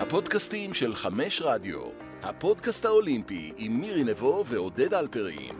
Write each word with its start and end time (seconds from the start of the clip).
הפודקאסטים 0.00 0.74
של 0.74 0.94
חמש 0.94 1.42
רדיו, 1.42 1.78
הפודקאסט 2.22 2.84
האולימפי 2.84 3.52
עם 3.56 3.80
מירי 3.80 4.04
נבו 4.04 4.44
ועודד 4.46 4.94
אלפרין. 4.94 5.54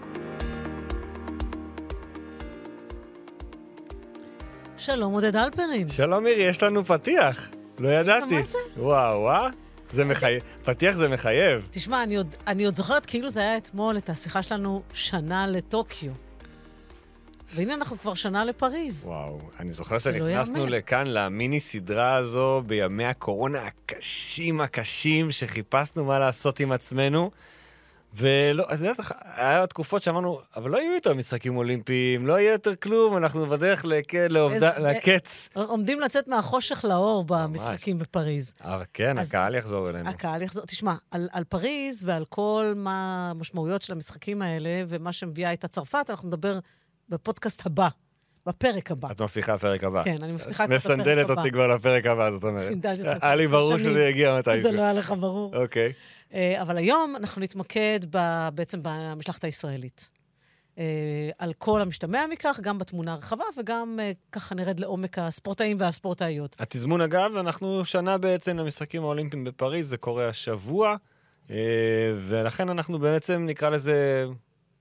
שלום, 4.76 5.12
עודד 5.12 5.36
אלפרין. 5.36 5.88
שלום 5.88 6.24
מירי, 6.24 6.42
יש 6.42 6.62
לנו 6.62 6.84
פתיח. 6.84 7.48
לא 7.78 7.88
ידעתי. 7.88 8.38
מה 8.38 8.44
זה? 8.44 8.58
וואו, 8.76 9.20
וואו. 9.20 9.46
זה 9.92 10.04
מחייב, 10.04 10.42
פתיח 10.64 10.96
זה 10.96 11.08
מחייב. 11.08 11.66
תשמע, 11.70 12.02
אני 12.02 12.16
עוד, 12.16 12.34
אני 12.46 12.64
עוד 12.64 12.74
זוכרת 12.74 13.06
כאילו 13.06 13.30
זה 13.30 13.40
היה 13.40 13.56
אתמול, 13.56 13.96
את 13.96 14.10
השיחה 14.10 14.42
שלנו 14.42 14.82
שנה 14.92 15.46
לטוקיו. 15.46 16.12
והנה 17.54 17.74
אנחנו 17.74 17.98
כבר 17.98 18.14
שנה 18.14 18.44
לפריז. 18.44 19.06
וואו, 19.08 19.38
אני 19.60 19.72
זוכר 19.72 19.94
לא 19.94 20.00
שנכנסנו 20.00 20.58
יאמן. 20.58 20.68
לכאן 20.68 21.06
למיני 21.06 21.60
סדרה 21.60 22.14
הזו 22.14 22.62
בימי 22.66 23.04
הקורונה 23.04 23.62
הקשים 23.66 24.60
הקשים, 24.60 25.30
שחיפשנו 25.30 26.04
מה 26.04 26.18
לעשות 26.18 26.60
עם 26.60 26.72
עצמנו. 26.72 27.30
ולא, 28.14 28.64
את 28.74 28.78
יודעת, 28.80 28.96
היה 29.36 29.66
תקופות 29.66 30.02
שאמרנו, 30.02 30.40
אבל 30.56 30.70
לא 30.70 30.78
יהיו 30.78 30.94
יותר 30.94 31.14
משחקים 31.14 31.56
אולימפיים, 31.56 32.26
לא 32.26 32.40
יהיה 32.40 32.52
יותר 32.52 32.74
כלום, 32.76 33.16
אנחנו 33.16 33.46
בדרך 33.46 33.84
לכ- 33.84 34.14
לעובדה- 34.28 34.76
איזה- 34.76 34.88
לקץ. 34.88 35.48
עומדים 35.54 36.00
לצאת 36.00 36.28
מהחושך 36.28 36.84
לאור 36.88 37.24
במשחקים 37.26 37.98
בפריז. 37.98 38.54
אבל 38.64 38.82
כן, 38.94 39.18
אז- 39.18 39.28
הקהל 39.28 39.54
יחזור 39.54 39.90
אלינו. 39.90 40.08
הקהל 40.10 40.42
יחזור. 40.42 40.66
תשמע, 40.66 40.94
על, 41.10 41.28
על 41.32 41.44
פריז 41.44 42.04
ועל 42.04 42.24
כל 42.28 42.72
מה 42.76 43.28
המשמעויות 43.30 43.82
של 43.82 43.92
המשחקים 43.92 44.42
האלה 44.42 44.70
ומה 44.88 45.12
שמביאה 45.12 45.50
איתה 45.50 45.68
צרפת, 45.68 46.06
אנחנו 46.10 46.28
נדבר 46.28 46.58
בפודקאסט 47.10 47.66
הבא, 47.66 47.88
בפרק 48.46 48.90
הבא. 48.90 49.10
את 49.10 49.22
מבטיחה 49.22 49.58
פרק 49.58 49.84
הבא. 49.84 50.02
כן, 50.04 50.16
אני 50.22 50.32
מבטיחה 50.32 50.66
כבר 50.66 50.76
את 50.76 50.80
הפרק 50.80 50.98
מסנדלת 50.98 51.30
הבא. 51.30 51.40
אותי 51.40 51.52
כבר 51.52 51.74
לפרק 51.74 52.06
הבא, 52.06 52.30
זאת 52.30 52.44
אומרת. 52.44 52.62
סינדלתי 52.62 53.08
אותך 53.08 53.24
היה 53.24 53.36
לי 53.36 53.48
ברור. 53.48 53.78
שזה 53.78 54.04
יגיע 54.04 54.38
מתישהו. 54.38 54.62
זה 54.62 54.70
לא 54.70 54.82
היה 54.82 54.92
לך 54.92 55.14
ברור. 55.20 55.56
אוקיי. 55.56 55.92
אה, 56.34 56.62
אבל 56.62 56.76
היום 56.76 57.16
אנחנו 57.16 57.42
נתמקד 57.42 58.00
בעצם 58.54 58.78
במשלחת 58.82 59.44
הישראלית. 59.44 60.08
אה, 60.78 60.84
על 61.38 61.52
כל 61.52 61.82
המשתמע 61.82 62.26
מכך, 62.30 62.60
גם 62.62 62.78
בתמונה 62.78 63.12
הרחבה 63.12 63.44
וגם 63.58 63.98
אה, 64.02 64.12
ככה 64.32 64.54
נרד 64.54 64.80
לעומק 64.80 65.18
הספורטאים 65.18 65.76
והספורטאיות. 65.80 66.56
התזמון 66.58 67.00
אגב, 67.00 67.36
אנחנו 67.36 67.84
שנה 67.84 68.18
בעצם 68.18 68.56
למשחקים 68.56 69.02
האולימפיים 69.02 69.44
בפריז, 69.44 69.88
זה 69.88 69.96
קורה 69.96 70.28
השבוע, 70.28 70.96
אה, 71.50 71.56
ולכן 72.18 72.68
אנחנו 72.68 72.98
בעצם 72.98 73.46
נקרא 73.46 73.70
לזה 73.70 74.26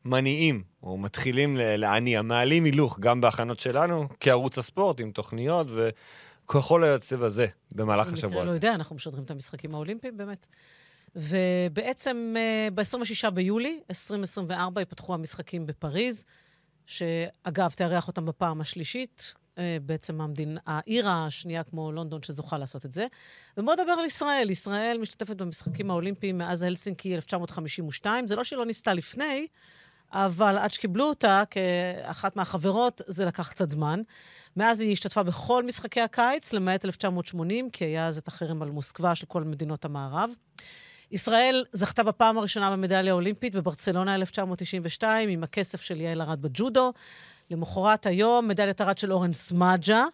מניעים, 0.05 0.63
או 0.83 0.97
מתחילים 0.97 1.57
להניע, 1.59 2.21
מעלים 2.21 2.63
הילוך 2.63 2.99
גם 2.99 3.21
בהכנות 3.21 3.59
שלנו, 3.59 4.07
כערוץ 4.19 4.57
הספורט, 4.57 4.99
עם 4.99 5.11
תוכניות 5.11 5.67
וככל 5.75 6.83
היוצא 6.83 7.15
בזה 7.15 7.45
במהלך 7.75 8.13
השבוע 8.13 8.35
לא 8.35 8.49
הזה. 8.49 8.57
יודע, 8.57 8.73
אנחנו 8.73 8.95
משדרים 8.95 9.23
את 9.23 9.31
המשחקים 9.31 9.75
האולימפיים 9.75 10.17
באמת. 10.17 10.47
ובעצם 11.15 12.35
ב-26 12.73 13.29
ביולי 13.29 13.79
2024 13.89 14.81
ייפתחו 14.81 15.13
המשחקים 15.13 15.65
בפריז, 15.65 16.25
שאגב, 16.85 17.69
תארח 17.69 18.07
אותם 18.07 18.25
בפעם 18.25 18.61
השלישית. 18.61 19.33
אה, 19.57 19.77
בעצם 19.81 20.21
המדין, 20.21 20.57
העיר 20.65 21.09
השנייה 21.09 21.63
כמו 21.63 21.91
לונדון 21.91 22.23
שזוכה 22.23 22.57
לעשות 22.57 22.85
את 22.85 22.93
זה. 22.93 23.07
ובואו 23.57 23.75
נדבר 23.75 23.91
על 23.91 24.05
ישראל. 24.05 24.49
ישראל 24.49 24.97
משתתפת 25.01 25.35
במשחקים 25.35 25.91
האולימפיים 25.91 26.37
מאז 26.37 26.63
הלסינקי 26.63 27.15
1952. 27.15 28.27
זה 28.27 28.35
לא 28.35 28.43
שהיא 28.43 28.57
לא 28.57 28.65
ניסתה 28.65 28.93
לפני, 28.93 29.47
אבל 30.13 30.57
עד 30.57 30.73
שקיבלו 30.73 31.05
אותה 31.05 31.43
כאחת 31.49 32.35
מהחברות, 32.35 33.01
זה 33.07 33.25
לקח 33.25 33.49
קצת 33.49 33.69
זמן. 33.69 34.01
מאז 34.57 34.81
היא 34.81 34.91
השתתפה 34.91 35.23
בכל 35.23 35.63
משחקי 35.63 36.01
הקיץ, 36.01 36.53
למעט 36.53 36.85
1980, 36.85 37.69
כי 37.69 37.85
היה 37.85 38.07
אז 38.07 38.17
את 38.17 38.27
החרם 38.27 38.61
על 38.61 38.69
מוסקבה 38.69 39.15
של 39.15 39.25
כל 39.25 39.43
מדינות 39.43 39.85
המערב. 39.85 40.29
ישראל 41.11 41.65
זכתה 41.71 42.03
בפעם 42.03 42.37
הראשונה 42.37 42.71
במדליה 42.71 43.11
האולימפית 43.11 43.55
בברצלונה 43.55 44.15
1992, 44.15 45.29
עם 45.29 45.43
הכסף 45.43 45.81
של 45.81 46.01
יעל 46.01 46.21
ארד 46.21 46.41
בג'ודו. 46.41 46.93
למחרת 47.51 48.05
היום, 48.05 48.47
מדליית 48.47 48.81
ארד 48.81 48.97
של 48.97 49.13
אורן 49.13 49.33
סמדג'ה. 49.33 50.05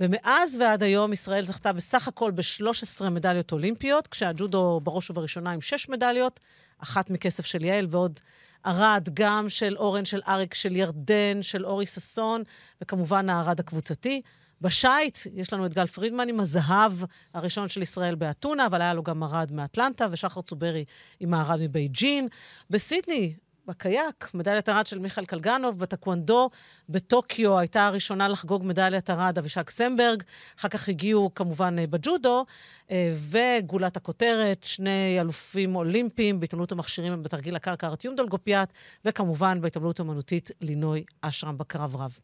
ומאז 0.00 0.56
ועד 0.60 0.82
היום 0.82 1.12
ישראל 1.12 1.44
זכתה 1.44 1.72
בסך 1.72 2.08
הכל 2.08 2.30
ב-13 2.30 3.08
מדליות 3.10 3.52
אולימפיות, 3.52 4.06
כשהג'ודו 4.06 4.80
בראש 4.82 5.10
ובראשונה 5.10 5.50
עם 5.50 5.60
6 5.60 5.88
מדליות, 5.88 6.40
אחת 6.78 7.10
מכסף 7.10 7.46
של 7.46 7.64
יעל 7.64 7.86
ועוד 7.88 8.20
ארד 8.66 9.08
גם 9.14 9.48
של 9.48 9.76
אורן, 9.76 10.04
של 10.04 10.20
אריק, 10.28 10.54
של 10.54 10.76
ירדן, 10.76 11.42
של 11.42 11.66
אורי 11.66 11.86
ששון, 11.86 12.42
וכמובן 12.80 13.30
הארד 13.30 13.60
הקבוצתי. 13.60 14.22
בשייט 14.60 15.18
יש 15.34 15.52
לנו 15.52 15.66
את 15.66 15.74
גל 15.74 15.86
פרידמן 15.86 16.28
עם 16.28 16.40
הזהב 16.40 16.92
הראשון 17.34 17.68
של 17.68 17.82
ישראל 17.82 18.14
באתונה, 18.14 18.66
אבל 18.66 18.82
היה 18.82 18.94
לו 18.94 19.02
גם 19.02 19.22
ארד 19.22 19.52
מאטלנטה, 19.52 20.06
ושחר 20.10 20.40
צוברי 20.40 20.84
עם 21.20 21.34
הארד 21.34 21.60
מבייג'ין. 21.60 22.28
בסידני, 22.70 23.34
בקייק, 23.66 24.30
מדליית 24.34 24.68
ארד 24.68 24.86
של 24.86 24.98
מיכאל 24.98 25.24
קלגנוב, 25.24 25.78
בטקוונדו, 25.78 26.50
בטוקיו 26.88 27.58
הייתה 27.58 27.86
הראשונה 27.86 28.28
לחגוג 28.28 28.66
מדליית 28.66 29.10
ארד 29.10 29.38
אבישג 29.38 29.68
סמברג, 29.68 30.22
אחר 30.58 30.68
כך 30.68 30.88
הגיעו 30.88 31.34
כמובן 31.34 31.78
אה, 31.78 31.86
בג'ודו, 31.86 32.44
אה, 32.90 33.12
וגולת 33.30 33.96
הכותרת, 33.96 34.62
שני 34.62 35.20
אלופים 35.20 35.76
אולימפיים 35.76 36.40
בהתעמלות 36.40 36.72
המכשירים 36.72 37.22
בתרגיל 37.22 37.56
הקרקע 37.56 37.86
ארטיום 37.86 38.16
דולגופיאט, 38.16 38.72
וכמובן 39.04 39.60
בהתעמלות 39.60 40.00
אומנותית 40.00 40.50
לינוי 40.60 41.04
אשרם 41.20 41.58
בקרב 41.58 41.96
רב. 41.96 42.18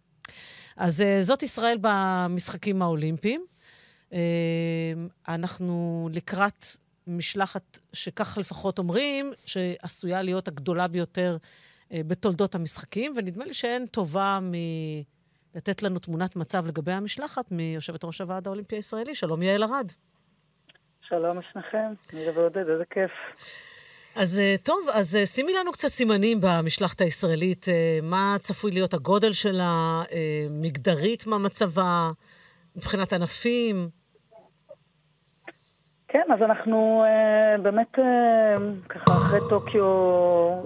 אז 0.77 1.03
אה, 1.03 1.23
זאת 1.23 1.43
ישראל 1.43 1.79
במשחקים 1.81 2.83
האולימפיים. 2.83 3.47
אנחנו 5.29 6.09
לקראת 6.13 6.67
משלחת 7.07 7.79
שכך 7.93 8.39
לפחות 8.39 8.79
אומרים, 8.79 9.33
שעשויה 9.45 10.23
להיות 10.23 10.49
הגדולה 10.49 10.89
ביותר 10.89 11.37
אה, 11.93 12.01
בתולדות 12.07 12.55
המשחקים, 12.55 13.13
ונדמה 13.17 13.45
לי 13.45 13.55
שאין 13.55 13.87
טובה 13.87 14.39
מלתת 15.55 15.83
לנו 15.83 15.99
תמונת 15.99 16.37
מצב 16.37 16.67
לגבי 16.67 16.93
המשלחת 16.93 17.53
מיושבת 17.53 18.05
ראש 18.05 18.21
הוועד 18.21 18.47
האולימפי 18.47 18.77
הישראלי. 18.77 19.15
שלום, 19.15 19.43
יעל 19.43 19.63
ארד. 19.63 19.87
שלום 21.09 21.39
לשניכם, 21.39 21.93
מירי 22.13 22.31
ועודד, 22.31 22.69
איזה 22.69 22.85
כיף. 22.91 23.11
אז 24.15 24.39
אה, 24.39 24.55
טוב, 24.63 24.87
אז 24.93 25.17
אה, 25.17 25.27
שימי 25.27 25.53
לנו 25.53 25.73
קצת 25.73 25.89
סימנים 25.89 26.39
במשלחת 26.41 27.01
הישראלית. 27.01 27.67
מה 28.03 28.37
צפוי 28.41 28.71
להיות 28.71 28.95
הגודל 28.95 29.33
שלה, 29.33 30.03
מגדרית 30.51 31.27
מה 31.27 31.39
מצבה, 31.39 32.11
מבחינת 32.77 33.13
ענפים? 33.13 34.02
כן, 36.13 36.33
אז 36.35 36.43
אנחנו 36.43 37.05
אה, 37.07 37.59
באמת, 37.63 37.99
אה, 37.99 38.57
ככה 38.89 39.13
אחרי 39.13 39.41
טוקיו, 39.49 39.85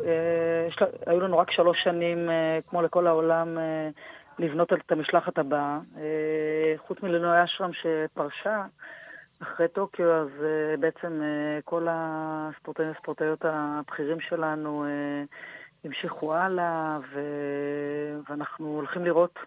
אה, 0.04 0.68
היו 1.06 1.20
לנו 1.20 1.38
רק 1.38 1.50
שלוש 1.50 1.78
שנים, 1.84 2.30
אה, 2.30 2.58
כמו 2.66 2.82
לכל 2.82 3.06
העולם, 3.06 3.58
אה, 3.58 3.88
לבנות 4.38 4.72
את 4.72 4.92
המשלחת 4.92 5.38
הבאה. 5.38 5.78
אה, 5.96 6.74
חוץ 6.86 7.02
מלינוי 7.02 7.44
אשרם 7.44 7.70
שפרשה 7.72 8.64
אחרי 9.42 9.68
טוקיו, 9.68 10.12
אז 10.12 10.28
אה, 10.42 10.76
בעצם 10.80 11.22
אה, 11.22 11.58
כל 11.64 11.86
הספורטאים 11.90 12.88
והספורטאיות 12.88 13.44
הבכירים 13.44 14.20
שלנו 14.20 14.84
אה, 14.84 15.22
המשיכו 15.84 16.34
הלאה. 16.34 16.98
ואנחנו 18.28 18.66
הולכים 18.66 19.04
לראות, 19.04 19.38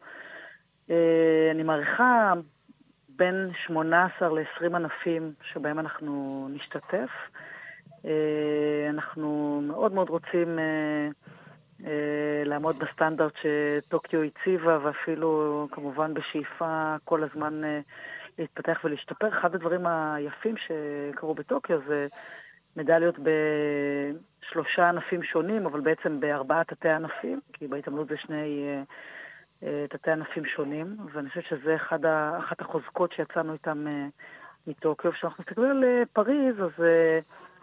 אה, 0.89 1.49
אני 1.51 1.63
מעריכה, 1.63 2.33
בין 3.19 3.51
18 3.65 4.29
ל-20 4.29 4.75
ענפים 4.75 5.33
שבהם 5.41 5.79
אנחנו 5.79 6.47
נשתתף. 6.51 7.09
אה, 8.05 8.89
אנחנו 8.89 9.61
מאוד 9.67 9.93
מאוד 9.93 10.09
רוצים 10.09 10.59
אה, 10.59 11.07
אה, 11.85 12.43
לעמוד 12.45 12.79
בסטנדרט 12.79 13.33
שטוקיו 13.41 14.21
הציבה, 14.23 14.79
ואפילו 14.83 15.67
כמובן 15.71 16.13
בשאיפה 16.13 16.95
כל 17.03 17.23
הזמן 17.23 17.61
להתפתח 18.37 18.79
ולהשתפר. 18.83 19.27
אחד 19.27 19.55
הדברים 19.55 19.87
היפים 19.87 20.55
שקרו 20.57 21.35
בטוקיו 21.35 21.79
זה 21.87 22.07
מדליות 22.75 23.15
בשלושה 23.19 24.89
ענפים 24.89 25.23
שונים, 25.23 25.65
אבל 25.65 25.79
בעצם 25.79 26.19
בארבעה 26.19 26.63
תתי 26.63 26.89
ענפים, 26.89 27.39
כי 27.53 27.67
בהתעמלות 27.67 28.07
זה 28.07 28.17
שני... 28.17 28.65
אה, 29.63 29.85
תתי 29.89 30.11
ענפים 30.11 30.45
שונים, 30.45 30.97
ואני 31.13 31.29
חושבת 31.29 31.43
שזה 31.45 31.75
אחד 31.75 32.05
ה, 32.05 32.37
אחת 32.39 32.61
החוזקות 32.61 33.11
שיצאנו 33.11 33.53
איתם 33.53 33.87
אה, 33.87 34.05
מטוקיו. 34.67 35.11
כשאנחנו 35.11 35.43
מסתכלים 35.43 35.71
על 35.71 35.83
אה, 35.83 36.03
פריז, 36.13 36.55
אז 36.63 36.83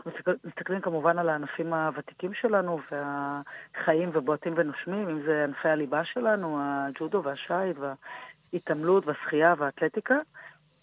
מסתכל- 0.07 0.37
מסתכלים 0.45 0.81
כמובן 0.81 1.19
על 1.19 1.29
הענפים 1.29 1.73
הוותיקים 1.73 2.35
שלנו, 2.35 2.79
והחיים 2.91 4.11
ובועטים 4.13 4.55
ונושמים, 4.57 5.09
אם 5.09 5.23
זה 5.23 5.45
ענפי 5.45 5.69
הליבה 5.69 6.05
שלנו, 6.05 6.59
הג'ודו 6.61 7.23
והשייט 7.25 7.77
וההתעמלות 8.53 9.07
והשחייה 9.07 9.55
והאתלטיקה, 9.59 10.19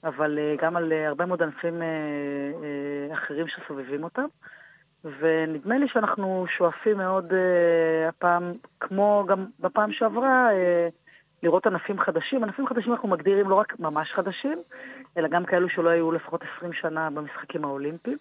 אבל 0.04 0.39
גם 0.62 0.75
על 0.75 0.94
הרבה 0.94 1.25
מאוד 1.25 1.44
ענפים 1.44 1.81
אחרים 3.13 3.48
שסובבים 3.48 4.04
אותם. 4.04 4.25
ונדמה 5.19 5.77
לי 5.77 5.88
שאנחנו 5.88 6.45
שואפים 6.57 6.98
מאוד 6.98 7.31
uh, 7.31 8.09
הפעם, 8.09 8.54
כמו 8.80 9.25
גם 9.27 9.45
בפעם 9.59 9.92
שעברה, 9.92 10.50
uh, 10.50 11.02
לראות 11.44 11.68
ענפים 11.68 12.00
חדשים. 12.00 12.44
ענפים 12.44 12.68
חדשים 12.68 12.92
אנחנו 12.92 13.07
מגדירים 13.07 13.50
לא 13.50 13.56
רק 13.56 13.80
ממש 13.80 14.12
חדשים, 14.13 14.62
אלא 15.18 15.28
גם 15.28 15.45
כאלו 15.45 15.69
שלא 15.69 15.90
היו 15.90 16.12
לפחות 16.12 16.42
20 16.57 16.74
שנה 16.74 17.10
במשחקים 17.10 17.66
האולימפיים. 17.66 18.18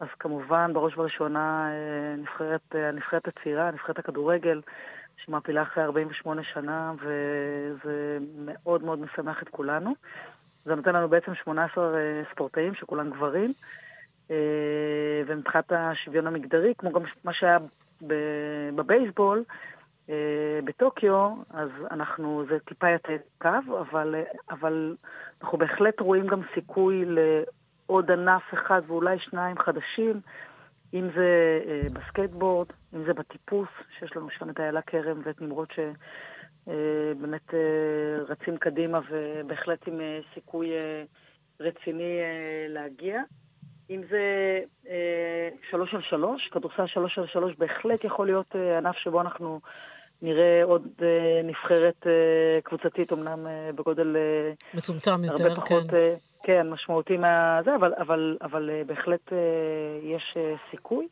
אז 0.00 0.08
כמובן, 0.18 0.70
בראש 0.74 0.94
ובראשונה, 0.94 1.68
אה, 1.70 2.16
נבחרת, 2.16 2.60
אה, 2.74 2.88
הנבחרת 2.88 3.28
הצעירה, 3.28 3.70
נבחרת 3.70 3.98
הכדורגל, 3.98 4.60
שמעפילה 5.16 5.62
אחרי 5.62 5.84
48 5.84 6.42
שנה, 6.44 6.92
וזה 7.00 8.18
מאוד 8.38 8.84
מאוד 8.84 8.98
משמח 8.98 9.42
את 9.42 9.48
כולנו. 9.48 9.94
זה 10.64 10.74
נותן 10.74 10.94
לנו 10.94 11.08
בעצם 11.08 11.34
18 11.34 11.98
ספורטאים, 12.32 12.74
שכולם 12.74 13.10
גברים, 13.10 13.52
ומבחינת 15.26 15.72
השוויון 15.72 16.26
המגדרי, 16.26 16.74
כמו 16.78 16.92
גם 16.92 17.02
מה 17.24 17.32
שהיה 17.32 17.58
בבייסבול, 18.74 19.38
אה, 19.38 19.54
בטוקיו, 20.64 21.34
אז 21.50 21.70
אנחנו, 21.90 22.44
זה 22.48 22.58
טיפה 22.58 22.90
יותר 22.90 23.16
קו, 23.38 23.78
אבל, 23.80 24.14
אבל 24.50 24.96
אנחנו 25.42 25.58
בהחלט 25.58 26.00
רואים 26.00 26.26
גם 26.26 26.40
סיכוי 26.54 27.04
לעוד 27.06 28.10
ענף 28.10 28.42
אחד 28.54 28.82
ואולי 28.86 29.18
שניים 29.18 29.58
חדשים, 29.58 30.20
אם 30.94 31.08
זה 31.14 31.60
אה, 31.68 31.88
בסקייטבורד, 31.92 32.66
אם 32.94 33.04
זה 33.04 33.14
בטיפוס, 33.14 33.68
שיש 33.98 34.16
לנו 34.16 34.30
שם 34.30 34.50
את 34.50 34.60
איילה 34.60 34.82
כרם 34.82 35.20
ואת 35.24 35.40
נמרוד 35.40 35.68
שבאמת 35.74 37.54
אה, 37.54 38.22
רצים 38.28 38.56
קדימה 38.56 39.00
ובהחלט 39.10 39.88
עם 39.88 40.00
סיכוי 40.34 40.70
רציני 41.60 42.18
להגיע. 42.68 43.22
אם 43.90 44.02
זה 44.10 44.60
אה, 44.88 45.48
שלוש 45.70 45.94
על 45.94 46.02
שלוש, 46.02 46.48
כדורסל 46.48 46.86
שלוש 46.86 47.18
על 47.18 47.26
שלוש 47.26 47.54
בהחלט 47.58 48.04
יכול 48.04 48.26
להיות 48.26 48.56
אה, 48.56 48.78
ענף 48.78 48.96
שבו 48.96 49.20
אנחנו 49.20 49.60
נראה 50.22 50.64
עוד 50.64 50.86
אה, 51.02 51.40
נבחרת 51.44 52.06
אה, 52.06 52.60
קבוצתית, 52.62 53.12
אמנם 53.12 53.46
אה, 53.46 53.70
בגודל... 53.74 54.16
מצומצם 54.74 55.24
יותר, 55.24 55.44
הרבה 55.44 55.56
פחות, 55.56 55.90
כן. 55.90 56.14
כן, 56.42 56.70
משמעותי 56.70 57.16
מהזה, 57.16 57.74
אבל, 57.76 57.94
אבל, 57.98 58.36
אבל 58.42 58.70
בהחלט 58.86 59.32
יש 60.02 60.36
סיכוי. 60.70 61.08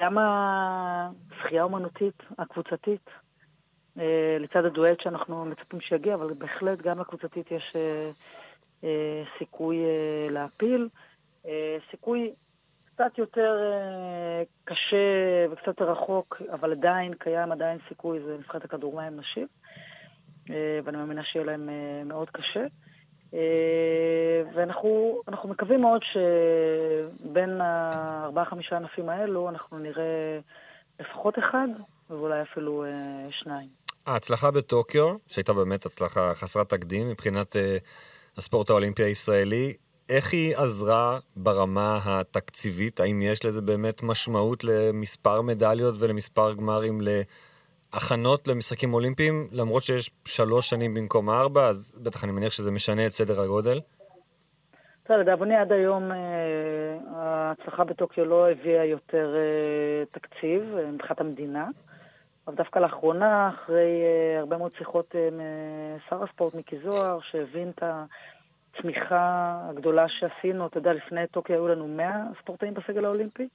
גם 0.00 0.18
השחייה 0.18 1.60
האומנותית 1.62 2.22
הקבוצתית, 2.38 3.10
לצד 4.40 4.64
הדואט 4.64 5.00
שאנחנו 5.00 5.44
מצפים 5.44 5.80
שיגיע, 5.80 6.14
אבל 6.14 6.32
בהחלט 6.32 6.78
גם 6.78 7.00
לקבוצתית 7.00 7.50
יש 7.50 7.76
סיכוי 9.38 9.76
להפיל. 10.30 10.88
סיכוי 11.90 12.32
קצת 13.00 13.18
יותר 13.18 13.56
אה, 13.62 14.42
קשה 14.64 14.96
וקצת 15.50 15.82
רחוק, 15.82 16.42
אבל 16.52 16.72
עדיין 16.72 17.14
קיים 17.14 17.52
עדיין 17.52 17.78
סיכוי, 17.88 18.20
זה 18.26 18.36
נבחרת 18.38 18.64
הכדורמים 18.64 19.16
נשים, 19.16 19.46
אה, 20.50 20.80
ואני 20.84 20.96
מאמינה 20.96 21.24
שיהיה 21.24 21.44
להם 21.44 21.68
אה, 21.68 22.04
מאוד 22.04 22.30
קשה. 22.30 22.64
ואנחנו 24.54 25.48
מקווים 25.48 25.80
מאוד 25.80 26.00
שבין 26.12 27.60
הארבעה-חמישה 27.60 28.76
ענפים 28.76 29.08
האלו 29.08 29.48
אנחנו 29.48 29.78
נראה 29.78 30.38
לפחות 31.00 31.38
אחד, 31.38 31.68
ואולי 32.10 32.42
אפילו 32.42 32.84
שניים. 33.30 33.68
ההצלחה 34.06 34.50
בטוקיו, 34.50 35.16
שהייתה 35.26 35.52
באמת 35.52 35.86
הצלחה 35.86 36.34
חסרת 36.34 36.68
תקדים 36.68 37.08
מבחינת 37.08 37.56
הספורט 38.36 38.70
האולימפי 38.70 39.02
הישראלי, 39.02 39.74
איך 40.10 40.32
היא 40.32 40.56
עזרה 40.56 41.18
ברמה 41.36 41.98
התקציבית? 42.04 43.00
האם 43.00 43.22
יש 43.22 43.44
לזה 43.44 43.60
באמת 43.60 44.02
משמעות 44.02 44.64
למספר 44.64 45.42
מדליות 45.42 45.94
ולמספר 45.98 46.52
גמרים 46.52 47.00
להכנות 47.00 48.48
למשחקים 48.48 48.94
אולימפיים? 48.94 49.48
למרות 49.52 49.82
שיש 49.82 50.10
שלוש 50.24 50.70
שנים 50.70 50.94
במקום 50.94 51.30
ארבע, 51.30 51.66
אז 51.68 51.92
בטח 52.02 52.24
אני 52.24 52.32
מניח 52.32 52.52
שזה 52.52 52.70
משנה 52.70 53.06
את 53.06 53.12
סדר 53.12 53.40
הגודל. 53.40 53.80
לדאבוני 55.10 55.56
עד 55.56 55.72
היום 55.72 56.12
אה, 56.12 56.16
ההצלחה 57.14 57.84
בטוקיו 57.84 58.24
לא 58.24 58.50
הביאה 58.50 58.84
יותר 58.84 59.34
אה, 59.36 60.04
תקציב 60.10 60.76
אה, 60.76 60.90
מבחינת 60.90 61.20
המדינה. 61.20 61.68
אבל 62.46 62.56
דווקא 62.56 62.78
לאחרונה, 62.78 63.48
אחרי 63.48 64.02
הרבה 64.38 64.56
מאוד 64.56 64.72
שיחות 64.78 65.14
עם 65.14 65.40
שר 66.08 66.22
הספורט 66.24 66.54
מיקי 66.54 66.76
זוהר, 66.84 67.18
שהבין 67.30 67.70
את 67.70 67.82
ה... 67.82 68.04
התמיכה 68.80 69.56
הגדולה 69.70 70.08
שעשינו, 70.08 70.66
אתה 70.66 70.78
יודע, 70.78 70.92
לפני 70.92 71.26
טוקיו 71.26 71.54
היו 71.54 71.68
לנו 71.68 71.88
100 71.88 72.24
ספורטאים 72.42 72.74
בסגל 72.74 73.04
האולימפי. 73.04 73.48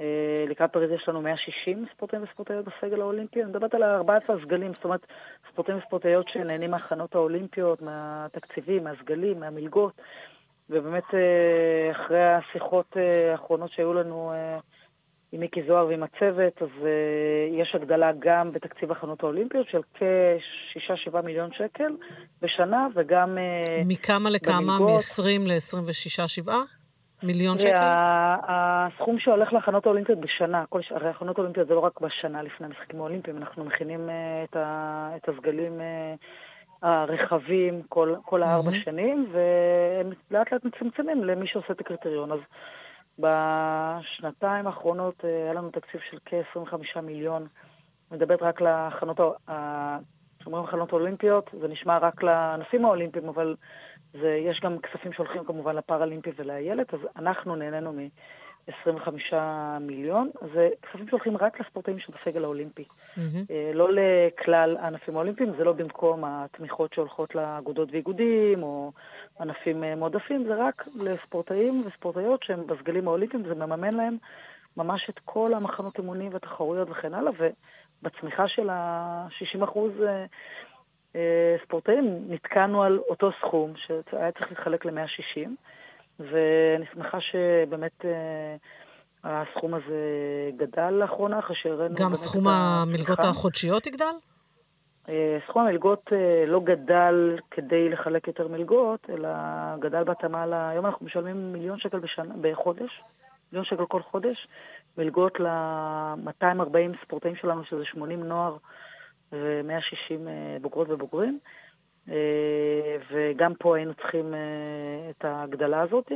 אה, 0.00 0.44
לקראת 0.48 0.72
פריז 0.72 0.90
יש 0.90 1.08
לנו 1.08 1.22
160 1.22 1.84
ספורטאים 1.94 2.22
וספורטאיות 2.22 2.64
בסגל 2.64 3.00
האולימפי. 3.00 3.42
אני 3.42 3.50
מדברת 3.50 3.74
על 3.74 3.82
14 3.82 4.36
סגלים, 4.40 4.74
זאת 4.74 4.84
אומרת, 4.84 5.06
ספורטאים 5.52 5.78
וספורטאיות 5.78 6.28
שנהנים 6.28 6.70
מההכנות 6.70 7.14
האולימפיות, 7.14 7.82
מהתקציבים, 7.82 8.84
מהסגלים, 8.84 9.40
מהמלגות. 9.40 9.92
ובאמת, 10.70 11.14
אה, 11.14 11.90
אחרי 11.90 12.24
השיחות 12.24 12.96
אה, 12.96 13.32
האחרונות 13.32 13.70
שהיו 13.70 13.94
לנו 13.94 14.32
עם 15.34 15.40
מיקי 15.40 15.62
זוהר 15.62 15.86
ועם 15.86 16.02
הצוות, 16.02 16.62
אז 16.62 16.68
uh, 16.82 16.86
יש 17.52 17.74
הגדלה 17.74 18.10
גם 18.18 18.52
בתקציב 18.52 18.92
הכנות 18.92 19.22
האולימפיות 19.22 19.66
של 19.68 19.80
כ-6-7 19.94 21.20
מיליון 21.20 21.50
שקל 21.52 21.92
בשנה, 22.42 22.86
וגם 22.94 23.38
uh, 23.38 23.84
מכמה 23.86 24.30
לכמה? 24.30 24.78
מ-20 24.78 25.48
ל-26-7 25.48 26.50
מיליון 27.22 27.58
שקל? 27.58 27.70
הסכום 28.48 29.18
שהולך 29.18 29.52
להכנות 29.52 29.86
האולימפיות 29.86 30.18
בשנה, 30.20 30.64
כל, 30.68 30.80
הרי 30.90 31.08
הכנות 31.08 31.38
האולימפיות 31.38 31.68
זה 31.68 31.74
לא 31.74 31.80
רק 31.80 32.00
בשנה 32.00 32.42
לפני 32.42 32.66
המשחקים 32.66 33.00
האולימפיים, 33.00 33.36
אנחנו 33.36 33.64
מכינים 33.64 34.08
uh, 34.08 34.50
את, 34.50 34.56
ה, 34.56 35.10
את 35.16 35.28
הסגלים... 35.28 35.80
Uh, 35.80 36.24
הרחבים 36.82 37.82
כל, 37.88 38.14
כל 38.24 38.42
הארבע 38.42 38.70
mm-hmm. 38.70 38.84
שנים, 38.84 39.26
והם 39.32 40.12
לאט 40.30 40.52
לאט 40.52 40.64
מצמצמים 40.64 41.24
למי 41.24 41.46
שעושה 41.46 41.72
את 41.72 41.80
הקריטריון. 41.80 42.32
אז 42.32 42.38
בשנתיים 43.18 44.66
האחרונות 44.66 45.24
אה, 45.24 45.30
היה 45.30 45.52
לנו 45.52 45.70
תקציב 45.70 46.00
של 46.10 46.18
כ-25 46.24 47.00
מיליון. 47.00 47.46
מדברת 48.10 48.42
רק 48.42 48.60
להכנות, 48.60 49.20
כשאומרים 50.38 50.64
הכנות 50.64 50.92
האולימפיות, 50.92 51.50
זה 51.60 51.68
נשמע 51.68 51.98
רק 51.98 52.22
לענפים 52.22 52.84
האולימפיים, 52.84 53.28
אבל 53.28 53.56
זה, 54.12 54.28
יש 54.28 54.60
גם 54.60 54.78
כספים 54.78 55.12
שהולכים 55.12 55.44
כמובן 55.44 55.76
לפאראלימפי 55.76 56.30
ולאיילת, 56.36 56.94
אז 56.94 57.00
אנחנו 57.16 57.56
נהנינו 57.56 57.92
מ... 57.92 58.08
25 58.84 59.32
מיליון, 59.80 60.30
זה 60.54 60.68
כספים 60.82 61.08
שהולכים 61.08 61.36
רק 61.36 61.60
לספורטאים 61.60 61.98
שבסגל 61.98 62.44
האולימפי. 62.44 62.84
Mm-hmm. 62.84 63.52
לא 63.74 63.88
לכלל 63.92 64.76
הענפים 64.80 65.16
האולימפיים, 65.16 65.52
זה 65.58 65.64
לא 65.64 65.72
במקום 65.72 66.24
התמיכות 66.24 66.92
שהולכות 66.92 67.34
לאגודות 67.34 67.88
ואיגודים, 67.92 68.62
או 68.62 68.92
ענפים 69.40 69.84
אה, 69.84 69.96
מועדפים, 69.96 70.44
זה 70.48 70.54
רק 70.54 70.88
לספורטאים 70.94 71.84
וספורטאיות 71.86 72.42
שהם 72.42 72.66
בסגלים 72.66 73.08
האולימפיים, 73.08 73.44
זה 73.48 73.54
מממן 73.54 73.94
להם 73.94 74.16
ממש 74.76 75.06
את 75.10 75.20
כל 75.24 75.54
המחנות 75.54 75.98
אימונים 75.98 76.32
והתחרויות 76.32 76.88
וכן 76.90 77.14
הלאה, 77.14 77.32
ובצמיחה 78.02 78.48
של 78.48 78.70
ה-60 78.70 79.64
אחוז 79.64 79.92
אה, 81.16 81.56
ספורטאים 81.64 82.24
נתקענו 82.28 82.82
על 82.82 82.98
אותו 83.08 83.30
סכום 83.40 83.72
שהיה 83.76 84.32
צריך 84.32 84.50
להתחלק 84.50 84.84
ל-160. 84.84 85.48
ואני 86.18 86.84
שמחה 86.92 87.18
שבאמת 87.20 88.04
אה, 88.04 88.56
הסכום 89.24 89.74
הזה 89.74 90.00
גדל 90.56 90.90
לאחרונה, 90.90 91.38
אחרי 91.38 91.56
שהראינו... 91.56 91.94
גם 91.94 92.14
סכום 92.14 92.48
המלגות 92.48 93.18
החודשיות 93.24 93.86
יגדל? 93.86 94.14
אה, 95.08 95.38
סכום 95.48 95.62
המלגות 95.62 96.12
אה, 96.12 96.44
לא 96.46 96.60
גדל 96.60 97.38
כדי 97.50 97.88
לחלק 97.88 98.28
יותר 98.28 98.48
מלגות, 98.48 99.10
אלא 99.10 99.28
גדל 99.78 100.04
בהתאמה 100.04 100.46
ל... 100.46 100.52
היום 100.54 100.86
אנחנו 100.86 101.06
משלמים 101.06 101.52
מיליון 101.52 101.78
שקל 101.78 101.98
בשנה, 101.98 102.34
בחודש, 102.40 103.02
מיליון 103.52 103.64
שקל 103.64 103.86
כל 103.86 104.02
חודש, 104.02 104.48
מלגות 104.98 105.40
ל-240 105.40 107.04
ספורטאים 107.04 107.36
שלנו, 107.36 107.64
שזה 107.64 107.84
80 107.84 108.24
נוער 108.24 108.56
ו-160 109.32 110.28
בוגרות 110.60 110.90
ובוגרים. 110.90 111.38
אה, 112.08 112.96
וגם 113.10 113.54
פה 113.54 113.76
היינו 113.76 113.94
צריכים 113.94 114.34
אה, 114.34 115.10
את 115.10 115.24
ההגדלה 115.24 115.80
הזאת, 115.80 116.12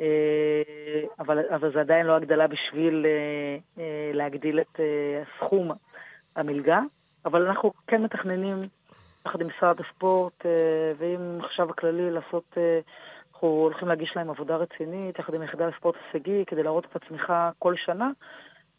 אה, 0.00 1.02
אבל, 1.18 1.38
אבל 1.54 1.72
זה 1.72 1.80
עדיין 1.80 2.06
לא 2.06 2.16
הגדלה 2.16 2.46
בשביל 2.46 3.06
להגדיל 4.14 4.60
את 4.60 4.80
סכום 5.38 5.70
המלגה, 6.36 6.80
אבל 7.28 7.46
אנחנו 7.46 7.72
כן 7.86 8.02
מתכננים, 8.02 8.68
יחד 9.26 9.40
עם 9.40 9.48
משרד 9.48 9.76
הספורט 9.80 10.44
ועם 10.98 11.38
החשב 11.44 11.70
הכללי, 11.70 12.10
לעשות, 12.10 12.58
אנחנו 13.32 13.48
הולכים 13.48 13.88
להגיש 13.88 14.12
להם 14.16 14.30
עבודה 14.30 14.56
רצינית, 14.56 15.18
יחד 15.18 15.34
עם 15.34 15.40
היחידה 15.40 15.66
לספורט 15.66 15.96
הישגי, 16.12 16.44
כדי 16.46 16.62
להראות 16.62 16.84
את 16.84 16.96
הצמיחה 16.96 17.50
כל 17.58 17.74
שנה, 17.86 18.10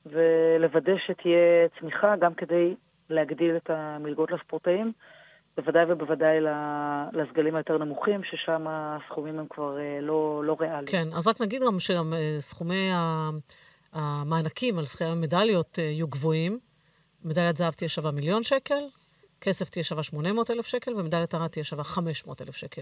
ולוודא 0.05 0.93
שתהיה 1.07 1.67
צמיחה 1.79 2.15
גם 2.15 2.33
כדי 2.33 2.75
להגדיל 3.09 3.55
את 3.55 3.69
המלגות 3.69 4.31
לספורטאים. 4.31 4.91
בוודאי 5.57 5.83
ובוודאי 5.91 6.37
לסגלים 7.13 7.55
היותר 7.55 7.77
נמוכים, 7.77 8.23
ששם 8.23 8.65
הסכומים 8.67 9.39
הם 9.39 9.45
כבר 9.49 9.79
אה, 9.79 10.01
לא, 10.01 10.41
לא 10.45 10.57
ריאליים. 10.59 10.85
כן, 10.85 11.07
אז 11.13 11.27
רק 11.27 11.41
נגיד 11.41 11.61
גם 11.67 11.77
שסכומי 11.79 12.91
המענקים 13.93 14.77
על 14.77 14.85
זכייה 14.85 15.11
במדליות 15.11 15.79
אה, 15.79 15.83
יהיו 15.83 16.07
גבוהים. 16.07 16.68
מדליית 17.23 17.55
זהב 17.57 17.73
תהיה 17.73 17.89
שווה 17.89 18.11
מיליון 18.11 18.43
שקל, 18.43 18.79
כסף 19.41 19.69
תהיה 19.69 19.83
שווה 19.83 20.03
800 20.03 20.51
אלף 20.51 20.65
שקל, 20.65 20.93
ומדליית 20.93 21.35
ארד 21.35 21.47
תהיה 21.47 21.63
שווה 21.63 21.83
500 21.83 22.41
אלף 22.41 22.55
שקל. 22.55 22.81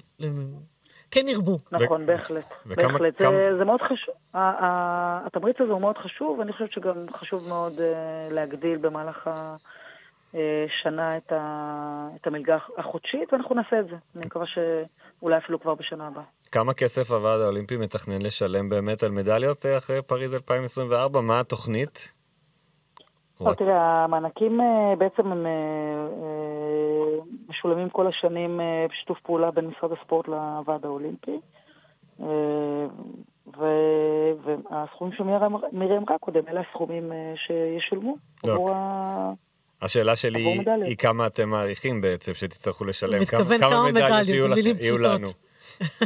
כן 1.11 1.27
ירבו. 1.27 1.57
נכון, 1.71 2.05
בהחלט. 2.05 2.45
וכמה- 2.65 2.87
בהחלט. 2.93 3.17
כמה- 3.21 3.31
זה, 3.31 3.57
זה 3.57 3.65
מאוד 3.65 3.79
חשוב. 3.81 4.15
התמריץ 5.25 5.55
הזה 5.59 5.71
הוא 5.71 5.81
מאוד 5.81 5.97
חשוב, 5.97 6.39
ואני 6.39 6.53
חושבת 6.53 6.71
שגם 6.71 7.05
חשוב 7.19 7.47
מאוד 7.47 7.81
אה, 7.81 7.87
להגדיל 8.31 8.77
במהלך 8.77 9.29
השנה 10.33 11.09
את, 11.17 11.31
ה, 11.31 12.07
את 12.21 12.27
המלגה 12.27 12.57
החודשית, 12.77 13.33
ואנחנו 13.33 13.55
נעשה 13.55 13.79
את 13.79 13.85
זה. 13.85 13.95
אני 14.15 14.25
מקווה 14.25 14.45
שאולי 14.47 15.37
אפילו 15.37 15.59
כבר 15.61 15.75
בשנה 15.75 16.07
הבאה. 16.07 16.23
כמה 16.51 16.73
כסף 16.73 17.11
הוועד 17.11 17.41
האולימפי 17.41 17.77
מתכנן 17.77 18.21
לשלם 18.21 18.69
באמת 18.69 19.03
על 19.03 19.11
מדליות 19.11 19.65
אה, 19.65 19.77
אחרי 19.77 20.01
פריז 20.01 20.33
2024? 20.33 21.21
מה 21.21 21.39
התוכנית? 21.39 22.11
לא, 23.41 23.53
תראה, 23.53 24.03
המענקים 24.03 24.61
אה, 24.61 24.95
בעצם 24.97 25.31
הם 25.31 25.45
אה, 25.45 25.51
אה, 25.51 27.23
משולמים 27.49 27.89
כל 27.89 28.07
השנים 28.07 28.59
בשיתוף 28.89 29.17
פעולה 29.23 29.51
בין 29.51 29.65
משרד 29.67 29.91
הספורט 29.91 30.27
לוועד 30.27 30.85
האולימפי. 30.85 31.39
ו- 33.57 34.31
והסכומים 34.43 35.13
שמירי 35.17 35.97
אמרה 35.97 36.17
קודם, 36.17 36.41
אלה 36.47 36.61
הסכומים 36.69 37.11
שישולמו 37.35 38.15
לא. 38.43 38.53
עבור 38.53 38.71
ה... 38.71 39.31
השאלה 39.81 40.15
שלי 40.15 40.59
היא, 40.83 40.97
כמה 40.97 41.27
אתם 41.27 41.49
מעריכים 41.49 42.01
בעצם 42.01 42.33
שתצטרכו 42.33 42.85
לשלם? 42.85 43.25
כמה 43.59 43.91
מדליות, 43.91 44.57
יהיו. 44.79 44.97
לנו? 44.97 45.27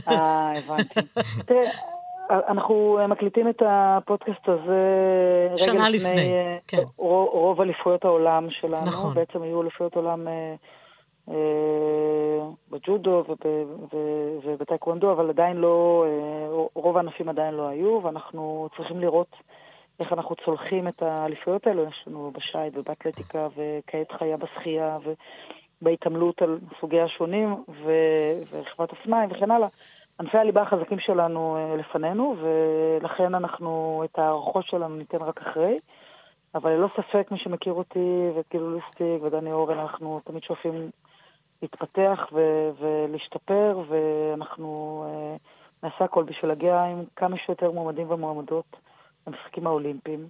אה, 0.07 0.51
הבנתי. 0.57 0.99
תראה, 1.47 1.71
אנחנו 2.29 2.99
מקליטים 3.07 3.49
את 3.49 3.61
הפודקאסט 3.65 4.49
הזה 4.49 4.81
רגע 5.47 5.57
שנה 5.57 5.89
לפני, 5.89 6.33
אה, 6.33 6.57
כן. 6.67 6.83
רוב, 6.97 7.61
אליפויות 7.61 8.05
העולם 8.05 8.47
שלנו. 8.49 8.85
נכון. 8.85 9.13
בעצם 9.13 9.41
היו 9.41 9.61
אליפויות 9.61 9.95
עולם 9.95 10.27
אה, 10.27 10.55
אה, 11.29 12.47
בג'ודו 12.69 13.23
ובטייקוונדו, 14.43 15.11
אבל 15.11 15.29
עדיין 15.29 15.57
לא, 15.57 16.05
אה, 16.07 16.65
רוב 16.73 16.97
הענפים 16.97 17.29
עדיין 17.29 17.53
לא 17.53 17.67
היו, 17.67 17.99
ואנחנו 18.03 18.69
צריכים 18.77 18.99
לראות 18.99 19.35
איך 19.99 20.13
אנחנו 20.13 20.35
צולחים 20.45 20.87
את 20.87 21.01
האליפויות 21.03 21.67
האלו. 21.67 21.83
יש 21.83 22.03
לנו 22.07 22.31
בשייט 22.37 22.73
ובאתלטיקה, 22.77 23.47
וכעת 23.55 24.11
חיה 24.11 24.37
בשחייה, 24.37 24.97
ובהתעמלות 25.81 26.41
על 26.41 26.59
סוגיה 26.79 27.05
השונים, 27.05 27.63
ורכיבת 27.83 28.91
אופניים 28.91 29.29
וכן 29.31 29.51
הלאה. 29.51 29.67
ענפי 30.21 30.37
הליבה 30.37 30.61
החזקים 30.61 30.99
שלנו 30.99 31.57
אה, 31.57 31.75
לפנינו, 31.77 32.35
ולכן 32.41 33.35
אנחנו, 33.35 34.01
את 34.05 34.19
ההערכות 34.19 34.65
שלנו 34.65 34.95
ניתן 34.95 35.17
רק 35.17 35.41
אחרי. 35.41 35.79
אבל 36.55 36.71
ללא 36.71 36.87
ספק, 36.97 37.27
מי 37.31 37.39
שמכיר 37.39 37.73
אותי 37.73 37.99
ואת 38.35 38.45
גילו 38.51 38.75
ליסטיק 38.75 39.23
ודני 39.23 39.51
אורן, 39.51 39.79
אנחנו 39.79 40.21
תמיד 40.25 40.43
שואפים 40.43 40.89
להתפתח 41.61 42.19
ו- 42.33 42.69
ולהשתפר, 42.79 43.79
ואנחנו 43.89 45.03
אה, 45.07 45.35
נעשה 45.83 46.05
הכל 46.05 46.23
בשביל 46.23 46.51
להגיע 46.51 46.83
עם 46.83 47.03
כמה 47.15 47.37
שיותר 47.45 47.71
מועמדים 47.71 48.11
ומועמדות 48.11 48.65
למשחקים 49.27 49.67
האולימפיים, 49.67 50.27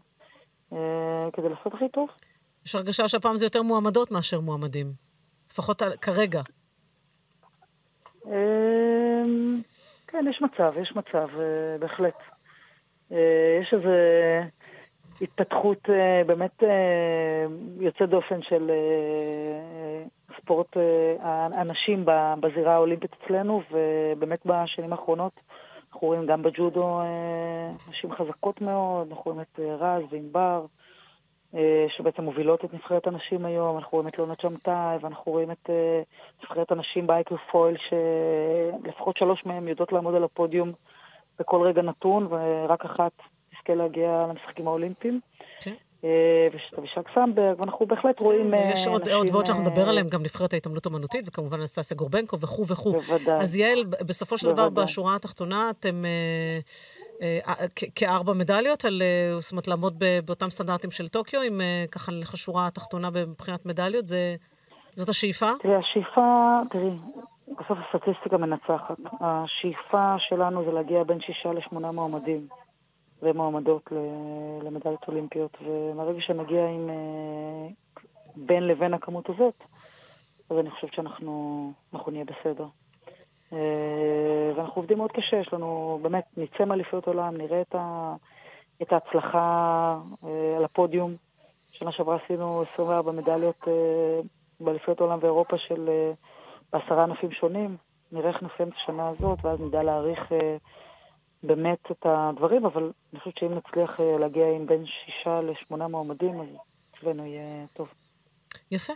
אה, 0.73 0.77
כדי 1.33 1.49
לעשות 1.49 1.73
הכי 1.73 1.89
טוב. 1.89 2.09
יש 2.65 2.75
הרגשה 2.75 3.07
שהפעם 3.07 3.37
זה 3.37 3.45
יותר 3.45 3.61
מועמדות 3.61 4.11
מאשר 4.11 4.39
מועמדים. 4.39 4.87
לפחות 5.51 5.81
על- 5.81 5.97
כרגע. 6.01 6.41
אמ, 8.25 9.61
כן, 10.11 10.25
יש 10.29 10.41
מצב, 10.41 10.73
יש 10.81 10.95
מצב, 10.95 11.27
אה, 11.39 11.77
בהחלט. 11.79 12.17
אה, 13.11 13.59
יש 13.61 13.73
איזו 13.73 13.89
התפתחות 15.21 15.89
אה, 15.89 16.23
באמת 16.25 16.63
יוצאת 17.79 18.09
דופן 18.09 18.41
של 18.41 18.71
ספורט 20.37 20.77
הנשים 21.53 22.05
בזירה 22.39 22.73
האולימפית 22.73 23.11
אצלנו, 23.23 23.61
ובאמת 23.71 24.45
בשנים 24.45 24.91
האחרונות 24.91 25.33
אנחנו 25.93 26.07
רואים 26.07 26.25
גם 26.25 26.43
בג'ודו 26.43 27.01
נשים 27.89 28.11
חזקות 28.11 28.61
מאוד, 28.61 29.07
אנחנו 29.09 29.31
רואים 29.31 29.41
את 29.41 29.59
רז 29.59 30.03
וענבר. 30.09 30.65
אה, 31.55 31.85
שבעצם 31.97 32.23
מובילות 32.23 32.65
את 32.65 32.73
נבחרת 32.73 33.07
הנשים 33.07 33.45
היום, 33.45 33.77
אנחנו 33.77 33.89
רואים 33.91 34.07
את 34.07 34.17
לונה 34.17 34.35
צ'מטאי, 34.35 34.97
ואנחנו 35.01 35.31
רואים 35.31 35.51
את 35.51 35.69
אה, 35.69 36.01
נבחרת 36.43 36.71
הנשים 36.71 37.07
באייקו 37.07 37.35
פויל, 37.51 37.77
שלפחות 37.77 39.17
שלוש 39.17 39.45
מהן 39.45 39.67
יודעות 39.67 39.91
לעמוד 39.91 40.15
על 40.15 40.23
הפודיום 40.23 40.71
בכל 41.39 41.67
רגע 41.67 41.81
נתון, 41.81 42.27
ורק 42.29 42.85
אחת 42.85 43.11
תזכה 43.51 43.75
להגיע 43.75 44.25
למשחקים 44.29 44.67
האולימפיים. 44.67 45.19
כן. 45.61 45.73
אה, 46.03 46.47
ויש 46.51 46.69
את 46.73 46.79
אבישג 46.79 47.01
סמברג, 47.13 47.59
ואנחנו 47.59 47.85
בהחלט 47.85 48.19
רואים 48.19 48.53
אה, 48.53 48.69
יש 48.73 48.87
עוד 48.87 49.09
ועוד 49.31 49.45
שאנחנו 49.45 49.63
אה, 49.63 49.69
נדבר 49.69 49.89
עליהם, 49.89 50.07
גם 50.07 50.21
נבחרת 50.21 50.53
ההתעמלות 50.53 50.85
אומנותית, 50.85 51.27
וכמובן 51.27 51.59
אנסטסיה 51.59 51.97
גורבנקו 51.97 52.39
וכו' 52.39 52.67
וכו'. 52.67 52.91
בוודאי. 52.91 53.41
אז 53.41 53.57
יעל, 53.57 53.83
בסופו 53.83 54.37
של 54.37 54.51
דבר. 54.51 54.69
בשורה 54.69 55.15
התחתונה, 55.15 55.69
אתם 55.69 56.05
אה, 56.05 56.59
אה, 57.21 57.39
אה, 57.47 57.67
כארבע 57.95 58.33
מדליות, 58.33 58.85
אה, 58.85 58.89
זאת 59.39 59.51
אומרת, 59.51 59.67
לעמוד 59.67 60.03
באותם 60.25 60.49
סטנדרטים 60.49 60.91
של 60.91 61.07
טוקיו, 61.07 61.41
אה, 61.41 61.85
ככה 61.91 62.11
לך 62.11 62.37
שורה 62.37 62.67
התחתונה 62.67 63.09
מבחינת 63.27 63.65
מדליות, 63.65 64.05
זאת 64.95 65.09
השאיפה? 65.09 65.51
תראי, 65.59 65.75
השאיפה, 65.75 66.21
תראי, 66.69 66.91
בסוף 67.47 67.77
הסטטיסטיקה 67.87 68.37
מנצחת. 68.37 68.97
השאיפה 69.21 70.15
שלנו 70.17 70.65
זה 70.65 70.71
להגיע 70.71 71.03
בין 71.03 71.21
שישה 71.21 71.53
לשמונה 71.53 71.91
מועמדים 71.91 72.47
ומועמדות 73.21 73.91
למדליות 74.63 75.07
אולימפיות, 75.07 75.57
ומהרגע 75.61 76.21
שנגיע 76.21 76.67
עם 76.67 76.89
אה, 76.89 77.67
בין 78.35 78.67
לבין 78.67 78.93
הכמות 78.93 79.29
הזאת, 79.29 79.63
אז 80.49 80.57
אני 80.57 80.69
חושבת 80.69 80.93
שאנחנו 80.93 81.71
אנחנו 81.93 82.11
נהיה 82.11 82.25
בסדר. 82.25 82.65
אה, 83.53 84.51
ואנחנו 84.55 84.81
עובדים 84.81 84.97
מאוד 84.97 85.11
קשה, 85.11 85.37
יש 85.37 85.53
לנו, 85.53 85.99
באמת, 86.01 86.23
נצא 86.37 86.65
מאליפויות 86.65 87.07
עולם, 87.07 87.37
נראה 87.37 87.61
את, 87.61 87.75
ה, 87.75 88.13
את 88.81 88.93
ההצלחה 88.93 89.97
אה, 90.23 90.57
על 90.57 90.63
הפודיום. 90.63 91.15
שנה 91.71 91.91
שעברה 91.91 92.17
עשינו 92.25 92.63
24 92.73 93.11
מדליות 93.11 93.67
באליפויות 94.59 94.99
עולם 94.99 95.19
ואירופה 95.21 95.57
של 95.57 95.89
בעשרה 96.73 97.03
ענפים 97.03 97.31
שונים. 97.31 97.77
נראה 98.11 98.29
איך 98.29 98.43
נסיים 98.43 98.69
את 98.69 98.73
השנה 98.83 99.09
הזאת, 99.09 99.39
ואז 99.45 99.59
נדע 99.61 99.83
להעריך 99.83 100.31
באמת 101.43 101.79
את 101.91 102.05
הדברים, 102.05 102.65
אבל 102.65 102.91
אני 103.13 103.19
חושבת 103.19 103.33
שאם 103.39 103.53
נצליח 103.57 103.99
אה, 103.99 104.17
להגיע 104.19 104.45
עם 104.55 104.65
בין 104.65 104.85
שישה 104.85 105.41
לשמונה 105.41 105.87
מועמדים, 105.87 106.41
אז 106.41 106.47
אצלנו 106.99 107.25
יהיה 107.25 107.65
טוב. 107.73 107.87
יפה. 108.71 108.93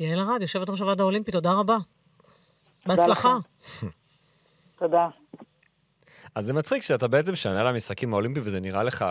יעל 0.00 0.20
ארד, 0.20 0.42
יושבת 0.42 0.70
ראש 0.70 0.80
הוועד 0.80 1.00
האולימפי, 1.00 1.32
תודה 1.32 1.52
רבה. 1.52 1.76
בהצלחה. 2.86 3.36
תודה. 4.78 5.08
אז 6.34 6.46
זה 6.46 6.52
מצחיק 6.52 6.82
שאתה 6.82 7.08
בעצם 7.08 7.34
שנה 7.34 7.62
למשחקים 7.64 8.12
האולימפיים 8.12 8.46
וזה 8.46 8.60
נראה 8.60 8.82
לך 8.82 9.04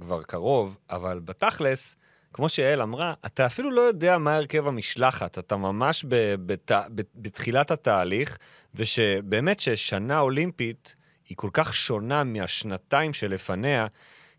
כבר 0.00 0.22
קרוב, 0.22 0.76
אבל 0.90 1.20
בתכלס, 1.24 1.96
כמו 2.32 2.48
שיעל 2.48 2.82
אמרה, 2.82 3.14
אתה 3.26 3.46
אפילו 3.46 3.70
לא 3.70 3.80
יודע 3.80 4.18
מה 4.18 4.36
הרכב 4.36 4.66
המשלחת, 4.66 5.38
אתה 5.38 5.56
ממש 5.56 6.04
בת- 6.08 6.70
בתחילת 7.14 7.70
התהליך, 7.70 8.38
ושבאמת 8.74 9.60
ששנה 9.60 10.20
אולימפית 10.20 10.94
היא 11.28 11.36
כל 11.36 11.50
כך 11.52 11.74
שונה 11.74 12.24
מהשנתיים 12.24 13.12
שלפניה, 13.12 13.86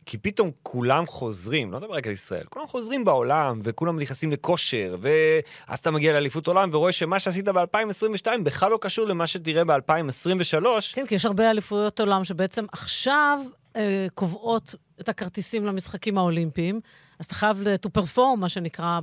כי 0.05 0.17
פתאום 0.17 0.51
כולם 0.63 1.05
חוזרים, 1.05 1.71
לא 1.71 1.79
מדבר 1.79 1.93
רק 1.93 2.07
על 2.07 2.13
ישראל, 2.13 2.43
כולם 2.49 2.67
חוזרים 2.67 3.05
בעולם, 3.05 3.59
וכולם 3.63 3.99
נכנסים 3.99 4.31
לכושר, 4.31 4.95
ואז 4.99 5.79
אתה 5.79 5.91
מגיע 5.91 6.13
לאליפות 6.13 6.47
עולם 6.47 6.69
ורואה 6.73 6.91
שמה 6.91 7.19
שעשית 7.19 7.49
ב-2022 7.49 8.27
בכלל 8.43 8.71
לא 8.71 8.77
קשור 8.81 9.07
למה 9.07 9.27
שתראה 9.27 9.63
ב-2023. 9.63 10.65
כן, 10.93 11.05
כי 11.07 11.15
יש 11.15 11.25
הרבה 11.25 11.49
אליפויות 11.51 11.99
עולם 11.99 12.23
שבעצם 12.23 12.65
עכשיו 12.71 13.39
אה, 13.75 14.07
קובעות 14.13 14.75
את 14.99 15.09
הכרטיסים 15.09 15.65
למשחקים 15.65 16.17
האולימפיים, 16.17 16.79
אז 17.19 17.25
אתה 17.25 17.35
חייב 17.35 17.63
to 17.85 18.01
perform, 18.01 18.37
מה 18.37 18.49
שנקרא, 18.49 18.99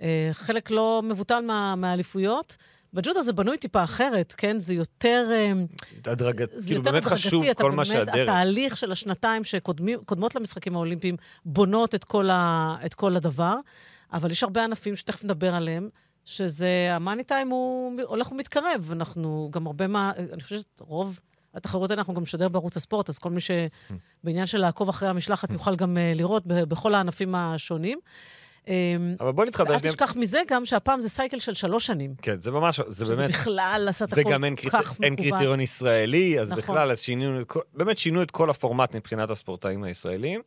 בחלק 0.00 0.70
לא 0.70 1.02
מבוטל 1.04 1.40
מה, 1.40 1.76
מהאליפויות. 1.76 2.56
בג'ודו 2.94 3.22
זה 3.22 3.32
בנוי 3.32 3.58
טיפה 3.58 3.84
אחרת, 3.84 4.34
כן? 4.38 4.60
זה 4.60 4.74
יותר... 4.74 5.28
אה, 5.32 5.52
הדרגת, 6.12 6.50
זה 6.54 6.68
כאילו 6.68 6.80
יותר 6.80 6.90
באמת 6.90 7.02
הדרגתי, 7.02 7.22
חשוב 7.22 7.44
כל 7.54 7.70
מה 7.70 7.76
באמת, 7.76 7.86
שהדרך. 7.86 8.28
התהליך 8.28 8.76
של 8.76 8.92
השנתיים 8.92 9.44
שקודמות 9.44 10.34
למשחקים 10.34 10.76
האולימפיים 10.76 11.16
בונות 11.44 11.94
את 11.94 12.04
כל, 12.04 12.30
ה, 12.30 12.76
את 12.86 12.94
כל 12.94 13.16
הדבר, 13.16 13.56
אבל 14.12 14.30
יש 14.30 14.42
הרבה 14.42 14.64
ענפים 14.64 14.96
שתכף 14.96 15.24
נדבר 15.24 15.54
עליהם, 15.54 15.88
שזה, 16.24 16.88
המאני 16.90 17.24
טיים 17.24 17.48
הוא 17.48 17.92
הולך 18.02 18.32
ומתקרב. 18.32 18.88
אנחנו 18.92 19.48
גם 19.52 19.66
הרבה 19.66 19.86
מה... 19.86 20.12
אני 20.32 20.42
חושבת 20.42 20.64
רוב 20.80 21.20
התחרויות 21.54 21.90
האלה 21.90 22.00
אנחנו 22.00 22.14
גם 22.14 22.22
נשדר 22.22 22.48
בערוץ 22.48 22.76
הספורט, 22.76 23.08
אז 23.08 23.18
כל 23.18 23.30
מי 23.30 23.40
שבעניין 23.40 24.46
של 24.46 24.58
לעקוב 24.58 24.88
אחרי 24.88 25.08
המשלחת 25.08 25.52
יוכל 25.52 25.76
גם 25.76 25.98
אה, 25.98 26.12
לראות 26.14 26.42
בכל 26.46 26.94
הענפים 26.94 27.34
השונים. 27.34 27.98
אה, 28.68 28.74
אבל 29.20 29.32
בוא 29.32 29.44
נתחבר 29.44 29.70
ואל. 29.70 29.78
תשכח 29.78 30.16
מזה 30.16 30.40
גם 30.48 30.64
שהפעם 30.64 31.00
זה 31.00 31.08
סייקל 31.08 31.38
של 31.38 31.54
שלוש 31.54 31.86
שנים. 31.86 32.14
כן, 32.22 32.40
זה 32.40 32.50
ממש, 32.50 32.80
זה 32.88 33.04
שזה 33.04 33.16
באמת... 33.16 33.30
בכלל 33.30 33.86
עשה 33.88 34.04
את 34.04 34.12
הכל 34.12 34.20
וגם 34.26 34.44
אין, 34.44 34.56
קריט... 34.56 34.72
כך 34.72 34.96
אין. 35.02 35.16
קריטריון 35.16 35.60
ישראלי, 35.60 36.40
אז 36.40 36.50
נכון. 36.50 36.62
בכלל, 36.62 36.90
אז 36.90 37.00
שינינו, 37.00 37.40
כל- 37.46 37.60
באמת 37.74 37.98
שינו 37.98 38.22
את 38.22 38.30
כל 38.30 38.50
הפורמט 38.50 38.96
מבחינת 38.96 39.30
הספורטאים 39.30 39.84
הישראלים. 39.84 40.40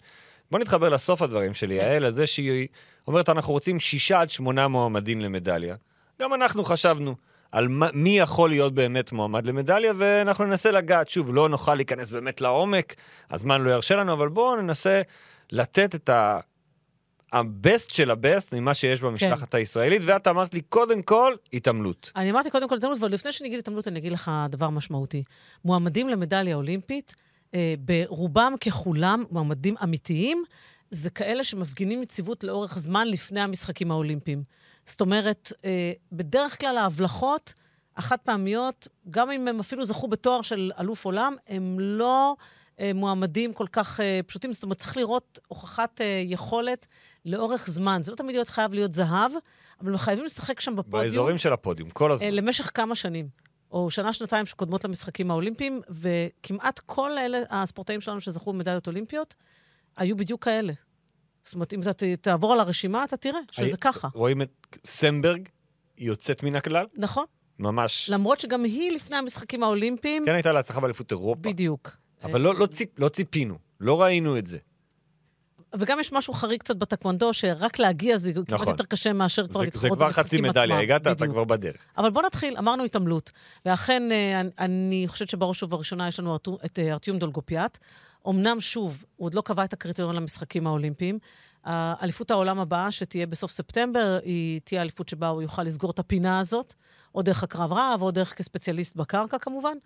בוא 0.51 0.59
נתחבר 0.59 0.89
לסוף 0.89 1.21
הדברים 1.21 1.49
כן. 1.49 1.53
שלי, 1.53 1.75
יעל, 1.75 2.05
על 2.05 2.11
זה 2.11 2.27
שהיא 2.27 2.67
אומרת, 3.07 3.29
אנחנו 3.29 3.53
רוצים 3.53 3.79
שישה 3.79 4.21
עד 4.21 4.29
שמונה 4.29 4.67
מועמדים 4.67 5.21
למדליה. 5.21 5.75
גם 6.21 6.33
אנחנו 6.33 6.63
חשבנו 6.63 7.15
על 7.51 7.67
מה, 7.67 7.89
מי 7.93 8.19
יכול 8.19 8.49
להיות 8.49 8.73
באמת 8.73 9.11
מועמד 9.11 9.45
למדליה, 9.45 9.93
ואנחנו 9.97 10.45
ננסה 10.45 10.71
לגעת. 10.71 11.09
שוב, 11.09 11.35
לא 11.35 11.49
נוכל 11.49 11.75
להיכנס 11.75 12.09
באמת 12.09 12.41
לעומק, 12.41 12.95
הזמן 13.31 13.61
לא 13.61 13.69
ירשה 13.69 13.95
לנו, 13.95 14.13
אבל 14.13 14.29
בואו 14.29 14.55
ננסה 14.55 15.01
לתת 15.51 15.95
את 15.95 16.09
ה... 16.09 16.39
הבסט 17.33 17.89
של 17.89 18.11
הבסט 18.11 18.53
ממה 18.53 18.73
שיש 18.73 19.01
במשלחת 19.01 19.51
כן. 19.51 19.57
הישראלית, 19.57 20.01
ואת 20.05 20.27
אמרת 20.27 20.53
לי, 20.53 20.61
קודם 20.61 21.01
כל, 21.01 21.33
התעמלות. 21.53 22.11
אני 22.15 22.31
אמרתי 22.31 22.49
קודם 22.49 22.69
כל 22.69 22.77
התעמלות, 22.77 22.99
אבל 22.99 23.11
לפני 23.11 23.31
שאני 23.31 23.49
אגיד 23.49 23.59
התעמלות, 23.59 23.87
אני 23.87 23.99
אגיד 23.99 24.11
לך 24.11 24.31
דבר 24.49 24.69
משמעותי. 24.69 25.23
מועמדים 25.65 26.09
למדליה 26.09 26.55
אולימפית, 26.55 27.15
אה, 27.53 27.73
ברובם 27.79 28.53
ככולם, 28.65 29.23
מועמדים 29.31 29.75
אמיתיים, 29.83 30.43
זה 30.91 31.09
כאלה 31.09 31.43
שמפגינים 31.43 32.03
יציבות 32.03 32.43
לאורך 32.43 32.79
זמן 32.79 33.07
לפני 33.07 33.41
המשחקים 33.41 33.91
האולימפיים. 33.91 34.43
זאת 34.85 35.01
אומרת, 35.01 35.51
אה, 35.65 35.91
בדרך 36.11 36.59
כלל 36.59 36.77
ההבלחות 36.77 37.53
החד 37.97 38.17
פעמיות, 38.23 38.87
גם 39.09 39.31
אם 39.31 39.47
הם 39.47 39.59
אפילו 39.59 39.85
זכו 39.85 40.07
בתואר 40.07 40.41
של 40.41 40.71
אלוף 40.79 41.05
עולם, 41.05 41.35
הם 41.47 41.79
לא 41.79 42.35
אה, 42.79 42.91
מועמדים 42.93 43.53
כל 43.53 43.67
כך 43.71 43.99
אה, 43.99 44.19
פשוטים. 44.27 44.53
זאת 44.53 44.63
אומרת, 44.63 44.77
צריך 44.77 44.97
לראות 44.97 45.39
הוכחת 45.47 46.01
אה, 46.01 46.21
יכולת 46.25 46.87
לאורך 47.27 47.67
זמן. 47.67 48.01
זה 48.03 48.11
לא 48.11 48.15
תמיד 48.15 48.35
להיות 48.35 48.49
חייב 48.49 48.73
להיות 48.73 48.93
זהב, 48.93 49.31
אבל 49.81 49.91
הם 49.91 49.97
חייבים 49.97 50.25
לשחק 50.25 50.59
שם 50.59 50.75
בפודיום. 50.75 51.03
באזורים 51.03 51.37
של 51.37 51.53
הפודיום, 51.53 51.89
כל 51.89 52.11
הזמן. 52.11 52.25
אה, 52.25 52.31
למשך 52.31 52.71
כמה 52.73 52.95
שנים. 52.95 53.27
או 53.71 53.91
שנה-שנתיים 53.91 54.45
שקודמות 54.45 54.85
למשחקים 54.85 55.31
האולימפיים, 55.31 55.81
וכמעט 55.89 56.79
כל 56.79 57.17
אלה, 57.17 57.39
הספורטאים 57.49 58.01
שלנו 58.01 58.21
שזכו 58.21 58.53
במדליות 58.53 58.87
אולימפיות, 58.87 59.35
היו 59.97 60.17
בדיוק 60.17 60.43
כאלה. 60.43 60.73
זאת 61.43 61.53
אומרת, 61.53 61.73
אם 61.73 61.81
אתה 61.81 62.05
תעבור 62.21 62.53
על 62.53 62.59
הרשימה, 62.59 63.03
אתה 63.03 63.17
תראה 63.17 63.39
שזה 63.51 63.77
ככה. 63.77 64.07
רואים 64.13 64.41
את 64.41 64.77
סמברג, 64.85 65.49
היא 65.97 66.07
יוצאת 66.07 66.43
מן 66.43 66.55
הכלל? 66.55 66.85
נכון. 66.95 67.25
ממש. 67.59 68.09
למרות 68.09 68.39
שגם 68.39 68.63
היא 68.63 68.91
לפני 68.91 69.15
המשחקים 69.15 69.63
האולימפיים... 69.63 70.25
כן 70.25 70.33
הייתה 70.33 70.51
לה 70.51 70.59
הצלחה 70.59 70.79
באליפות 70.79 71.11
אירופה. 71.11 71.49
בדיוק. 71.49 71.91
אבל 72.23 72.41
לא, 72.41 72.55
לא, 72.55 72.65
ציפ, 72.65 72.99
לא 72.99 73.09
ציפינו, 73.09 73.57
לא 73.79 74.01
ראינו 74.01 74.37
את 74.37 74.47
זה. 74.47 74.57
וגם 75.79 75.99
יש 75.99 76.13
משהו 76.13 76.33
חריג 76.33 76.59
קצת 76.59 76.75
בטקוונדו, 76.75 77.33
שרק 77.33 77.79
להגיע 77.79 78.17
זה 78.17 78.31
נכון. 78.31 78.45
כמעט 78.45 78.67
יותר 78.67 78.83
קשה 78.83 79.13
מאשר 79.13 79.47
כבר 79.47 79.61
להתחרות 79.61 79.99
במשחקים 79.99 80.05
עצמם. 80.05 80.43
זה 80.43 80.51
כבר 80.51 80.51
חצי 80.53 80.61
מדליה, 80.61 80.79
הגעת. 80.79 81.07
אתה 81.07 81.27
כבר 81.27 81.43
בדרך. 81.43 81.77
אבל 81.97 82.09
בוא 82.09 82.21
נתחיל, 82.21 82.57
אמרנו 82.57 82.83
התעמלות. 82.83 83.31
ואכן, 83.65 84.11
אה, 84.11 84.41
אני 84.59 85.03
חושבת 85.07 85.29
שבראש 85.29 85.63
ובראשונה 85.63 86.07
יש 86.07 86.19
לנו 86.19 86.35
את 86.65 86.79
אה, 86.79 86.93
ארטיום 86.93 87.19
דולגופיאט. 87.19 87.77
אמנם, 88.29 88.59
שוב, 88.59 89.05
הוא 89.15 89.25
עוד 89.25 89.33
לא 89.33 89.41
קבע 89.41 89.63
את 89.63 89.73
הקריטריון 89.73 90.15
למשחקים 90.15 90.67
האולימפיים. 90.67 91.19
אליפות 92.01 92.31
העולם 92.31 92.59
הבאה, 92.59 92.91
שתהיה 92.91 93.27
בסוף 93.27 93.51
ספטמבר, 93.51 94.19
היא 94.23 94.59
תהיה 94.63 94.81
אליפות 94.81 95.09
שבה 95.09 95.27
הוא 95.27 95.41
יוכל 95.41 95.63
לסגור 95.63 95.91
את 95.91 95.99
הפינה 95.99 96.39
הזאת, 96.39 96.73
או 97.17 97.21
דרך 97.21 97.43
הקרב 97.43 97.73
רב, 97.73 98.01
או 98.01 98.11
דרך 98.11 98.33
כספציאליסט 98.33 98.95
בקרקע 98.95 99.37
כמובן. 99.37 99.77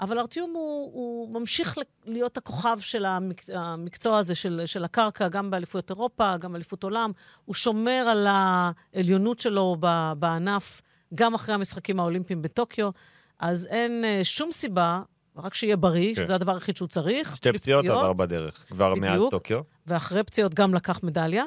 אבל 0.00 0.18
ארטיום 0.18 0.50
הוא, 0.50 0.90
הוא 0.92 1.40
ממשיך 1.40 1.78
להיות 2.04 2.36
הכוכב 2.36 2.78
של 2.80 3.04
המק, 3.04 3.42
המקצוע 3.54 4.18
הזה, 4.18 4.34
של, 4.34 4.62
של 4.66 4.84
הקרקע, 4.84 5.28
גם 5.28 5.50
באליפויות 5.50 5.90
אירופה, 5.90 6.36
גם 6.36 6.52
באליפות 6.52 6.82
עולם. 6.82 7.12
הוא 7.44 7.54
שומר 7.54 8.06
על 8.10 8.26
העליונות 8.30 9.40
שלו 9.40 9.76
בענף, 10.18 10.80
גם 11.14 11.34
אחרי 11.34 11.54
המשחקים 11.54 12.00
האולימפיים 12.00 12.42
בטוקיו. 12.42 12.90
אז 13.38 13.66
אין 13.66 14.04
אה, 14.04 14.20
שום 14.24 14.52
סיבה 14.52 15.02
רק 15.36 15.54
שיהיה 15.54 15.76
בריא, 15.76 16.14
כן. 16.14 16.24
שזה 16.24 16.34
הדבר 16.34 16.54
היחיד 16.54 16.76
שהוא 16.76 16.88
צריך. 16.88 17.36
שתי 17.36 17.52
פציעות 17.52 17.84
עבר 17.84 18.12
בדרך, 18.12 18.64
כבר 18.68 18.94
בדיוק, 18.94 19.04
מאז 19.04 19.22
טוקיו. 19.30 19.60
ואחרי 19.86 20.24
פציעות 20.24 20.54
גם 20.54 20.74
לקח 20.74 21.00
מדליה. 21.02 21.44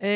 אמ, 0.00 0.06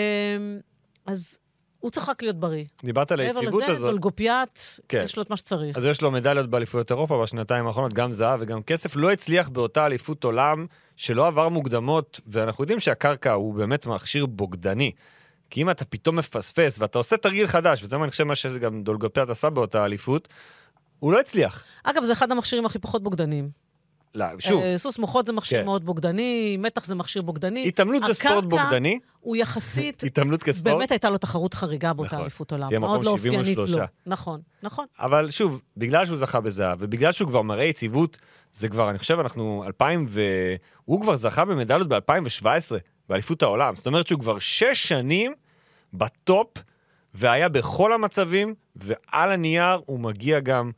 אז 1.07 1.39
הוא 1.81 1.91
צריך 1.91 2.09
רק 2.09 2.23
להיות 2.23 2.37
בריא. 2.41 2.65
דיברת 2.85 3.13
על 3.13 3.21
היציבות 3.21 3.47
הזאת. 3.47 3.61
מעבר 3.61 3.73
לזה, 3.73 3.83
גולגופיאט, 3.83 4.61
כן. 4.89 5.03
יש 5.05 5.17
לו 5.17 5.23
את 5.23 5.31
מה 5.31 5.37
שצריך. 5.37 5.77
אז 5.77 5.85
יש 5.85 6.03
לו 6.03 6.11
מדליות 6.11 6.51
באליפויות 6.51 6.91
אירופה 6.91 7.23
בשנתיים 7.23 7.67
האחרונות, 7.67 7.93
גם 7.93 8.13
זהב 8.13 8.41
וגם 8.43 8.63
כסף. 8.63 8.97
לא 8.97 9.13
הצליח 9.13 9.49
באותה 9.49 9.87
אליפות 9.87 10.25
עולם 10.25 10.67
שלא 10.97 11.27
עבר 11.27 11.49
מוקדמות, 11.49 12.21
ואנחנו 12.27 12.65
יודעים 12.65 12.81
שהקרקע 12.81 13.33
הוא 13.33 13.55
באמת 13.55 13.87
מכשיר 13.87 14.27
בוגדני. 14.27 14.93
כי 15.51 15.63
אם 15.63 15.71
אתה 15.71 15.85
פתאום 15.85 16.17
מפספס 16.17 16.79
ואתה 16.79 16.99
עושה 16.99 17.17
תרגיל 17.17 17.47
חדש, 17.47 17.83
וזה 17.83 17.97
מה 17.97 18.05
אני 18.05 18.11
חושב 18.11 18.25
מה 18.25 18.35
שגם 18.35 18.83
דולגופיאט 18.83 19.31
עשה 19.31 19.51
באותה 19.51 19.85
אליפות, 19.85 20.29
הוא 20.99 21.13
לא 21.13 21.21
הצליח. 21.21 21.65
אגב, 21.85 22.05
זה 22.05 22.13
אחד 22.13 22.33
המכשירים 22.33 22.67
הכי 22.67 22.79
פחות 22.79 23.03
בוגדניים. 23.03 23.68
לא, 24.15 24.27
שוב. 24.39 24.63
אה, 24.63 24.79
סוס 24.79 24.99
מוחות 24.99 25.27
זה 25.27 25.33
מכשיר 25.33 25.61
כן. 25.61 25.65
מאוד 25.65 25.85
בוגדני, 25.85 26.57
מתח 26.59 26.85
זה 26.85 26.95
מכשיר 26.95 27.23
בוגדני. 27.23 27.69
התעמלות 27.69 28.03
זה 28.07 28.15
ספורט 28.15 28.45
בוגדני. 28.45 28.97
הקרקע 28.97 29.13
הוא 29.21 29.37
יחסית... 29.37 30.03
התעמלות 30.07 30.43
כספורט. 30.43 30.77
באמת 30.77 30.91
הייתה 30.91 31.11
לו 31.11 31.19
תחרות 31.19 31.55
חריגה 31.55 31.93
באותה 31.93 32.09
נכון. 32.09 32.21
אליפות 32.21 32.53
עולם. 32.53 32.69
זה 32.69 32.79
מקום 32.79 33.19
73. 33.19 33.71
לא. 33.71 33.85
נכון, 34.07 34.41
נכון. 34.63 34.87
אבל 34.99 35.31
שוב, 35.31 35.61
בגלל 35.77 36.07
שהוא 36.07 36.17
זכה 36.17 36.41
בזהב, 36.41 36.79
ובגלל 36.81 37.13
שהוא 37.13 37.29
כבר 37.29 37.43
מראה 37.43 37.65
יציבות, 37.65 38.17
זה 38.53 38.69
כבר, 38.69 38.91
אני 38.91 38.99
חושב, 38.99 39.19
אנחנו 39.19 39.65
2000 39.67 40.07
ו... 40.09 40.23
הוא 40.85 41.01
כבר 41.01 41.17
זכה 41.17 41.45
במדליות 41.45 41.89
ב-2017, 41.89 42.45
באליפות 43.09 43.43
העולם. 43.43 43.77
זאת 43.77 43.87
אומרת 43.87 44.07
שהוא 44.07 44.21
כבר 44.21 44.39
שש 44.39 44.89
שנים 44.89 45.33
בטופ, 45.95 46.49
והיה 47.15 47.49
בכל 47.49 47.93
המצבים, 47.93 48.55
ועל 48.77 49.33
הנייר 49.33 49.81
הוא 49.87 50.01
מגיע 50.01 50.41
גם... 50.41 50.71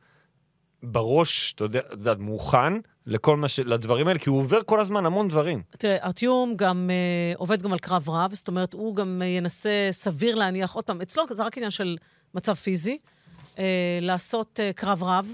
בראש, 0.83 1.53
אתה 1.53 1.65
יודע, 1.65 2.15
מוכן 2.19 2.73
לכל 3.11 3.37
מה 3.37 3.49
ש... 3.49 3.59
לדברים 3.61 4.09
האלה, 4.09 4.19
כי 4.19 4.31
הוא 4.31 4.39
עובר 4.39 4.63
כל 4.63 4.81
הזמן 4.81 5.07
המון 5.07 5.29
דברים. 5.29 5.63
תראה, 5.79 5.97
ארטיום 6.03 6.55
גם 6.57 6.91
uh, 6.91 7.39
עובד 7.39 7.63
גם 7.63 7.73
על 7.73 7.79
קרב 7.79 8.11
רב, 8.11 8.35
זאת 8.35 8.49
אומרת, 8.49 8.73
הוא 8.73 8.95
גם 8.95 9.23
uh, 9.23 9.25
ינסה 9.25 9.89
סביר 9.91 10.35
להניח, 10.35 10.75
עוד 10.75 10.85
פעם, 10.85 11.01
אצלו 11.01 11.25
זה 11.31 11.43
רק 11.43 11.57
עניין 11.57 11.71
של 11.71 11.97
מצב 12.35 12.55
פיזי, 12.55 12.99
uh, 13.55 13.59
לעשות 14.01 14.61
uh, 14.61 14.77
קרב 14.77 15.03
רב 15.03 15.29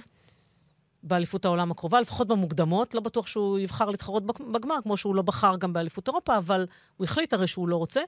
באליפות 1.02 1.44
העולם 1.44 1.70
הקרובה, 1.70 2.00
לפחות 2.00 2.28
במוקדמות. 2.28 2.94
לא 2.94 3.00
בטוח 3.00 3.26
שהוא 3.26 3.58
יבחר 3.58 3.90
להתחרות 3.90 4.22
בגמר, 4.52 4.76
כמו 4.82 4.96
שהוא 4.96 5.14
לא 5.14 5.22
בחר 5.22 5.56
גם 5.56 5.72
באליפות 5.72 6.08
אירופה, 6.08 6.36
אבל 6.36 6.66
הוא 6.96 7.04
החליט 7.04 7.34
הרי 7.34 7.46
שהוא 7.46 7.68
לא 7.68 7.76
רוצה. 7.76 8.00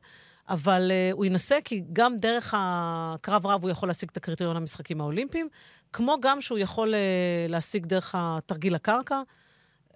אבל 0.49 0.91
uh, 0.91 1.17
הוא 1.17 1.25
ינסה, 1.25 1.59
כי 1.65 1.83
גם 1.93 2.17
דרך 2.17 2.55
הקרב 2.57 3.47
רב 3.47 3.63
הוא 3.63 3.71
יכול 3.71 3.89
להשיג 3.89 4.09
את 4.13 4.17
הקריטריון 4.17 4.57
למשחקים 4.57 5.01
האולימפיים, 5.01 5.49
כמו 5.93 6.17
גם 6.21 6.41
שהוא 6.41 6.59
יכול 6.59 6.95
uh, 6.95 7.51
להשיג 7.51 7.87
דרך 7.87 8.15
התרגיל 8.19 8.75
הקרקע. 8.75 9.21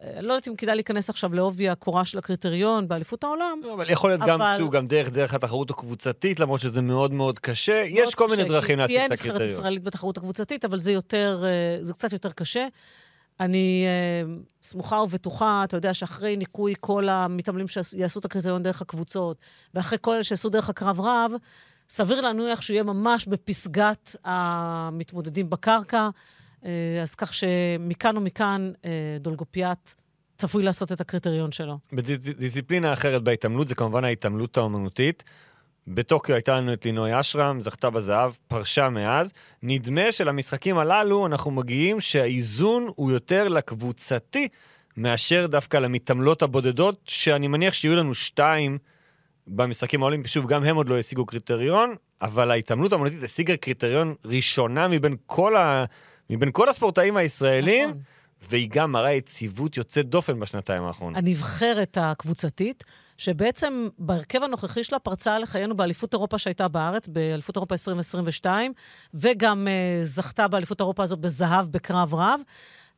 אני 0.02 0.16
אה, 0.16 0.22
לא 0.22 0.32
יודעת 0.32 0.48
אם 0.48 0.56
כדאי 0.56 0.74
להיכנס 0.74 1.10
עכשיו 1.10 1.34
לעובי 1.34 1.68
הקורה 1.68 2.04
של 2.04 2.18
הקריטריון 2.18 2.88
באליפות 2.88 3.24
העולם. 3.24 3.60
לא, 3.62 3.74
אבל 3.74 3.90
יכול 3.90 4.10
להיות 4.10 4.22
אבל... 4.22 4.30
גם 4.30 4.40
שהוא 4.56 4.70
גם 4.70 4.86
דרך, 4.86 5.08
דרך 5.10 5.34
התחרות 5.34 5.70
הקבוצתית, 5.70 6.40
למרות 6.40 6.60
שזה 6.60 6.82
מאוד 6.82 7.12
מאוד 7.12 7.38
קשה. 7.38 7.84
מאוד 7.86 8.08
יש 8.08 8.14
כל 8.14 8.28
מיני 8.28 8.44
דרכים 8.44 8.78
להשיג 8.78 8.96
את 8.96 9.04
הקריטריון. 9.04 9.36
תהיה 9.36 9.44
נבחרת 9.46 9.58
ישראלית 9.58 9.82
בתחרות 9.82 10.16
הקבוצתית, 10.16 10.64
אבל 10.64 10.78
זה 10.78 10.92
יותר, 10.92 11.44
זה 11.82 11.92
קצת 11.92 12.12
יותר 12.12 12.32
קשה. 12.32 12.66
אני 13.40 13.86
uh, 13.86 14.42
סמוכה 14.62 14.96
ובטוחה, 14.96 15.64
אתה 15.64 15.76
יודע, 15.76 15.94
שאחרי 15.94 16.36
ניקוי 16.36 16.74
כל 16.80 17.08
המתעמלים 17.08 17.68
שיעשו 17.68 18.20
את 18.20 18.24
הקריטריון 18.24 18.62
דרך 18.62 18.82
הקבוצות, 18.82 19.36
ואחרי 19.74 19.98
כל 20.00 20.14
אלה 20.14 20.22
שיעשו 20.22 20.48
דרך 20.48 20.68
הקרב 20.68 21.00
רב, 21.00 21.32
סביר 21.88 22.20
להניח 22.20 22.62
שהוא 22.62 22.74
יהיה 22.74 22.82
ממש 22.82 23.26
בפסגת 23.26 24.16
המתמודדים 24.24 25.50
בקרקע. 25.50 26.08
Uh, 26.62 26.66
אז 27.02 27.14
כך 27.14 27.34
שמכאן 27.34 28.16
ומכאן 28.16 28.72
uh, 28.74 28.86
דולגופיאט 29.20 29.94
צפוי 30.36 30.62
לעשות 30.62 30.92
את 30.92 31.00
הקריטריון 31.00 31.52
שלו. 31.52 31.78
בדיסציפלינה 31.92 32.92
אחרת 32.92 33.22
בהתעמלות 33.22 33.68
זה 33.68 33.74
כמובן 33.74 34.04
ההתעמלות 34.04 34.56
האומנותית. 34.56 35.24
בטוקיו 35.86 36.34
הייתה 36.34 36.54
לנו 36.54 36.72
את 36.72 36.84
לינוי 36.84 37.20
אשרם, 37.20 37.60
זכתה 37.60 37.90
בזהב, 37.90 38.32
פרשה 38.48 38.88
מאז. 38.88 39.32
נדמה 39.62 40.12
שלמשחקים 40.12 40.78
הללו 40.78 41.26
אנחנו 41.26 41.50
מגיעים 41.50 42.00
שהאיזון 42.00 42.88
הוא 42.96 43.10
יותר 43.10 43.48
לקבוצתי 43.48 44.48
מאשר 44.96 45.46
דווקא 45.46 45.76
למתעמלות 45.76 46.42
הבודדות, 46.42 47.00
שאני 47.04 47.48
מניח 47.48 47.74
שיהיו 47.74 47.96
לנו 47.96 48.14
שתיים 48.14 48.78
במשחקים 49.46 50.02
האולימפיים. 50.02 50.28
שוב, 50.28 50.46
גם 50.46 50.64
הם 50.64 50.76
עוד 50.76 50.88
לא 50.88 50.98
השיגו 50.98 51.26
קריטריון, 51.26 51.94
אבל 52.22 52.50
ההתעמלות 52.50 52.92
האמנותית 52.92 53.22
השיגה 53.22 53.56
קריטריון 53.56 54.14
ראשונה 54.24 54.88
מבין 54.88 55.16
כל, 55.26 55.56
ה... 55.56 55.84
מבין 56.30 56.48
כל 56.52 56.68
הספורטאים 56.68 57.16
הישראלים. 57.16 57.88
נכון. 57.88 58.02
והיא 58.50 58.68
גם 58.72 58.92
מראה 58.92 59.12
יציבות 59.12 59.76
יוצאת 59.76 60.08
דופן 60.08 60.40
בשנתיים 60.40 60.82
האחרונות. 60.82 61.18
הנבחרת 61.18 61.98
הקבוצתית, 62.00 62.84
שבעצם 63.16 63.88
בהרכב 63.98 64.42
הנוכחי 64.42 64.84
שלה 64.84 64.98
פרצה 64.98 65.38
לחיינו 65.38 65.76
באליפות 65.76 66.14
אירופה 66.14 66.38
שהייתה 66.38 66.68
בארץ, 66.68 67.08
באליפות 67.08 67.56
אירופה 67.56 67.74
2022, 67.74 68.72
וגם 69.14 69.68
uh, 69.68 70.04
זכתה 70.04 70.48
באליפות 70.48 70.80
אירופה 70.80 71.02
הזאת 71.02 71.18
בזהב 71.18 71.66
בקרב 71.66 72.14
רב. 72.14 72.40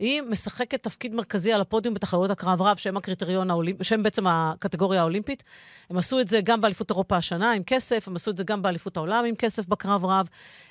היא 0.05 0.23
משחקת 0.23 0.83
תפקיד 0.83 1.15
מרכזי 1.15 1.53
על 1.53 1.61
הפודיום 1.61 1.95
בתחרויות 1.95 2.31
הקרב 2.31 2.63
רב, 2.63 2.77
שהם 2.77 2.97
הקריטריון 2.97 3.51
האולימפי, 3.51 3.85
שהם 3.85 4.03
בעצם 4.03 4.27
הקטגוריה 4.27 5.01
האולימפית. 5.01 5.43
הם 5.91 5.99
עשו 5.99 6.21
את 6.21 6.29
זה 6.29 6.41
גם 6.41 6.61
באליפות 6.61 6.91
אירופה 6.91 7.17
השנה 7.17 7.53
עם 7.53 7.63
כסף, 7.63 8.09
הם 8.09 8.17
עשו 8.17 8.31
את 8.31 8.37
זה 8.37 8.45
גם 8.45 8.63
באליפות 8.63 8.97
העולם 8.97 9.25
עם 9.25 9.35
כסף 9.35 9.67
בקרב 9.67 10.05
רב. 10.05 10.29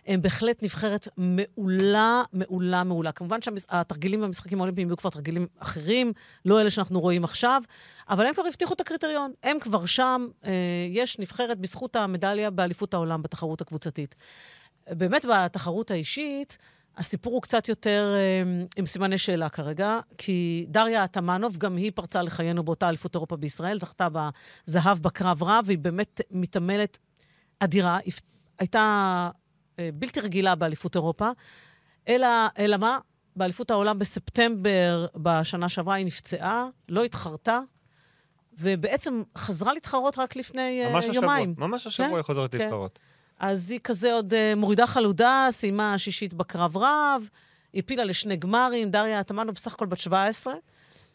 הם 0.07 0.21
בהחלט 0.21 0.63
נבחרת 0.63 1.07
מעולה, 1.17 2.23
מעולה, 2.33 2.83
מעולה. 2.83 3.11
כמובן 3.11 3.41
שהתרגילים 3.41 4.21
במשחקים 4.21 4.57
האולימפיים 4.57 4.87
יהיו 4.87 4.97
כבר 4.97 5.09
תרגילים 5.09 5.47
אחרים, 5.59 6.13
לא 6.45 6.61
אלה 6.61 6.69
שאנחנו 6.69 6.99
רואים 6.99 7.23
עכשיו, 7.23 7.61
אבל 8.09 8.25
הם 8.25 8.33
כבר 8.33 8.43
הבטיחו 8.47 8.73
את 8.73 8.81
הקריטריון. 8.81 9.31
הם 9.43 9.59
כבר 9.59 9.85
שם, 9.85 10.27
אה, 10.45 10.51
יש 10.89 11.19
נבחרת 11.19 11.57
בזכות 11.57 11.95
המדליה 11.95 12.49
באליפות 12.49 12.93
העולם 12.93 13.21
בתחרות 13.21 13.61
הקבוצתית. 13.61 14.15
באמת 14.89 15.25
בתחרות 15.25 15.91
האישית, 15.91 16.57
הסיפור 16.97 17.33
הוא 17.33 17.41
קצת 17.41 17.69
יותר 17.69 18.13
אה, 18.15 18.65
עם 18.77 18.85
סימני 18.85 19.17
שאלה 19.17 19.49
כרגע, 19.49 19.99
כי 20.17 20.65
דריה 20.69 21.07
תמנוב, 21.07 21.57
גם 21.57 21.75
היא 21.75 21.91
פרצה 21.95 22.21
לחיינו 22.21 22.63
באותה 22.63 22.89
אליפות 22.89 23.15
אירופה 23.15 23.37
בישראל, 23.37 23.79
זכתה 23.79 24.07
בזהב 24.11 24.97
בקרב 24.99 25.43
רב, 25.43 25.63
והיא 25.67 25.77
באמת 25.77 26.21
מתעמלת 26.31 26.99
אדירה. 27.59 27.99
הייתה 28.59 29.29
אה, 29.79 29.89
בלתי 29.93 30.19
רגילה 30.19 30.55
באליפות 30.55 30.95
אירופה, 30.95 31.29
אלא, 32.07 32.27
אלא 32.59 32.77
מה? 32.77 32.99
באליפות 33.35 33.71
העולם 33.71 33.99
בספטמבר 33.99 35.07
בשנה 35.15 35.69
שעברה 35.69 35.95
היא 35.95 36.05
נפצעה, 36.05 36.67
לא 36.89 37.03
התחרתה, 37.03 37.59
ובעצם 38.59 39.21
חזרה 39.37 39.73
להתחרות 39.73 40.19
רק 40.19 40.35
לפני 40.35 40.89
ממש 40.89 41.05
uh, 41.05 41.15
יומיים. 41.15 41.49
השבוע, 41.51 41.67
ממש 41.67 41.87
השבוע 41.87 42.09
כן? 42.09 42.15
היא 42.15 42.21
חוזרת 42.21 42.51
כן. 42.51 42.57
להתחרות. 42.57 42.99
אז 43.45 43.71
היא 43.71 43.79
כזה 43.83 44.13
עוד 44.13 44.33
uh, 44.33 44.55
מורידה 44.55 44.87
חלודה, 44.87 45.47
סיימה 45.51 45.93
השישית 45.93 46.33
בקרב 46.33 46.77
רב, 46.77 47.29
הפילה 47.75 48.03
לשני 48.03 48.35
גמרים, 48.35 48.91
דריה 48.91 49.23
תמנו 49.23 49.53
בסך 49.53 49.73
הכל 49.73 49.85
בת 49.85 49.99
17, 49.99 50.53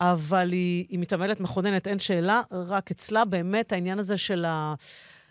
אבל 0.01 0.53
היא, 0.53 0.87
היא 0.89 0.99
מתעמלת 0.99 1.41
מכוננת, 1.41 1.89
אין 1.89 1.99
שאלה, 1.99 2.41
רק 2.51 2.91
אצלה. 2.91 3.25
באמת 3.25 3.73
העניין 3.73 3.99
הזה 3.99 4.17
של 4.17 4.45
ה... 4.45 4.75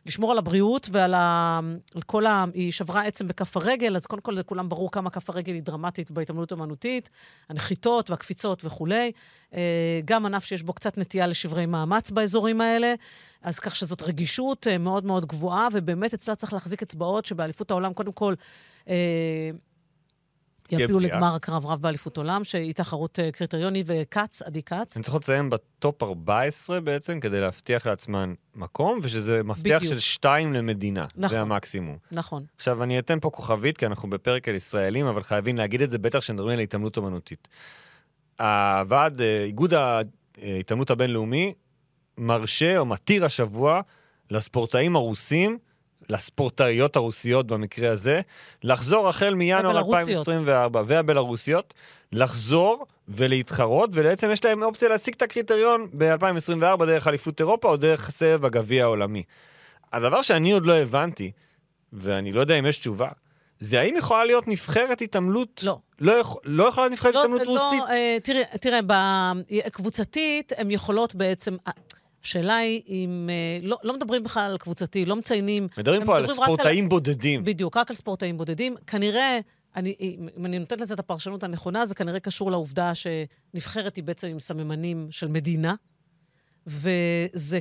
לשמור 0.07 0.31
על 0.31 0.37
הבריאות 0.37 0.89
ועל 0.91 1.13
ה... 1.13 1.59
על 1.95 2.01
כל 2.01 2.25
ה... 2.25 2.45
היא 2.53 2.71
שברה 2.71 3.03
עצם 3.03 3.27
בכף 3.27 3.57
הרגל, 3.57 3.95
אז 3.95 4.05
קודם 4.05 4.21
כל 4.21 4.31
לכולם 4.31 4.69
ברור 4.69 4.91
כמה 4.91 5.09
כף 5.09 5.29
הרגל 5.29 5.53
היא 5.53 5.61
דרמטית 5.61 6.11
בהתעמלות 6.11 6.51
האמנותית, 6.51 7.09
הנחיתות 7.49 8.09
והקפיצות 8.09 8.65
וכולי. 8.65 9.11
אה, 9.53 9.99
גם 10.05 10.25
ענף 10.25 10.45
שיש 10.45 10.63
בו 10.63 10.73
קצת 10.73 10.97
נטייה 10.97 11.27
לשברי 11.27 11.65
מאמץ 11.65 12.11
באזורים 12.11 12.61
האלה, 12.61 12.93
אז 13.41 13.59
כך 13.59 13.75
שזאת 13.75 14.01
רגישות 14.03 14.67
אה, 14.67 14.77
מאוד 14.77 15.05
מאוד 15.05 15.25
גבוהה, 15.25 15.67
ובאמת 15.71 16.13
אצלה 16.13 16.35
צריך 16.35 16.53
להחזיק 16.53 16.81
אצבעות 16.81 17.25
שבאליפות 17.25 17.71
העולם, 17.71 17.93
קודם 17.93 18.11
כל, 18.11 18.33
אה, 20.73 20.81
יפילו 20.81 20.99
בריאה. 20.99 21.15
לגמר 21.15 21.35
הקרב 21.35 21.65
רב 21.65 21.81
באליפות 21.81 22.17
עולם, 22.17 22.43
שהיא 22.43 22.73
תחרות 22.73 23.19
אה, 23.19 23.31
קריטריוני 23.31 23.83
וכץ, 23.85 24.41
עדי 24.41 24.63
כץ. 24.63 24.97
הן 24.97 25.03
צריכות 25.03 25.23
לסיים 25.23 25.49
בטופ 25.49 26.03
14 26.03 26.79
בעצם, 26.79 27.19
כדי 27.19 27.41
להבטיח 27.41 27.87
לעצמן 27.87 28.33
מקום, 28.55 28.99
ושזה 29.03 29.43
מפתח 29.43 29.61
בדיוק. 29.61 29.83
של 29.83 29.99
שתיים 29.99 30.53
למדינה. 30.53 31.05
נכון. 31.15 31.29
זה 31.29 31.41
המקסימום. 31.41 31.97
נכון. 32.11 32.45
עכשיו, 32.57 32.83
אני 32.83 32.99
אתן 32.99 33.19
פה 33.19 33.29
כוכבית, 33.29 33.77
כי 33.77 33.85
אנחנו 33.85 34.09
בפרק 34.09 34.47
על 34.47 34.55
ישראלים, 34.55 35.05
אבל 35.05 35.23
חייבים 35.23 35.57
להגיד 35.57 35.81
את 35.81 35.89
זה, 35.89 35.97
בטח 35.97 36.19
כשמדברים 36.19 36.53
על 36.53 36.63
התעמלות 36.63 36.97
אומנותית. 36.97 37.47
הוועד, 38.39 39.21
אה, 39.21 39.43
איגוד 39.43 39.73
ההתעמלות 40.37 40.89
הבינלאומי, 40.89 41.53
מרשה 42.17 42.77
או 42.77 42.85
מתיר 42.85 43.25
השבוע 43.25 43.81
לספורטאים 44.31 44.95
הרוסים, 44.95 45.57
לספורטאיות 46.09 46.95
הרוסיות 46.95 47.47
במקרה 47.47 47.91
הזה, 47.91 48.21
לחזור 48.63 49.09
החל 49.09 49.33
מינואר 49.33 49.77
הבלרוסיות. 49.77 50.09
2024, 50.09 50.83
והבלרוסיות, 50.87 51.73
לחזור 52.11 52.85
ולהתחרות, 53.07 53.89
ובעצם 53.93 54.29
יש 54.31 54.45
להם 54.45 54.63
אופציה 54.63 54.89
להשיג 54.89 55.13
את 55.17 55.21
הקריטריון 55.21 55.87
ב-2024 55.97 56.85
דרך 56.85 57.07
אליפות 57.07 57.39
אירופה 57.39 57.67
או 57.67 57.77
דרך 57.77 58.11
סבב 58.11 58.45
הגביע 58.45 58.83
העולמי. 58.83 59.23
הדבר 59.93 60.21
שאני 60.21 60.51
עוד 60.51 60.65
לא 60.65 60.73
הבנתי, 60.73 61.31
ואני 61.93 62.31
לא 62.31 62.41
יודע 62.41 62.59
אם 62.59 62.65
יש 62.65 62.77
תשובה, 62.77 63.07
זה 63.59 63.79
האם 63.79 63.95
יכולה 63.97 64.25
להיות 64.25 64.47
נבחרת 64.47 65.01
התעמלות... 65.01 65.61
לא. 65.63 65.77
לא, 65.99 66.11
יכול, 66.11 66.41
לא 66.45 66.63
יכולה 66.63 66.87
להיות 66.87 66.91
נבחרת 66.93 67.15
התעמלות 67.15 67.47
רוסית? 67.47 67.79
לא, 67.79 67.89
אה, 67.89 68.17
תראה, 68.23 68.43
תראה, 68.61 68.79
בקבוצתית 68.87 70.53
הן 70.57 70.71
יכולות 70.71 71.15
בעצם... 71.15 71.55
השאלה 72.23 72.55
היא 72.55 72.81
אם... 72.87 73.29
אה, 73.29 73.67
לא, 73.67 73.77
לא 73.83 73.93
מדברים 73.93 74.23
בכלל 74.23 74.51
על 74.51 74.57
קבוצתי, 74.57 75.05
לא 75.05 75.15
מציינים... 75.15 75.67
מדברים 75.77 76.05
פה 76.05 76.17
על 76.17 76.25
רק 76.25 76.31
ספורטאים 76.31 76.89
בודדים. 76.89 77.43
בדיוק, 77.43 77.77
רק 77.77 77.89
על 77.89 77.95
ספורטאים 77.95 78.37
בודדים. 78.37 78.75
כנראה, 78.87 79.39
אני, 79.75 79.95
אם 80.35 80.45
אני 80.45 80.59
נותנת 80.59 80.81
לזה 80.81 80.93
את 80.93 80.99
הפרשנות 80.99 81.43
הנכונה, 81.43 81.85
זה 81.85 81.95
כנראה 81.95 82.19
קשור 82.19 82.51
לעובדה 82.51 82.91
שנבחרת 82.95 83.95
היא 83.95 84.03
בעצם 84.03 84.27
עם 84.27 84.39
סממנים 84.39 85.07
של 85.11 85.27
מדינה, 85.27 85.75
וזה... 86.67 87.59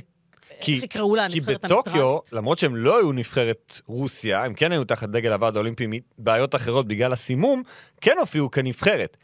כי, 0.61 0.75
איך 0.75 0.83
יקראו 0.83 1.15
לה, 1.15 1.29
כי 1.29 1.37
הנבחרת 1.37 1.65
בטוקיו, 1.65 1.93
הניטרלית? 1.93 2.33
למרות 2.33 2.57
שהם 2.57 2.75
לא 2.75 2.99
היו 2.99 3.11
נבחרת 3.11 3.81
רוסיה, 3.87 4.45
הם 4.45 4.53
כן 4.53 4.71
היו 4.71 4.83
תחת 4.83 5.09
דגל 5.09 5.33
הוועד 5.33 5.55
האולימפי 5.55 5.87
מבעיות 5.89 6.55
אחרות 6.55 6.87
בגלל 6.87 7.13
הסימום, 7.13 7.63
כן 8.01 8.15
הופיעו 8.19 8.51
כנבחרת. 8.51 9.17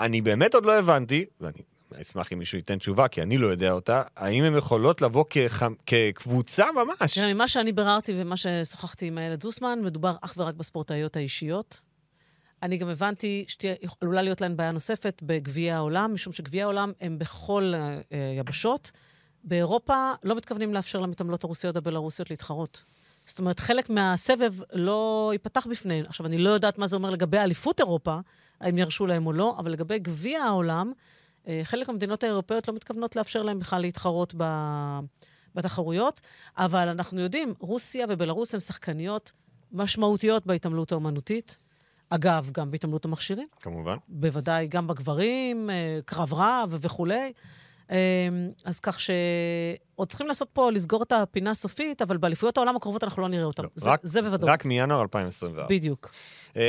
אני 0.00 0.20
באמת 0.20 0.54
עוד 0.54 0.66
לא 0.66 0.78
הבנתי, 0.78 1.24
ואני 1.40 1.58
אשמח 2.00 2.32
אם 2.32 2.38
מישהו 2.38 2.58
ייתן 2.58 2.78
תשובה, 2.78 3.08
כי 3.08 3.22
אני 3.22 3.38
לא 3.38 3.46
יודע 3.46 3.72
אותה, 3.72 4.02
האם 4.16 4.44
הן 4.44 4.56
יכולות 4.56 5.02
לבוא 5.02 5.24
כח... 5.30 5.62
כקבוצה 5.86 6.66
ממש? 6.72 7.14
תראה, 7.14 7.34
ממה 7.34 7.48
שאני 7.48 7.72
ביררתי 7.72 8.12
ומה 8.16 8.36
ששוחחתי 8.36 9.06
עם 9.06 9.18
איילת 9.18 9.42
זוסמן, 9.42 9.78
מדובר 9.82 10.14
אך 10.20 10.34
ורק 10.36 10.54
בספורטאיות 10.54 11.16
האישיות. 11.16 11.80
אני 12.62 12.76
גם 12.76 12.88
הבנתי 12.88 13.44
שעלולה 13.48 14.22
להיות 14.22 14.40
להן 14.40 14.56
בעיה 14.56 14.70
נוספת 14.70 15.22
בגביע 15.22 15.76
העולם, 15.76 16.14
משום 16.14 16.32
שגביע 16.32 16.64
העולם 16.64 16.92
הם 17.00 17.18
בכל 17.18 17.72
אה, 17.74 18.00
אה. 18.12 18.74
באירופה 19.44 20.12
לא 20.24 20.34
מתכוונים 20.34 20.74
לאפשר 20.74 21.00
למתעמלות 21.00 21.44
הרוסיות 21.44 21.76
הבלרוסיות 21.76 22.30
להתחרות. 22.30 22.84
זאת 23.26 23.38
אומרת, 23.38 23.60
חלק 23.60 23.90
מהסבב 23.90 24.54
לא 24.72 25.30
ייפתח 25.32 25.66
בפניהן. 25.70 26.04
עכשיו, 26.06 26.26
אני 26.26 26.38
לא 26.38 26.50
יודעת 26.50 26.78
מה 26.78 26.86
זה 26.86 26.96
אומר 26.96 27.10
לגבי 27.10 27.38
אליפות 27.38 27.80
אירופה, 27.80 28.18
האם 28.60 28.78
ירשו 28.78 29.06
להם 29.06 29.26
או 29.26 29.32
לא, 29.32 29.56
אבל 29.58 29.70
לגבי 29.70 29.98
גביע 29.98 30.42
העולם, 30.42 30.92
חלק 31.62 31.88
מהמדינות 31.88 32.24
האירופאיות 32.24 32.68
לא 32.68 32.74
מתכוונות 32.74 33.16
לאפשר 33.16 33.42
להם 33.42 33.58
בכלל 33.58 33.80
להתחרות 33.80 34.34
ב... 34.36 34.44
בתחרויות, 35.54 36.20
אבל 36.56 36.88
אנחנו 36.88 37.20
יודעים, 37.20 37.54
רוסיה 37.58 38.06
ובלרוס 38.08 38.54
הן 38.54 38.60
שחקניות 38.60 39.32
משמעותיות 39.72 40.46
בהתעמלות 40.46 40.92
האומנותית. 40.92 41.58
אגב, 42.10 42.50
גם 42.52 42.70
בהתעמלות 42.70 43.04
המכשירים, 43.04 43.46
כמובן. 43.60 43.96
בוודאי 44.08 44.66
גם 44.66 44.86
בגברים, 44.86 45.70
אה, 45.70 45.98
קרב 46.04 46.34
רב 46.34 46.78
וכולי. 46.80 47.32
אה, 47.92 47.98
אז 48.64 48.80
כך 48.80 49.00
שעוד 49.00 50.08
צריכים 50.08 50.26
לעשות 50.26 50.48
פה, 50.52 50.70
לסגור 50.70 51.02
את 51.02 51.12
הפינה 51.12 51.50
הסופית, 51.50 52.02
אבל 52.02 52.16
באליפויות 52.16 52.56
העולם 52.56 52.76
הקרובות 52.76 53.04
אנחנו 53.04 53.22
לא 53.22 53.28
נראה 53.28 53.44
אותם. 53.44 53.62
לא, 53.62 53.68
זה, 53.74 53.90
רק, 53.90 54.00
זה 54.02 54.22
בוודאות. 54.22 54.50
רק 54.50 54.64
מינואר 54.64 55.02
2024. 55.02 55.66
בדיוק. 55.70 56.10
אה, 56.56 56.62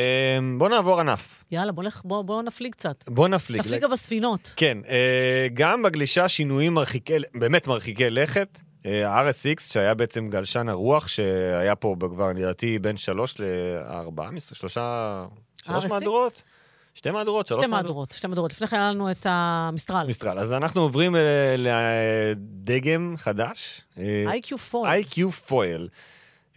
בוא 0.58 0.70
נעבור 0.70 1.00
ענף. 1.00 1.44
יאללה, 1.52 1.72
בוא, 1.72 1.84
נלך, 1.84 2.02
בוא, 2.06 2.22
בוא 2.22 2.42
נפליג 2.42 2.72
קצת. 2.72 3.04
בוא 3.10 3.28
נפליג. 3.28 3.60
נפליג 3.60 3.82
גם 3.84 3.92
בספינות. 3.92 4.54
כן, 4.56 4.78
אה, 4.90 5.48
גם 5.54 5.84
בגלישה 5.84 6.30
שינויים 6.30 6.74
מרחיקי, 6.74 7.14
באמת 7.36 7.68
מרחיקי 7.68 8.10
לכת. 8.10 8.60
אה, 8.86 9.10
ה-RSX, 9.10 9.62
שהיה 9.62 9.94
בעצם 9.94 10.30
גלשן 10.30 10.70
הרוח, 10.70 11.08
שהיה 11.08 11.76
פה 11.76 11.96
כבר, 12.00 12.32
לדעתי, 12.36 12.80
בין 12.80 12.98
שלוש 12.98 13.36
לארבע, 13.40 14.30
מס- 14.30 14.54
שלושה, 14.56 15.26
שלוש? 15.66 15.86
מהדורות? 15.86 16.44
שתי 16.96 17.12
מהדורות, 17.12 17.48
שלוש 17.48 17.62
שתי 17.62 17.72
מהדורות, 17.72 18.12
שתי 18.12 18.28
מהדורות. 18.28 18.52
לפני 18.52 18.68
כן 18.68 18.76
היה 18.76 18.92
לנו 18.92 19.12
את 19.12 19.26
המסטרל. 19.30 20.08
מיסטרל. 20.08 20.40
אז 20.40 20.52
אנחנו 20.52 20.82
עוברים 20.82 21.16
אה, 21.16 21.56
לדגם 21.58 23.14
חדש. 23.18 23.82
אה, 23.98 24.24
איי-קיו 24.28 24.58
פור. 24.58 24.88
IQ 24.88 25.32
פויל. 25.32 25.88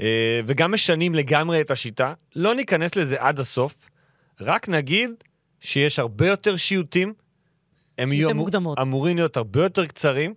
אה, 0.01 0.40
וגם 0.46 0.72
משנים 0.72 1.14
לגמרי 1.14 1.61
את 1.61 1.70
השיטה. 1.70 2.14
לא 2.37 2.55
ניכנס 2.55 2.96
לזה 2.96 3.16
עד 3.18 3.40
הסוף, 3.40 3.88
רק 4.40 4.68
נגיד 4.68 5.11
שיש 5.61 5.99
הרבה 5.99 6.27
יותר 6.27 6.57
שיוטים. 6.57 7.14
הם 7.99 8.12
יהיו 8.12 8.31
אמור. 8.31 8.75
אמורים 8.83 9.16
להיות 9.16 9.37
הרבה 9.37 9.62
יותר 9.62 9.87
קצרים, 9.87 10.35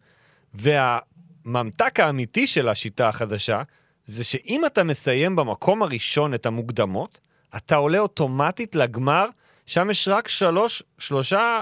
והממתק 0.54 2.00
האמיתי 2.00 2.48
של 2.48 2.68
השיטה 2.68 3.08
החדשה, 3.08 3.62
זה 4.06 4.24
שאם 4.24 4.66
אתה 4.66 4.84
מסיים 4.84 5.36
במקום 5.36 5.84
הראשון 5.84 6.34
את 6.34 6.46
המוקדמות, 6.46 7.20
אתה 7.58 7.76
עולה 7.76 8.00
אוטומטית 8.00 8.76
לגמר, 8.76 9.26
שם 9.70 9.90
יש 9.90 10.08
רק 10.08 10.28
שלוש, 10.28 10.84
שלושה 10.98 11.62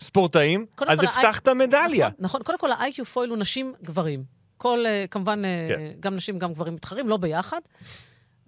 ספורטאים, 0.00 0.66
אז 0.88 0.98
הבטחת 0.98 1.48
מדליה. 1.48 2.08
נכון, 2.08 2.14
נכון, 2.18 2.42
קודם 2.42 2.58
כל 2.58 2.72
ה-IQ 2.72 3.04
פויל 3.04 3.30
הוא 3.30 3.38
נשים 3.38 3.74
גברים. 3.82 4.24
כל, 4.56 4.84
אה, 4.86 5.04
כמובן, 5.10 5.44
אה, 5.44 5.66
כן. 5.68 6.00
גם 6.00 6.14
נשים, 6.14 6.38
גם 6.38 6.52
גברים 6.52 6.74
מתחרים, 6.74 7.08
לא 7.08 7.16
ביחד. 7.16 7.60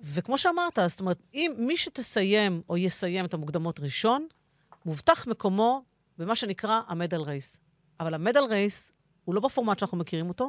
וכמו 0.00 0.38
שאמרת, 0.38 0.78
זאת 0.86 1.00
אומרת, 1.00 1.22
אם 1.34 1.52
מי 1.58 1.76
שתסיים 1.76 2.62
או 2.68 2.76
יסיים 2.76 3.24
את 3.24 3.34
המוקדמות 3.34 3.80
ראשון, 3.80 4.26
מובטח 4.86 5.26
מקומו 5.26 5.84
במה 6.18 6.34
שנקרא 6.34 6.80
המדל 6.88 7.20
רייס. 7.20 7.56
אבל 8.00 8.14
המדל 8.14 8.42
רייס 8.50 8.92
הוא 9.24 9.34
לא 9.34 9.40
בפורמט 9.40 9.78
שאנחנו 9.78 9.98
מכירים 9.98 10.28
אותו, 10.28 10.48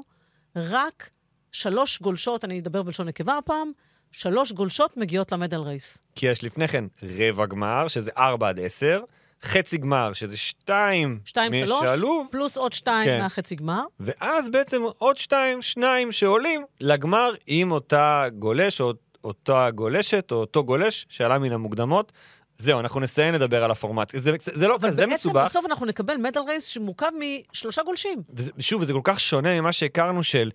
רק 0.56 1.10
שלוש 1.52 2.02
גולשות, 2.02 2.46
אני 2.46 2.60
אדבר 2.60 2.84
בלשון 2.84 3.08
נקבה 3.08 3.38
הפעם, 3.38 3.72
שלוש 4.12 4.52
גולשות 4.52 4.98
מגיעות 4.98 5.32
למדל 5.32 5.58
רייס. 5.60 6.04
כי 6.16 6.26
יש 6.28 6.44
לפני 6.44 6.68
כן 6.68 6.86
רבע 7.04 7.46
גמר, 7.46 7.88
שזה 7.88 8.12
4 8.18 8.50
עד 8.50 8.60
10, 8.60 9.02
חצי 9.44 9.78
גמר, 9.78 10.14
שזה 10.14 10.38
2 10.38 11.20
שתיים, 11.26 11.54
שלוש, 11.66 11.90
פלוס 12.32 12.58
עוד 12.58 12.74
שתיים 12.74 13.06
כן. 13.06 13.22
מהחצי 13.22 13.56
גמר. 13.56 13.84
ואז 14.00 14.50
בעצם 14.50 14.82
עוד 14.98 15.18
2, 15.18 15.62
2 15.62 16.12
שעולים 16.12 16.66
לגמר 16.82 17.32
עם 17.48 17.72
אותה 17.72 18.26
גולש 18.40 18.82
או 18.82 18.94
אותה 19.24 19.70
גולשת 19.76 20.32
או 20.32 20.36
אותו 20.38 20.64
גולש 20.64 21.06
שעלה 21.10 21.40
מן 21.40 21.52
המוקדמות. 21.52 22.12
זהו, 22.58 22.80
אנחנו 22.80 23.00
נסיים 23.00 23.34
לדבר 23.34 23.64
על 23.64 23.72
הפורמט. 23.72 24.12
זה, 24.16 24.20
זה, 24.42 24.52
זה 24.58 24.68
לא 24.68 24.76
אבל 24.76 24.88
כזה 24.90 25.02
בעצם 25.02 25.14
מסובך. 25.14 25.44
בסוף 25.46 25.66
אנחנו 25.66 25.86
נקבל 25.86 26.18
מדל 26.18 26.40
רייס 26.48 26.66
שמורכב 26.66 27.10
משלושה 27.52 27.84
גולשים. 27.84 28.22
וזה- 28.34 28.52
שוב, 28.60 28.84
זה 28.84 28.94
כל 28.94 29.02
כך 29.04 29.20
שונה 29.20 29.62
ממה 29.62 29.72
שהכרנו 29.72 30.24
של 30.24 30.52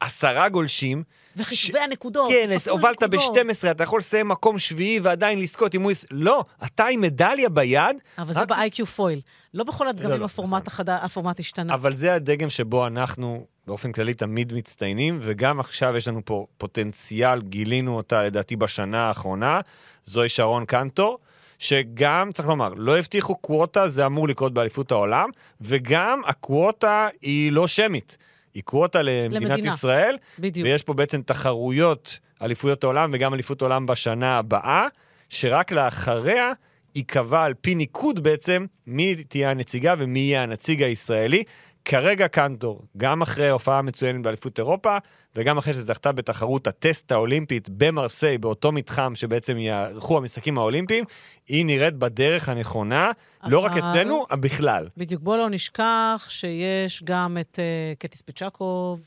עשרה 0.00 0.48
גולשים. 0.48 1.02
וחישובי 1.38 1.78
הנקודות. 1.78 2.28
כן, 2.30 2.50
הובלת 2.70 3.02
נקודות. 3.02 3.36
ב-12, 3.36 3.70
אתה 3.70 3.82
יכול 3.84 3.98
לסיים 3.98 4.28
מקום 4.28 4.58
שביעי 4.58 5.00
ועדיין 5.02 5.40
לזכות 5.40 5.74
אם 5.74 5.82
הוא... 5.82 5.92
לא, 6.10 6.44
אתה 6.66 6.84
עם 6.86 7.00
מדליה 7.00 7.48
ביד, 7.48 7.96
אבל 8.18 8.32
זה 8.32 8.40
רק- 8.40 8.48
ב-IQ 8.48 8.84
פויל. 8.84 9.20
לא 9.54 9.64
בכל 9.64 9.88
הדגמים 9.88 10.20
לא, 10.20 10.24
הפורמט 10.24 10.66
נכון. 10.66 10.84
החד- 10.86 11.04
הפורמט 11.04 11.40
השתנה. 11.40 11.74
אבל 11.74 11.94
זה 11.94 12.14
הדגם 12.14 12.50
שבו 12.50 12.86
אנחנו 12.86 13.46
באופן 13.66 13.92
כללי 13.92 14.14
תמיד 14.14 14.52
מצטיינים, 14.52 15.18
וגם 15.22 15.60
עכשיו 15.60 15.96
יש 15.96 16.08
לנו 16.08 16.20
פה 16.24 16.46
פוטנציאל, 16.58 17.40
גילינו 17.42 17.96
אותה 17.96 18.22
לדעתי 18.22 18.56
בשנה 18.56 19.08
האחרונה, 19.08 19.60
זוהי 20.06 20.28
שרון 20.28 20.64
קנטור, 20.64 21.18
שגם, 21.58 22.30
צריך 22.34 22.48
לומר, 22.48 22.68
לא 22.76 22.98
הבטיחו 22.98 23.34
קווטה, 23.36 23.88
זה 23.88 24.06
אמור 24.06 24.28
לקרות 24.28 24.54
באליפות 24.54 24.90
העולם, 24.92 25.28
וגם 25.60 26.20
הקווטה 26.26 27.08
היא 27.22 27.52
לא 27.52 27.66
שמית. 27.66 28.18
היא 28.54 28.62
קווטה 28.62 29.02
למדינת 29.02 29.50
למדינה. 29.50 29.74
ישראל, 29.74 30.16
בדיוק. 30.38 30.66
ויש 30.66 30.82
פה 30.82 30.94
בעצם 30.94 31.22
תחרויות 31.22 32.18
אליפויות 32.42 32.84
העולם 32.84 33.10
וגם 33.14 33.34
אליפות 33.34 33.62
העולם 33.62 33.86
בשנה 33.86 34.38
הבאה, 34.38 34.86
שרק 35.28 35.72
לאחריה 35.72 36.52
ייקבע 36.94 37.44
על 37.44 37.54
פי 37.54 37.74
ניקוד 37.74 38.20
בעצם 38.20 38.66
מי 38.86 39.14
תהיה 39.14 39.50
הנציגה 39.50 39.94
ומי 39.98 40.20
יהיה 40.20 40.42
הנציג 40.42 40.82
הישראלי. 40.82 41.42
כרגע 41.84 42.28
קנטור, 42.28 42.82
גם 42.96 43.22
אחרי 43.22 43.48
הופעה 43.50 43.82
מצוינת 43.82 44.22
באליפות 44.22 44.58
אירופה, 44.58 44.98
וגם 45.36 45.58
אחרי 45.58 45.74
שזכתה 45.74 46.12
בתחרות 46.12 46.66
הטסט 46.66 47.12
האולימפית 47.12 47.68
במרסיי, 47.68 48.38
באותו 48.38 48.72
מתחם 48.72 49.12
שבעצם 49.14 49.58
יערכו 49.58 50.16
המשחקים 50.16 50.58
האולימפיים, 50.58 51.04
היא 51.48 51.66
נראית 51.66 51.94
בדרך 51.94 52.48
הנכונה, 52.48 53.10
לא 53.44 53.58
רק 53.58 53.72
אבל- 53.72 53.80
אצלנו, 53.80 54.24
בכלל. 54.40 54.88
בדיוק. 54.96 55.22
בוא 55.22 55.36
לא 55.36 55.50
נשכח 55.50 56.26
שיש 56.28 57.02
גם 57.04 57.38
את 57.40 57.58
uh, 57.58 57.98
קטי 57.98 58.18
ספיצ'קוב, 58.18 59.00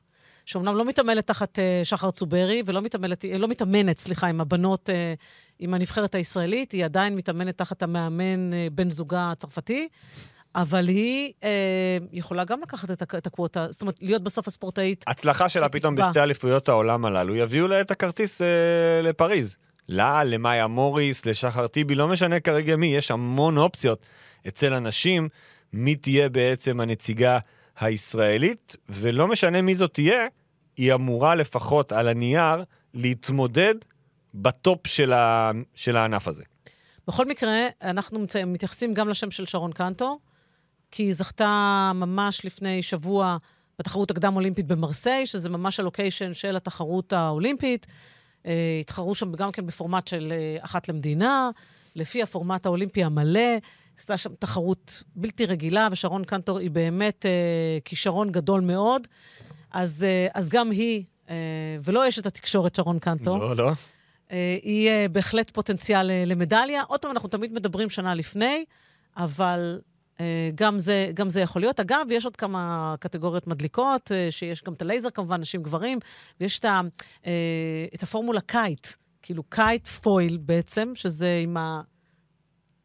שאומנם 0.46 0.76
לא 0.76 0.86
מתעמלת 0.86 1.28
תחת 1.28 1.60
uh, 1.60 1.86
שחר 1.86 2.12
צוברי, 2.12 2.64
ולא 2.66 2.82
מתעמלת, 2.82 3.26
לא 3.40 3.48
מתאמנת, 3.48 4.00
סליחה, 4.00 4.28
עם 4.28 4.42
הבנות, 4.42 4.90
uh, 4.90 4.94
עם 5.60 5.74
הנבחרת 5.74 6.16
הישראלית, 6.16 6.72
היא 6.72 6.86
עדיין 6.86 7.16
מתאמנת 7.16 7.58
תחת 7.58 7.84
המאמן 7.84 8.50
uh, 8.52 8.56
בן 8.72 8.90
זוגה 8.90 9.32
הצרפתי, 9.32 9.88
אבל 10.56 10.88
היא 10.88 11.34
uh, 11.42 11.44
יכולה 12.12 12.44
גם 12.44 12.62
לקחת 12.62 12.92
את, 12.92 13.04
את 13.04 13.28
הקווטה, 13.28 13.68
זאת 13.70 13.82
אומרת, 13.82 13.96
להיות 14.02 14.24
בסוף 14.24 14.48
הספורטאית. 14.48 15.04
הצלחה 15.08 15.50
שלה 15.50 15.70
פתאום. 15.70 15.96
בשתי 15.96 16.20
אליפויות 16.20 16.70
העולם 16.70 17.06
הללו, 17.06 17.36
יביאו 17.36 17.68
לה 17.68 17.82
את 17.82 17.92
הכרטיס 17.92 18.42
אה, 18.42 19.02
לפריז. 19.04 19.58
לה, 19.88 20.24
למאיה 20.24 20.68
מוריס, 20.68 21.26
לשחר 21.26 21.68
טיבי, 21.68 21.96
לא 21.96 22.08
משנה 22.08 22.40
כרגע 22.40 22.76
מי, 22.76 22.88
יש 22.88 23.12
המון 23.12 23.58
אופציות 23.58 24.06
אצל 24.48 24.74
אנשים, 24.74 25.30
מי 25.74 25.96
תהיה 25.96 26.30
בעצם 26.30 26.80
הנציגה 26.80 27.40
הישראלית, 27.80 28.76
ולא 28.90 29.28
משנה 29.28 29.62
מי 29.62 29.76
זאת 29.76 29.94
תהיה, 29.94 30.28
היא 30.78 30.94
אמורה 30.94 31.36
לפחות 31.36 31.92
על 31.92 32.08
הנייר 32.08 32.64
להתמודד 32.94 33.76
בטופ 34.34 34.88
של, 34.88 35.14
ה... 35.14 35.52
של 35.76 35.98
הענף 35.98 36.28
הזה. 36.28 36.44
בכל 37.08 37.26
מקרה, 37.26 37.68
אנחנו 37.82 38.26
מתייחסים 38.46 38.94
גם 38.94 39.10
לשם 39.10 39.32
של 39.32 39.46
שרון 39.46 39.72
קנטו, 39.72 40.20
כי 40.92 41.04
היא 41.04 41.14
זכתה 41.14 41.92
ממש 41.96 42.46
לפני 42.46 42.82
שבוע 42.82 43.38
בתחרות 43.80 44.12
הקדם-אולימפית 44.12 44.68
במרסיי, 44.68 45.26
שזה 45.26 45.50
ממש 45.50 45.80
הלוקיישן 45.80 46.34
של 46.34 46.56
התחרות 46.56 47.14
האולימפית. 47.14 47.88
אה, 48.46 48.78
התחרו 48.82 49.16
שם 49.16 49.32
גם 49.32 49.52
כן 49.52 49.66
בפורמט 49.66 50.08
של 50.08 50.34
אה, 50.36 50.66
אחת 50.66 50.90
למדינה, 50.90 51.50
לפי 51.96 52.24
הפורמט 52.24 52.66
האולימפי 52.66 53.04
המלא. 53.04 53.58
עשתה 53.98 54.18
שם 54.18 54.30
תחרות 54.40 55.04
בלתי 55.16 55.46
רגילה, 55.46 55.88
ושרון 55.92 56.24
קנטור 56.24 56.58
היא 56.58 56.72
באמת 56.72 57.26
אה, 57.26 57.32
כישרון 57.86 58.32
גדול 58.32 58.62
מאוד. 58.62 59.08
אז, 59.72 60.04
אה, 60.04 60.28
אז 60.34 60.50
גם 60.50 60.72
היא, 60.72 61.04
אה, 61.30 61.36
ולא 61.84 62.10
אשת 62.10 62.26
התקשורת 62.26 62.76
שרון 62.76 63.00
קנטור, 63.00 63.38
לא, 63.38 63.56
לא. 63.56 63.72
אה, 64.32 64.58
היא 64.64 64.90
אה, 64.90 65.06
בהחלט 65.12 65.50
פוטנציאל 65.50 66.12
אה, 66.12 66.24
למדליה. 66.26 66.84
עוד 66.88 67.00
פעם, 67.00 67.12
אנחנו 67.12 67.30
תמיד 67.30 67.54
מדברים 67.54 67.90
שנה 67.90 68.16
לפני, 68.16 68.66
אבל 69.18 69.80
גם 70.56 70.80
זה, 70.80 71.12
גם 71.14 71.30
זה 71.30 71.42
יכול 71.42 71.62
להיות. 71.62 71.80
אגב, 71.80 72.06
יש 72.10 72.26
עוד 72.26 72.36
כמה 72.36 72.96
קטגוריות 73.00 73.48
מדליקות, 73.48 74.12
אה, 74.12 74.28
שיש 74.32 74.64
גם 74.64 74.74
את 74.74 74.82
הלייזר 74.82 75.10
כמובן, 75.10 75.40
נשים 75.40 75.64
גברים, 75.64 76.00
ויש 76.42 76.60
את, 76.60 76.66
ה, 76.66 76.82
אה, 77.26 77.32
את 77.96 78.04
הפורמולה 78.04 78.42
kite, 78.42 78.88
כאילו 79.22 79.44
kite 79.44 79.88
foil 79.88 80.38
בעצם, 80.38 80.92
שזה 80.96 81.40
עם 81.44 81.58
ה... 81.58 81.82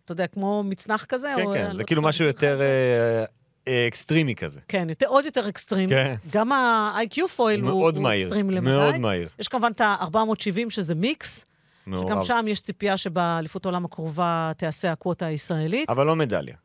אתה 0.04 0.12
יודע, 0.12 0.26
כמו 0.26 0.62
מצנח 0.62 1.04
כזה? 1.04 1.32
כן, 1.36 1.46
או, 1.46 1.52
כן, 1.52 1.66
אה, 1.70 1.76
זה 1.76 1.84
כאילו 1.84 2.02
משהו 2.02 2.24
יותר 2.24 2.60
אה, 2.60 3.24
אה, 3.68 3.86
אקסטרימי 3.88 4.34
כזה. 4.34 4.60
כן, 4.68 4.88
יותר, 4.88 5.06
עוד 5.06 5.24
יותר 5.24 5.48
אקסטרים. 5.48 5.88
כן. 5.88 6.14
גם 6.30 6.52
ה-iQFOiL 6.52 7.60
הוא, 7.60 7.90
הוא 7.90 8.02
מהיר, 8.02 8.22
אקסטרים 8.22 8.50
למדי. 8.50 8.70
מאוד 8.70 8.98
מהיר. 8.98 9.28
יש 9.38 9.48
כמובן 9.48 9.72
את 9.72 9.80
ה-470, 9.80 10.70
שזה 10.70 10.94
מיקס. 10.94 11.44
שגם 11.84 11.92
מעורב. 11.92 12.22
שם 12.22 12.44
יש 12.48 12.60
ציפייה 12.60 12.96
שבאליפות 12.96 13.64
העולם 13.66 13.84
הקרובה 13.84 14.50
תיעשה 14.56 14.92
הקווטה 14.92 15.26
הישראלית. 15.26 15.90
אבל 15.90 16.06
לא 16.06 16.16
מדליה. 16.16 16.56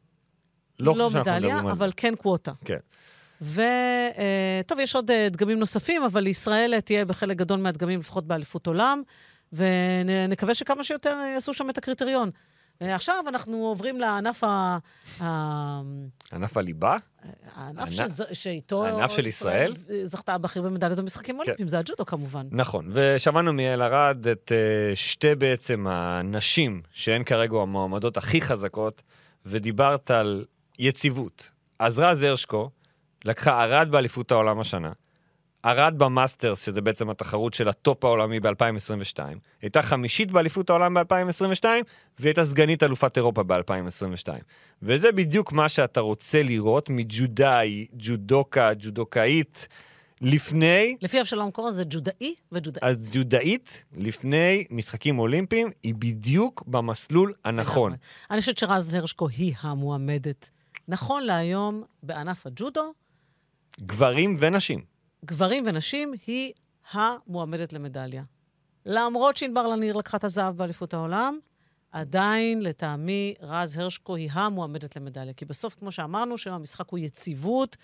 לא, 0.82 0.94
שאנחנו 0.94 1.20
מדליה, 1.20 1.60
על. 1.60 1.68
אבל 1.70 1.92
כן 1.98 2.16
קווטה. 2.16 2.52
כן. 2.66 2.78
וטוב, 3.42 4.80
יש 4.80 4.96
עוד 4.96 5.12
אה, 5.12 5.28
דגמים 5.30 5.60
נוספים, 5.60 6.04
אבל 6.04 6.28
ישראל 6.28 6.74
אה, 6.74 6.82
תהיה 6.82 7.06
בחלק 7.06 7.38
גדול 7.38 7.60
מהדגמים, 7.60 8.00
לפחות 8.00 8.28
באליפות 8.28 8.68
עולם, 8.68 9.02
ונקווה 9.54 10.54
שכמה 10.54 10.84
שיותר 10.84 11.18
אה, 11.24 11.28
יעשו 11.34 11.54
שם 11.54 11.70
את 11.70 11.78
הקריטריון. 11.78 12.30
אה, 12.82 12.96
עכשיו 12.96 13.24
אנחנו 13.28 13.58
עוברים 13.58 14.00
לענף 14.00 14.44
ה... 14.44 14.78
ענף 16.34 16.58
הליבה? 16.58 16.98
הענף 17.56 17.90
שאיתו... 18.34 18.86
הענף 18.86 19.12
של 19.12 19.26
ישראל? 19.26 19.74
זכתה 20.04 20.38
בהכי 20.38 20.60
הרבה 20.60 20.72
מדליות 20.72 21.00
במשחקים 21.00 21.36
האולימפיים, 21.36 21.68
זה 21.68 21.80
הג'ודו 21.80 22.06
כמובן. 22.06 22.48
נכון, 22.52 22.90
ושמענו 22.92 23.54
מיעל 23.54 23.82
ארד 23.82 24.28
את 24.28 24.52
שתי 24.96 25.36
בעצם 25.36 25.88
הנשים 25.90 26.82
שהן 26.92 27.24
כרגע 27.24 27.58
המועמדות 27.58 28.18
הכי 28.18 28.42
חזקות, 28.42 29.02
ודיברת 29.46 30.12
על 30.12 30.46
יציבות. 30.80 31.50
אז 31.80 32.00
רז 32.00 32.22
הרשקו 32.22 32.70
לקחה 33.26 33.64
ארד 33.64 33.92
באליפות 33.92 34.32
העולם 34.32 34.60
השנה, 34.60 34.92
ארד 35.66 35.94
ב 35.98 36.05
Masters, 36.05 36.66
שזה 36.66 36.82
בעצם 36.82 37.10
התחרות 37.10 37.54
של 37.54 37.68
ה 37.68 37.77
top 37.77 38.06
העולמי 38.06 38.40
ב-2022, 38.40 39.20
הייתה 39.62 39.82
חמישית 39.82 40.32
באליפות 40.32 40.70
העולם 40.70 40.94
ב-2022, 40.94 41.66
והיא 41.66 41.84
הייתה 42.24 42.46
סגנית 42.46 42.84
אלופת 42.84 43.18
אירופה 43.18 43.44
ב-2022. 43.44 44.28
וזה 44.82 45.12
בדיוק 45.12 45.52
מה 45.52 45.70
שאתה 45.70 46.00
רוצה 46.00 46.44
לראות 46.44 46.90
מג'ודאי, 46.90 47.88
ג'ודוקה, 47.94 48.72
ג'ודוקאית, 48.80 49.68
לפני 50.22 50.96
לפי 51.02 51.22
אבשלום 51.22 51.52
קור 51.52 51.72
זה 51.72 51.84
ג'ודאי 51.90 52.36
וג'ודאי. 52.52 52.90
אז 52.90 53.10
ג'ודאית, 53.14 53.84
לפני 53.98 54.66
משחקים 54.70 55.20
אולימפיים, 55.20 55.72
היא 55.84 55.96
בדיוק 55.98 56.64
במסלול 56.68 57.34
הנכון. 57.46 57.94
אני 58.32 58.40
חושבת 58.40 58.58
שרז 58.58 58.94
הרשקו 58.94 59.28
היא 59.30 59.54
המועמדת. 59.62 60.50
נכון 60.92 61.24
להיום, 61.24 61.84
בענף 62.04 62.48
הג'ודו, 62.48 62.94
גברים 63.82 64.38
ונשים. 64.40 64.82
גברים 65.26 65.64
ונשים, 65.68 66.12
היא 66.28 66.54
המועמדת 66.92 67.74
למדליה. 67.74 68.24
למרות 68.86 69.38
שענבר 69.38 69.68
לניר 69.68 69.96
לקחה 69.96 70.18
את 70.18 70.24
הזהב 70.24 70.58
באליפות 70.58 70.94
העולם, 70.94 71.40
עדיין, 71.92 72.62
לטעמי, 72.62 73.34
רז 73.42 73.78
הרשקו 73.78 74.16
היא 74.16 74.30
המועמדת 74.32 74.96
למדליה. 74.96 75.34
כי 75.34 75.46
בסוף, 75.46 75.76
כמו 75.76 75.92
שאמרנו, 75.92 76.38
שם 76.38 76.54
המשחק 76.54 76.90
הוא 76.90 77.00
יציבות, 77.00 77.78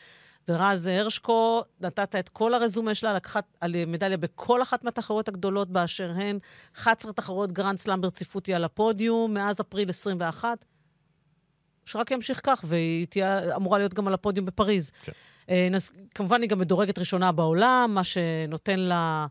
ורז 0.47 0.87
הרשקו, 0.87 1.63
נתת 1.81 2.15
את 2.15 2.29
כל 2.29 2.53
הרזומה 2.53 2.93
שלה, 2.93 3.13
לקחה 3.13 3.39
על 3.61 3.85
מדליה 3.87 4.17
בכל 4.17 4.61
אחת 4.61 4.83
מהתחרויות 4.83 5.27
הגדולות 5.27 5.69
באשר 5.69 6.11
הן. 6.11 6.39
11 6.77 7.13
תחרויות 7.13 7.51
גרנד 7.51 7.79
סלאם 7.79 8.01
ברציפות 8.01 8.45
היא 8.45 8.55
על 8.55 8.63
הפודיום, 8.63 9.33
מאז 9.33 9.61
אפריל 9.61 9.89
21. 9.89 10.65
שרק 11.87 12.11
ימשיך 12.11 12.41
כך, 12.43 12.63
והיא 12.67 13.05
תהיה 13.05 13.55
אמורה 13.55 13.77
להיות 13.77 13.93
גם 13.93 14.07
על 14.07 14.13
הפודיום 14.13 14.45
בפריז. 14.45 14.91
כן. 15.03 15.11
אה, 15.49 15.67
נס, 15.71 15.91
כמובן, 16.15 16.41
היא 16.41 16.49
גם 16.49 16.59
מדורגת 16.59 16.99
ראשונה 16.99 17.31
בעולם, 17.31 17.91
מה 17.93 18.03
שנותן 18.03 18.79
לה 18.79 19.27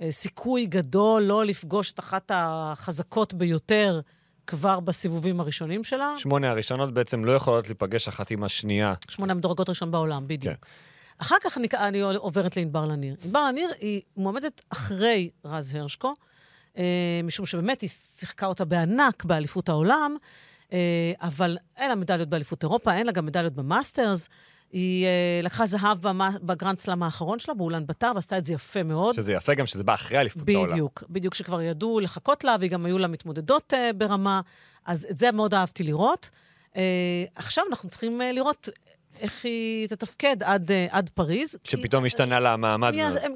אה, 0.00 0.10
סיכוי 0.10 0.66
גדול 0.66 1.22
לא 1.22 1.44
לפגוש 1.44 1.92
את 1.92 1.98
אחת 1.98 2.30
החזקות 2.34 3.34
ביותר 3.34 4.00
כבר 4.46 4.80
בסיבובים 4.80 5.40
הראשונים 5.40 5.84
שלה. 5.84 6.14
שמונה 6.18 6.50
הראשונות 6.50 6.94
בעצם 6.94 7.24
לא 7.24 7.32
יכולות 7.32 7.66
להיפגש 7.68 8.08
אחת 8.08 8.30
עם 8.30 8.44
השנייה. 8.44 8.94
שמונה 9.08 9.34
מדורגות 9.34 9.68
ראשון 9.68 9.90
בעולם, 9.90 10.28
בדיוק. 10.28 10.54
כן. 10.54 10.68
אחר 11.18 11.36
כך 11.42 11.58
אני, 11.58 11.68
אני 11.74 12.00
עוברת 12.00 12.56
לענבר 12.56 12.84
לניר. 12.84 13.16
ענבר 13.24 13.44
לניר 13.48 13.70
היא 13.80 14.02
מועמדת 14.16 14.64
אחרי 14.70 15.30
רז 15.44 15.74
הרשקו, 15.74 16.14
אה, 16.78 16.84
משום 17.24 17.46
שבאמת 17.46 17.80
היא 17.80 17.90
שיחקה 17.90 18.46
אותה 18.46 18.64
בענק 18.64 19.24
באליפות 19.24 19.68
העולם, 19.68 20.16
אבל 21.20 21.58
אין 21.76 21.88
לה 21.88 21.94
מדליות 21.94 22.28
באליפות 22.28 22.62
אירופה, 22.62 22.94
אין 22.94 23.06
לה 23.06 23.12
גם 23.12 23.26
מדליות 23.26 23.52
ב 23.52 23.60
Masters. 23.60 24.28
היא 24.72 25.06
אה, 25.06 25.40
לקחה 25.42 25.66
זהב 25.66 25.98
בגרנד 26.42 26.78
סלאם 26.78 27.02
האחרון 27.02 27.38
שלה, 27.38 27.54
באולן 27.54 27.86
בטור, 27.86 28.12
ועשתה 28.14 28.38
את 28.38 28.44
זה 28.44 28.54
יפה 28.54 28.82
מאוד. 28.82 29.14
שזה 29.14 29.32
יפה 29.32 29.54
גם 29.54 29.66
שזה 29.66 29.84
בא 29.84 29.94
אחרי 29.94 30.20
אליפות 30.20 30.48
העולם. 30.48 30.72
בדיוק, 30.72 31.04
בדיוק, 31.10 31.34
שכבר 31.34 31.62
ידעו 31.62 32.00
לחכות 32.00 32.44
לה, 32.44 32.56
וגם 32.60 32.86
היו 32.86 32.98
לה 32.98 33.08
מתמודדות 33.08 33.72
uh, 33.72 33.92
ברמה, 33.96 34.40
אז 34.86 35.06
את 35.10 35.18
זה 35.18 35.32
מאוד 35.32 35.54
אהבתי 35.54 35.82
לראות. 35.82 36.30
Uh, 36.72 36.76
עכשיו 37.34 37.64
אנחנו 37.70 37.88
צריכים 37.88 38.20
uh, 38.20 38.24
לראות 38.34 38.68
איך 39.20 39.44
היא 39.44 39.88
תתפקד 39.88 40.42
עד, 40.42 40.72
אה, 40.72 40.86
עד 40.90 41.10
פריז. 41.14 41.58
שפתאום 41.64 42.02
כי- 42.02 42.06
השתנה 42.06 42.40
לה 42.40 42.52
המעמד. 42.52 42.92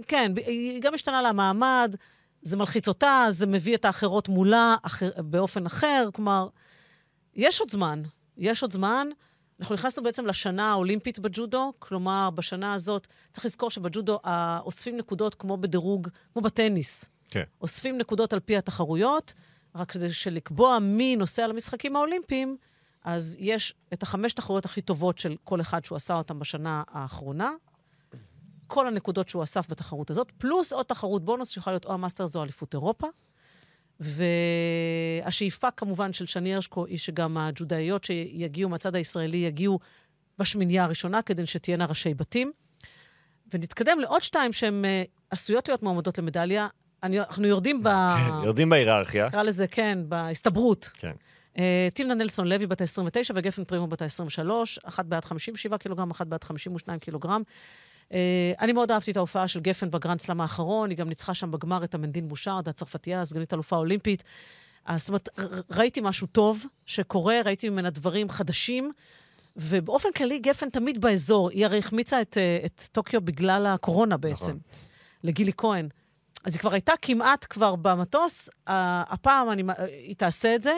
כן, 0.08 0.32
היא 0.46 0.82
גם 0.82 0.94
השתנה 0.94 1.22
לה 1.22 1.28
המעמד, 1.28 1.96
זה 2.42 2.56
מלחיץ 2.56 2.88
אותה, 2.88 3.24
זה 3.28 3.46
מביא 3.46 3.74
את 3.74 3.84
האחרות 3.84 4.28
מולה 4.28 4.76
אחר, 4.82 5.10
באופן 5.16 5.66
אחר, 5.66 6.08
כלומר, 6.14 6.48
יש 7.34 7.60
עוד 7.60 7.70
זמן, 7.70 8.02
יש 8.36 8.62
עוד 8.62 8.72
זמן. 8.72 9.08
אנחנו 9.60 9.74
נכנסנו 9.74 10.02
בעצם 10.02 10.26
לשנה 10.26 10.70
האולימפית 10.70 11.18
בג'ודו, 11.18 11.72
כלומר, 11.78 12.30
בשנה 12.30 12.74
הזאת, 12.74 13.06
צריך 13.30 13.44
לזכור 13.44 13.70
שבג'ודו 13.70 14.18
אוספים 14.60 14.96
נקודות 14.96 15.34
כמו 15.34 15.56
בדירוג, 15.56 16.08
כמו 16.32 16.42
בטניס. 16.42 17.04
כן. 17.30 17.42
אוספים 17.60 17.98
נקודות 17.98 18.32
על 18.32 18.40
פי 18.40 18.56
התחרויות, 18.56 19.34
רק 19.74 19.90
כדי 19.90 20.12
שלקבוע 20.12 20.78
מי 20.78 21.16
נוסע 21.16 21.46
למשחקים 21.46 21.96
האולימפיים, 21.96 22.56
אז 23.04 23.36
יש 23.38 23.74
את 23.92 24.02
החמש 24.02 24.32
תחרויות 24.32 24.64
הכי 24.64 24.80
טובות 24.80 25.18
של 25.18 25.36
כל 25.44 25.60
אחד 25.60 25.84
שהוא 25.84 25.96
עשה 25.96 26.14
אותן 26.14 26.38
בשנה 26.38 26.82
האחרונה, 26.88 27.50
כל 28.66 28.86
הנקודות 28.86 29.28
שהוא 29.28 29.42
אסף 29.42 29.70
בתחרות 29.70 30.10
הזאת, 30.10 30.32
פלוס 30.38 30.72
עוד 30.72 30.86
תחרות 30.86 31.24
בונוס 31.24 31.50
שיכולה 31.50 31.74
להיות 31.74 31.84
או 31.84 31.92
המאסטרס 31.92 32.36
או 32.36 32.42
אליפות 32.42 32.74
אירופה. 32.74 33.06
והשאיפה 34.02 35.70
כמובן 35.70 36.12
של 36.12 36.26
שני 36.26 36.54
הרשקו 36.54 36.86
היא 36.86 36.98
שגם 36.98 37.38
הג'ודאיות 37.38 38.04
שיגיעו 38.04 38.70
מהצד 38.70 38.94
הישראלי 38.94 39.36
יגיעו 39.36 39.78
בשמינייה 40.38 40.84
הראשונה, 40.84 41.22
כדי 41.22 41.46
שתהיינה 41.46 41.84
ראשי 41.84 42.14
בתים. 42.14 42.52
ונתקדם 43.54 44.00
לעוד 44.00 44.22
שתיים 44.22 44.52
שהן 44.52 44.84
אה, 44.84 45.02
עשויות 45.30 45.68
להיות 45.68 45.82
מועמדות 45.82 46.18
למדליה. 46.18 46.68
אני, 47.02 47.20
אנחנו 47.20 47.46
יורדים 47.46 47.82
ב... 47.82 47.88
יורדים 48.44 48.68
בהיררכיה. 48.68 49.26
נקרא 49.26 49.42
לזה, 49.42 49.66
כן, 49.66 49.98
בהסתברות. 50.08 50.90
כן. 50.94 51.12
Uh, 51.54 51.58
טימנה 51.94 52.14
נלסון 52.14 52.46
לוי 52.46 52.66
בת 52.66 52.80
ה-29 52.80 53.32
וגפן 53.34 53.64
פרימו 53.64 53.86
בת 53.86 54.02
ה-23, 54.02 54.50
אחת 54.84 55.04
בעד 55.04 55.24
57 55.24 55.78
קילוגרם, 55.78 56.10
אחת 56.10 56.26
בעד 56.26 56.44
52 56.44 56.98
קילוגרם. 56.98 57.42
Uh, 58.12 58.14
אני 58.60 58.72
מאוד 58.72 58.90
אהבתי 58.90 59.10
את 59.10 59.16
ההופעה 59.16 59.48
של 59.48 59.60
גפן 59.60 59.90
בגרנד 59.90 60.20
סלאם 60.20 60.40
האחרון, 60.40 60.90
היא 60.90 60.98
גם 60.98 61.08
ניצחה 61.08 61.34
שם 61.34 61.50
בגמר 61.50 61.84
את 61.84 61.94
אמנדין 61.94 62.28
בושאר, 62.28 62.68
הצרפתייה, 62.68 63.24
סגנית 63.24 63.54
אלופה 63.54 63.76
אולימפית. 63.76 64.24
אז 64.84 65.00
זאת 65.00 65.08
אומרת, 65.08 65.28
ראיתי 65.70 66.00
משהו 66.00 66.26
טוב 66.26 66.66
שקורה, 66.86 67.40
ראיתי 67.44 67.68
ממנה 67.68 67.90
דברים 67.90 68.28
חדשים, 68.28 68.92
ובאופן 69.56 70.08
כללי 70.16 70.38
גפן 70.38 70.70
תמיד 70.70 71.00
באזור. 71.00 71.50
היא 71.50 71.64
הרי 71.64 71.78
החמיצה 71.78 72.20
את, 72.22 72.38
אה, 72.38 72.58
את 72.66 72.88
טוקיו 72.92 73.20
בגלל 73.20 73.66
הקורונה 73.66 74.16
בעצם, 74.16 74.44
נכון. 74.44 74.58
לגילי 75.24 75.52
כהן. 75.56 75.88
אז 76.44 76.54
היא 76.54 76.60
כבר 76.60 76.72
הייתה 76.72 76.92
כמעט 77.02 77.46
כבר 77.50 77.76
במטוס, 77.76 78.48
הפעם 78.66 79.50
אני, 79.50 79.62
היא 80.06 80.14
תעשה 80.16 80.54
את 80.54 80.62
זה, 80.62 80.72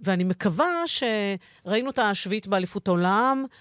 ואני 0.00 0.24
מקווה 0.24 0.82
שראינו 0.86 1.90
את 1.90 1.98
השביעית 1.98 2.46
באליפות 2.46 2.88
העולם, 2.88 3.44
אה, 3.50 3.56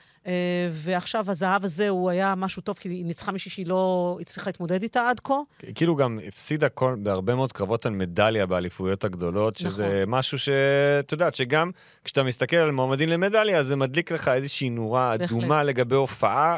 ועכשיו 0.72 1.32
הזהב 1.32 1.64
הזה 1.64 1.90
הוא 1.90 2.10
היה 2.10 2.36
משהו 2.36 2.62
טוב, 2.62 2.78
כי 2.80 2.90
היא 2.90 3.06
ניצחה 3.06 3.32
מישהי 3.32 3.52
שהיא 3.52 3.68
לא 3.68 4.18
הצליחה 4.22 4.50
להתמודד 4.50 4.84
איתה 4.84 5.10
עד 5.10 5.20
כה. 5.20 5.34
כאילו 5.76 5.96
גם 5.96 6.20
הפסידה 6.28 6.70
כל, 6.70 6.96
בהרבה 7.00 7.36
מאוד 7.36 7.54
קרבות 7.54 7.86
על 7.86 7.92
מדליה 7.92 8.46
באליפויות 8.46 9.04
הגדולות, 9.04 9.56
שזה 9.56 9.84
נכון. 9.88 10.20
משהו 10.20 10.40
שאת 10.40 11.12
יודעת, 11.12 11.36
שגם 11.36 11.72
כשאתה 12.04 12.24
מסתכל 12.24 12.58
על 12.58 12.72
מועמדים 12.72 13.10
למדליה, 13.10 13.64
זה 13.64 13.76
מדליק 13.76 14.12
לך 14.12 14.28
איזושהי 14.28 14.70
נורה 14.70 15.18
בהחלט. 15.18 15.38
אדומה 15.38 15.64
לגבי 15.64 15.96
הופעה 15.96 16.58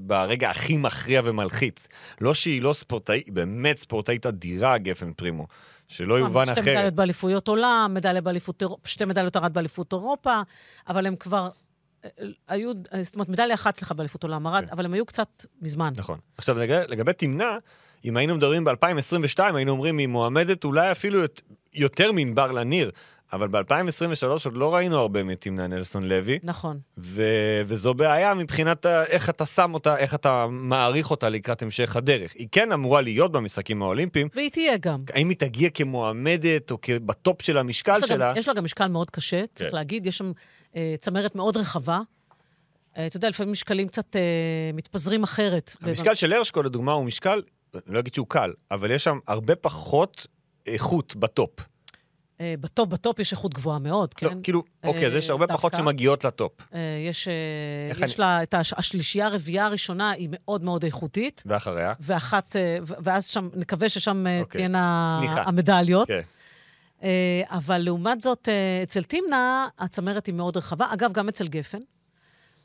ברגע 0.00 0.50
הכי 0.50 0.76
מכריע 0.76 1.20
ומלחיץ. 1.24 1.88
לא 2.20 2.34
שהיא 2.34 2.62
לא 2.62 2.72
ספורטאית, 2.72 3.26
היא 3.26 3.34
באמת 3.34 3.78
ספורטאית 3.78 4.26
אדירה, 4.26 4.78
גפן 4.78 5.12
פרימו. 5.12 5.46
שלא 5.88 6.14
יובן 6.14 6.46
שתי 6.46 6.60
אחרת. 6.60 6.66
מדליות 6.68 6.94
באליפויות 6.94 7.48
עולם, 7.48 7.90
מדליה 7.94 8.20
באליפות, 8.20 8.62
שתי 8.84 9.04
מדליות 9.04 9.36
ארד 9.36 9.54
באליפות 9.54 9.92
אירופה, 9.92 10.40
אבל 10.88 11.06
הם 11.06 11.16
כבר 11.16 11.42
אה, 11.42 11.65
היו, 12.48 12.72
זאת 13.02 13.14
אומרת, 13.14 13.28
מדליה 13.28 13.54
אחת, 13.54 13.76
סליחה, 13.76 13.94
באליפות 13.94 14.22
עולם 14.22 14.46
ארד, 14.46 14.64
כן. 14.64 14.70
אבל 14.72 14.84
הם 14.84 14.92
היו 14.94 15.06
קצת 15.06 15.44
מזמן. 15.62 15.92
נכון. 15.96 16.18
עכשיו, 16.38 16.58
לגבי, 16.58 16.84
לגבי 16.88 17.12
תמנע, 17.12 17.56
אם 18.04 18.16
היינו 18.16 18.36
מדברים 18.36 18.64
ב-2022, 18.64 19.38
היינו 19.54 19.72
אומרים, 19.72 19.98
היא 19.98 20.06
מועמדת 20.08 20.64
אולי 20.64 20.92
אפילו 20.92 21.20
יות- 21.20 21.42
יותר 21.74 22.12
מענבר 22.12 22.52
לניר, 22.52 22.90
אבל 23.32 23.48
ב-2023 23.48 24.26
עוד 24.44 24.56
לא 24.56 24.74
ראינו 24.74 24.98
הרבה 24.98 25.22
מתמנע 25.22 25.66
נלסון 25.66 26.02
לוי, 26.02 26.38
נכון. 26.42 26.78
ו- 26.98 27.62
וזו 27.66 27.94
בעיה 27.94 28.34
מבחינת 28.34 28.86
איך 28.86 29.30
אתה 29.30 29.46
שם 29.46 29.74
אותה, 29.74 29.96
איך 29.96 30.14
אתה 30.14 30.46
מעריך 30.50 31.10
אותה 31.10 31.28
לקראת 31.28 31.62
המשך 31.62 31.96
הדרך. 31.96 32.32
היא 32.34 32.48
כן 32.52 32.72
אמורה 32.72 33.00
להיות 33.00 33.32
במשחקים 33.32 33.82
האולימפיים, 33.82 34.28
והיא 34.34 34.50
תהיה 34.50 34.76
גם. 34.76 35.02
האם 35.14 35.28
היא 35.28 35.36
תגיע 35.36 35.70
כמועמדת 35.70 36.70
או 36.70 36.78
ב 37.06 37.15
top 37.15 37.42
של 37.42 37.58
המשקל 37.58 37.96
יש 37.96 38.02
לה, 38.02 38.06
שלה? 38.06 38.30
גם, 38.30 38.36
יש 38.36 38.48
לה 38.48 38.54
גם 38.54 38.64
משקל 38.64 38.86
מאוד 38.86 39.10
קשה, 39.10 39.44
צריך 39.54 39.70
כן. 39.70 39.76
להגיד, 39.76 40.06
יש 40.06 40.18
שם 40.18 40.32
אה, 40.76 40.94
צמרת 41.00 41.34
מאוד 41.34 41.56
רחבה. 41.56 42.00
אה, 42.96 43.06
אתה 43.06 43.16
יודע, 43.16 43.28
לפעמים 43.28 43.52
משקלים 43.52 43.88
קצת 43.88 44.16
אה, 44.16 44.20
מתפזרים 44.74 45.22
אחרת. 45.22 45.76
המשקל 45.80 46.14
של 46.14 46.32
הרשקו, 46.32 46.62
לדוגמה, 46.62 46.92
הוא 46.92 47.04
משקל, 47.04 47.42
אני 47.74 47.94
לא 47.94 47.98
אגיד 47.98 48.14
שהוא 48.14 48.26
קל, 48.26 48.52
אבל 48.70 48.90
יש 48.90 49.04
שם 49.04 49.18
הרבה 49.26 49.56
פחות 49.56 50.26
איכות 50.66 51.16
ב 51.16 51.23
top. 51.23 51.50
אה, 52.40 52.54
ב 52.60 52.66
top, 52.66 52.88
ב 52.88 52.96
top 52.96 53.18
יש 53.18 53.32
איכות 53.32 53.54
גבוהה 53.54 53.78
מאוד, 53.78 54.14
כן? 54.14 54.26
לא, 54.26 54.32
כאילו, 54.42 54.62
אוקיי, 54.84 55.06
אז 55.06 55.14
יש 55.14 55.30
הרבה 55.30 55.46
פחות 55.46 55.72
דווקא. 55.72 55.84
שמגיעות 55.84 56.24
ל 56.24 56.30
top. 56.30 56.52
אה, 56.74 56.78
יש, 57.08 57.28
אה, 57.28 58.04
יש 58.06 58.18
לה 58.18 58.42
את 58.42 58.54
הש- 58.54 58.72
השלישייה 58.76 59.26
הרביעייה 59.26 59.64
הראשונה, 59.66 60.10
היא 60.10 60.28
מאוד 60.32 60.62
מאוד 60.64 60.84
איכותית, 60.84 61.42
ואחריה? 61.46 61.92
ואחת, 62.00 62.56
אה, 62.56 62.78
ואז 62.82 63.26
שם, 63.26 63.48
נקווה 63.54 63.88
ששם 63.88 64.26
אה, 64.26 64.40
אוקיי. 64.40 64.58
תהיינה. 64.58 65.20
המדליות. 65.36 66.08
כן. 66.08 66.20
אה, 67.02 67.42
אבל 67.50 67.78
לעומת 67.78 68.20
זאת, 68.20 68.48
אה, 68.48 68.82
אצל 68.82 69.02
תמנה, 69.02 69.68
הצמרת 69.78 70.26
היא 70.26 70.34
מאוד 70.34 70.56
רחבה. 70.56 70.86
אגב, 70.92 71.12
גם 71.12 71.28
אצל 71.28 71.48
גפן. 71.48 71.78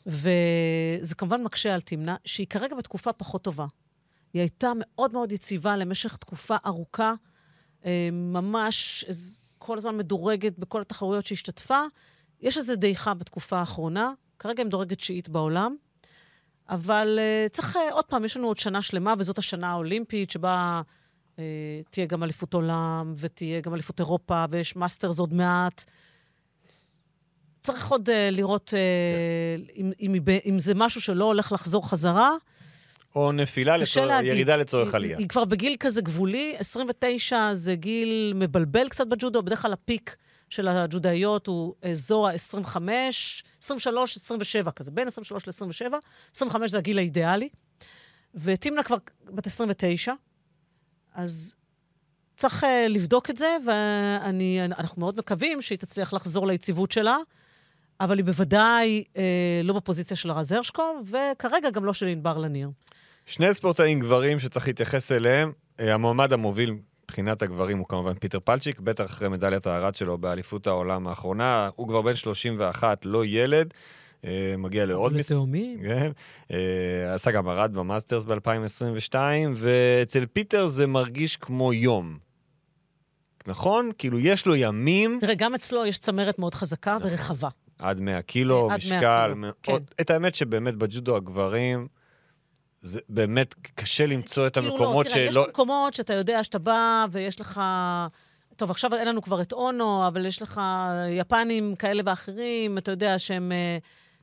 וזה 0.05 1.15
כמובן 1.17 1.43
מקשה 1.43 1.73
על 1.73 1.81
תמנה, 1.81 2.15
שהיא 2.25 2.47
כרגע 2.47 2.75
בתקופה 2.75 3.13
פחות 3.13 3.41
טובה. 3.41 3.65
היא 4.33 4.39
הייתה 4.41 4.71
מאוד 4.79 5.13
מאוד 5.13 5.31
יציבה 5.31 5.77
למשך 5.77 6.15
תקופה 6.15 6.55
ארוכה, 6.65 7.13
אה, 7.85 8.09
ממש 8.11 9.05
כל 9.63 9.77
הזמן 9.77 9.97
מדורגת 9.97 10.59
בכל 10.59 10.81
התחרויות 10.81 11.25
שהשתתפה. 11.25 11.81
יש 12.41 12.57
איזו 12.57 12.75
דעיכה 12.75 13.13
בתקופה 13.13 13.57
האחרונה, 13.57 14.13
כרגע 14.39 14.61
היא 14.61 14.67
מדורגת 14.67 14.97
תשיעית 14.97 15.29
בעולם, 15.29 15.75
אבל 16.69 17.19
אה, 17.21 17.49
צריך, 17.49 17.75
אה, 17.75 17.93
עוד 17.93 18.05
פעם, 18.05 18.25
יש 18.25 18.37
לנו 18.37 18.47
עוד 18.47 18.57
שנה 18.57 18.81
שלמה, 18.81 19.13
וזאת 19.17 19.37
השנה 19.37 19.71
האולימפית, 19.71 20.31
שבה 20.31 20.81
אה, 21.39 21.43
תהיה 21.89 22.05
גם 22.05 22.23
אליפות 22.23 22.53
עולם, 22.53 23.13
ותהיה 23.17 23.61
גם 23.61 23.73
אליפות 23.73 23.99
אירופה, 23.99 24.45
ויש 24.49 24.75
מאסטרס 24.75 25.19
עוד 25.19 25.33
מעט. 25.33 25.83
צריך 27.61 27.91
עוד 27.91 28.09
אה, 28.09 28.11
לראות 28.31 28.73
אה, 28.73 29.71
אם, 29.75 29.91
אם, 29.99 30.19
ב- 30.23 30.39
אם 30.45 30.59
זה 30.59 30.73
משהו 30.75 31.01
שלא 31.01 31.25
הולך 31.25 31.51
לחזור 31.51 31.89
חזרה. 31.89 32.31
או 33.15 33.31
נפילה, 33.31 33.77
להגיד. 34.05 34.31
ירידה 34.31 34.55
לצורך 34.55 34.87
היא, 34.87 34.95
עלייה. 34.95 35.17
היא 35.17 35.27
כבר 35.27 35.45
בגיל 35.45 35.75
כזה 35.79 36.01
גבולי, 36.01 36.55
29 36.57 37.49
זה 37.53 37.75
גיל 37.75 38.33
מבלבל 38.35 38.89
קצת 38.89 39.07
בג'ודו, 39.07 39.43
בדרך 39.43 39.61
כלל 39.61 39.73
ה 39.73 39.82
peak 39.82 40.15
של 40.49 40.67
הג'ודאיות 40.67 41.47
הוא 41.47 41.75
אזור 41.81 42.27
ה-25, 42.27 42.77
23, 43.61 44.17
27 44.17 44.71
כזה, 44.71 44.91
בין 44.91 45.07
23 45.07 45.47
ל-27, 45.47 45.95
25 46.35 46.71
זה 46.71 46.77
הגיל 46.77 46.97
האידיאלי. 46.97 47.49
וטימנה 48.35 48.83
כבר 48.83 48.97
בת 49.25 49.47
29, 49.47 50.13
אז 51.13 51.55
צריך 52.37 52.63
uh, 52.63 52.67
לבדוק 52.89 53.29
את 53.29 53.37
זה, 53.37 53.57
ואנחנו 53.65 54.99
מאוד 54.99 55.17
מקווים 55.17 55.61
שהיא 55.61 55.77
תצליח 55.77 56.13
לחזור 56.13 56.47
ליציבות 56.47 56.91
שלה, 56.91 57.17
אבל 57.99 58.17
היא 58.17 58.25
בוודאי 58.25 59.03
uh, 59.07 59.17
לא 59.63 59.73
בפוזיציה 59.73 60.17
של 60.17 60.31
רז 60.31 60.51
הרשקו, 60.51 61.01
וכרגע 61.05 61.69
גם 61.69 61.85
לא 61.85 61.93
של 61.93 62.07
ענבר 62.07 62.37
לניר. 62.37 62.69
שני 63.25 63.53
ספורטאים 63.53 63.99
גברים 63.99 64.39
שצריך 64.39 64.67
להתייחס 64.67 65.11
אליהם, 65.11 65.51
אה, 65.79 65.93
המועמד 65.93 66.33
המוביל 66.33 66.75
מבחינת 67.03 67.41
הגברים 67.41 67.77
הוא 67.77 67.87
כמובן 67.87 68.13
פיטר 68.13 68.39
פלצ'יק, 68.39 68.79
בטח 68.79 69.05
אחרי 69.05 69.29
מדליית 69.29 69.67
הארד 69.67 69.95
שלו 69.95 70.17
באליפות 70.17 70.67
העולם 70.67 71.07
האחרונה, 71.07 71.69
הוא 71.75 71.87
כבר 71.87 72.01
בן 72.01 72.15
31, 72.15 73.05
לא 73.05 73.25
ילד, 73.25 73.73
אה, 74.25 74.55
מגיע 74.57 74.85
לעוד 74.85 75.13
מס... 75.13 75.31
לתאומים. 75.31 75.79
כן, 75.83 76.11
אה, 76.51 77.13
עשה 77.13 77.31
גם 77.31 77.49
ארד 77.49 77.73
במאסטרס 77.73 78.23
ב-2022, 78.23 79.15
ואצל 79.55 80.25
פיטר 80.25 80.67
זה 80.67 80.87
מרגיש 80.87 81.37
כמו 81.37 81.73
יום. 81.73 82.17
נכון? 83.47 83.91
כאילו, 83.97 84.19
יש 84.19 84.45
לו 84.45 84.55
ימים 84.55 85.17
תראה, 85.19 85.35
גם 85.35 85.55
אצלו 85.55 85.85
יש 85.85 85.97
צמרת 85.97 86.39
מאוד 86.39 86.53
חזקה 86.53 86.97
ורחבה. 87.01 87.49
עד 87.79 87.99
100 87.99 88.21
קילו, 88.21 88.61
עד 88.61 88.67
100 88.69 88.75
משקל, 88.77 89.23
קילו, 89.23 89.35
מאוד... 89.35 89.53
כן. 89.63 89.77
את 90.01 90.09
האמת 90.09 90.35
שבאמת 90.35 90.75
בג'ודו 90.75 91.15
הגברים, 91.15 91.87
זה 92.81 92.99
באמת 93.09 93.55
קשה 93.75 94.05
למצוא 94.05 94.47
את 94.47 94.53
כאילו 94.53 94.73
המקומות 94.73 95.05
לא, 95.05 95.11
תראה, 95.11 95.31
שלא... 95.31 95.41
יש 95.41 95.47
מקומות 95.49 95.93
שאתה 95.93 96.13
יודע 96.13 96.43
שאתה 96.43 96.59
בא 96.59 97.05
ויש 97.11 97.41
לך... 97.41 97.61
טוב, 98.55 98.71
עכשיו 98.71 98.95
אין 98.95 99.07
לנו 99.07 99.21
כבר 99.21 99.41
את 99.41 99.53
אונו, 99.53 100.07
אבל 100.07 100.25
יש 100.25 100.41
לך 100.41 100.61
יפנים 101.09 101.75
כאלה 101.75 102.03
ואחרים, 102.05 102.77
אתה 102.77 102.91
יודע 102.91 103.19
שהם... 103.19 103.51
אה, 103.51 103.77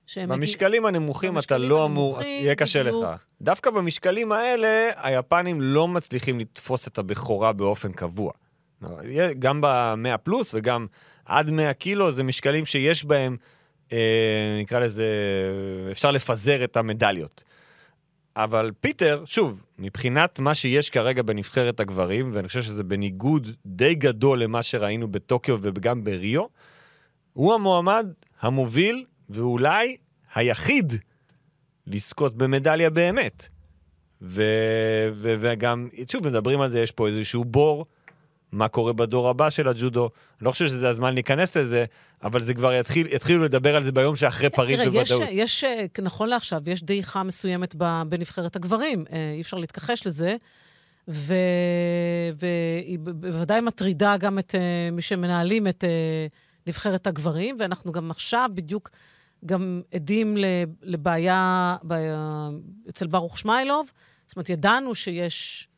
שהם 0.06 0.28
במשקלים 0.28 0.86
הנמוכים 0.86 1.30
אתה 1.30 1.36
במשקלים 1.36 1.70
לא 1.70 1.84
אמור, 1.84 2.16
הנמוכים, 2.16 2.44
יהיה 2.44 2.54
קשה 2.54 2.84
בדיוק. 2.84 3.04
לך. 3.04 3.20
דווקא 3.40 3.70
במשקלים 3.70 4.32
האלה, 4.32 4.90
היפנים 4.96 5.60
לא 5.60 5.88
מצליחים 5.88 6.40
לתפוס 6.40 6.88
את 6.88 6.98
הבכורה 6.98 7.52
באופן 7.52 7.92
קבוע. 7.92 8.32
לא, 8.82 8.90
גם 9.38 9.60
ב-100 9.60 10.16
פלוס 10.16 10.50
וגם 10.54 10.86
עד 11.24 11.50
100 11.50 11.72
קילו, 11.72 12.12
זה 12.12 12.22
משקלים 12.22 12.66
שיש 12.66 13.04
בהם 13.04 13.36
אה, 13.92 14.58
נקרא 14.60 14.78
לזה, 14.78 15.06
אפשר 15.90 16.10
לפזר 16.10 16.64
את 16.64 16.76
המדליות. 16.76 17.47
אבל 18.38 18.70
פיטר, 18.80 19.22
שוב, 19.24 19.62
מבחינת 19.78 20.38
מה 20.38 20.54
שיש 20.54 20.90
כרגע 20.90 21.22
בנבחרת 21.22 21.80
הגברים, 21.80 22.30
ואני 22.34 22.48
חושב 22.48 22.62
שזה 22.62 22.84
בניגוד 22.84 23.48
די 23.66 23.94
גדול 23.94 24.42
למה 24.42 24.62
שראינו 24.62 25.08
בטוקיו 25.08 25.58
וגם 25.62 26.04
בריו, 26.04 26.44
הוא 27.32 27.54
המועמד 27.54 28.06
המוביל 28.40 29.04
ואולי 29.30 29.96
היחיד 30.34 30.92
לזכות 31.86 32.36
במדליה 32.36 32.90
באמת. 32.90 33.48
ו- 34.22 35.08
ו- 35.12 35.34
וגם, 35.38 35.88
שוב, 36.10 36.28
מדברים 36.28 36.60
על 36.60 36.70
זה, 36.70 36.80
יש 36.80 36.92
פה 36.92 37.08
איזשהו 37.08 37.44
בור, 37.44 37.86
מה 38.52 38.68
קורה 38.68 38.92
בדור 38.92 39.28
הבא 39.28 39.50
של 39.50 39.68
הג'ודו. 39.68 40.10
לא 40.42 40.52
חושב 40.52 40.68
שזה 40.68 40.88
הזמן 40.88 41.14
להיכנס 41.14 41.56
לזה, 41.56 41.84
אבל 42.22 42.42
זה 42.42 42.54
כבר 42.54 42.72
יתחיל, 42.72 43.06
יתחילו 43.06 43.44
לדבר 43.44 43.76
על 43.76 43.84
זה 43.84 43.92
ביום 43.92 44.16
שאחרי 44.16 44.50
פריז 44.50 44.80
תראה, 44.80 44.90
בוודאות. 44.90 45.22
יש, 45.30 45.62
יש, 45.62 45.64
נכון 46.02 46.28
לעכשיו, 46.28 46.62
יש 46.66 46.82
דעיכה 46.82 47.22
מסוימת 47.22 47.74
בנבחרת 48.08 48.56
הגברים, 48.56 49.04
אה, 49.12 49.32
אי 49.36 49.40
אפשר 49.40 49.56
להתכחש 49.56 50.06
לזה, 50.06 50.36
והיא 51.08 52.98
בוודאי 52.98 53.60
מטרידה 53.60 54.16
גם 54.16 54.38
את 54.38 54.54
אה, 54.54 54.90
מי 54.92 55.02
שמנהלים 55.02 55.68
את 55.68 55.84
אה, 55.84 56.26
נבחרת 56.66 57.06
הגברים, 57.06 57.56
ואנחנו 57.60 57.92
גם 57.92 58.10
עכשיו 58.10 58.50
בדיוק 58.54 58.90
גם 59.46 59.82
עדים 59.94 60.36
לבעיה 60.82 61.76
בעיה 61.82 62.48
אצל 62.88 63.06
ברוך 63.06 63.38
שמיילוב. 63.38 63.90
זאת 64.26 64.36
אומרת, 64.36 64.50
ידענו 64.50 64.94
שיש 64.94 65.68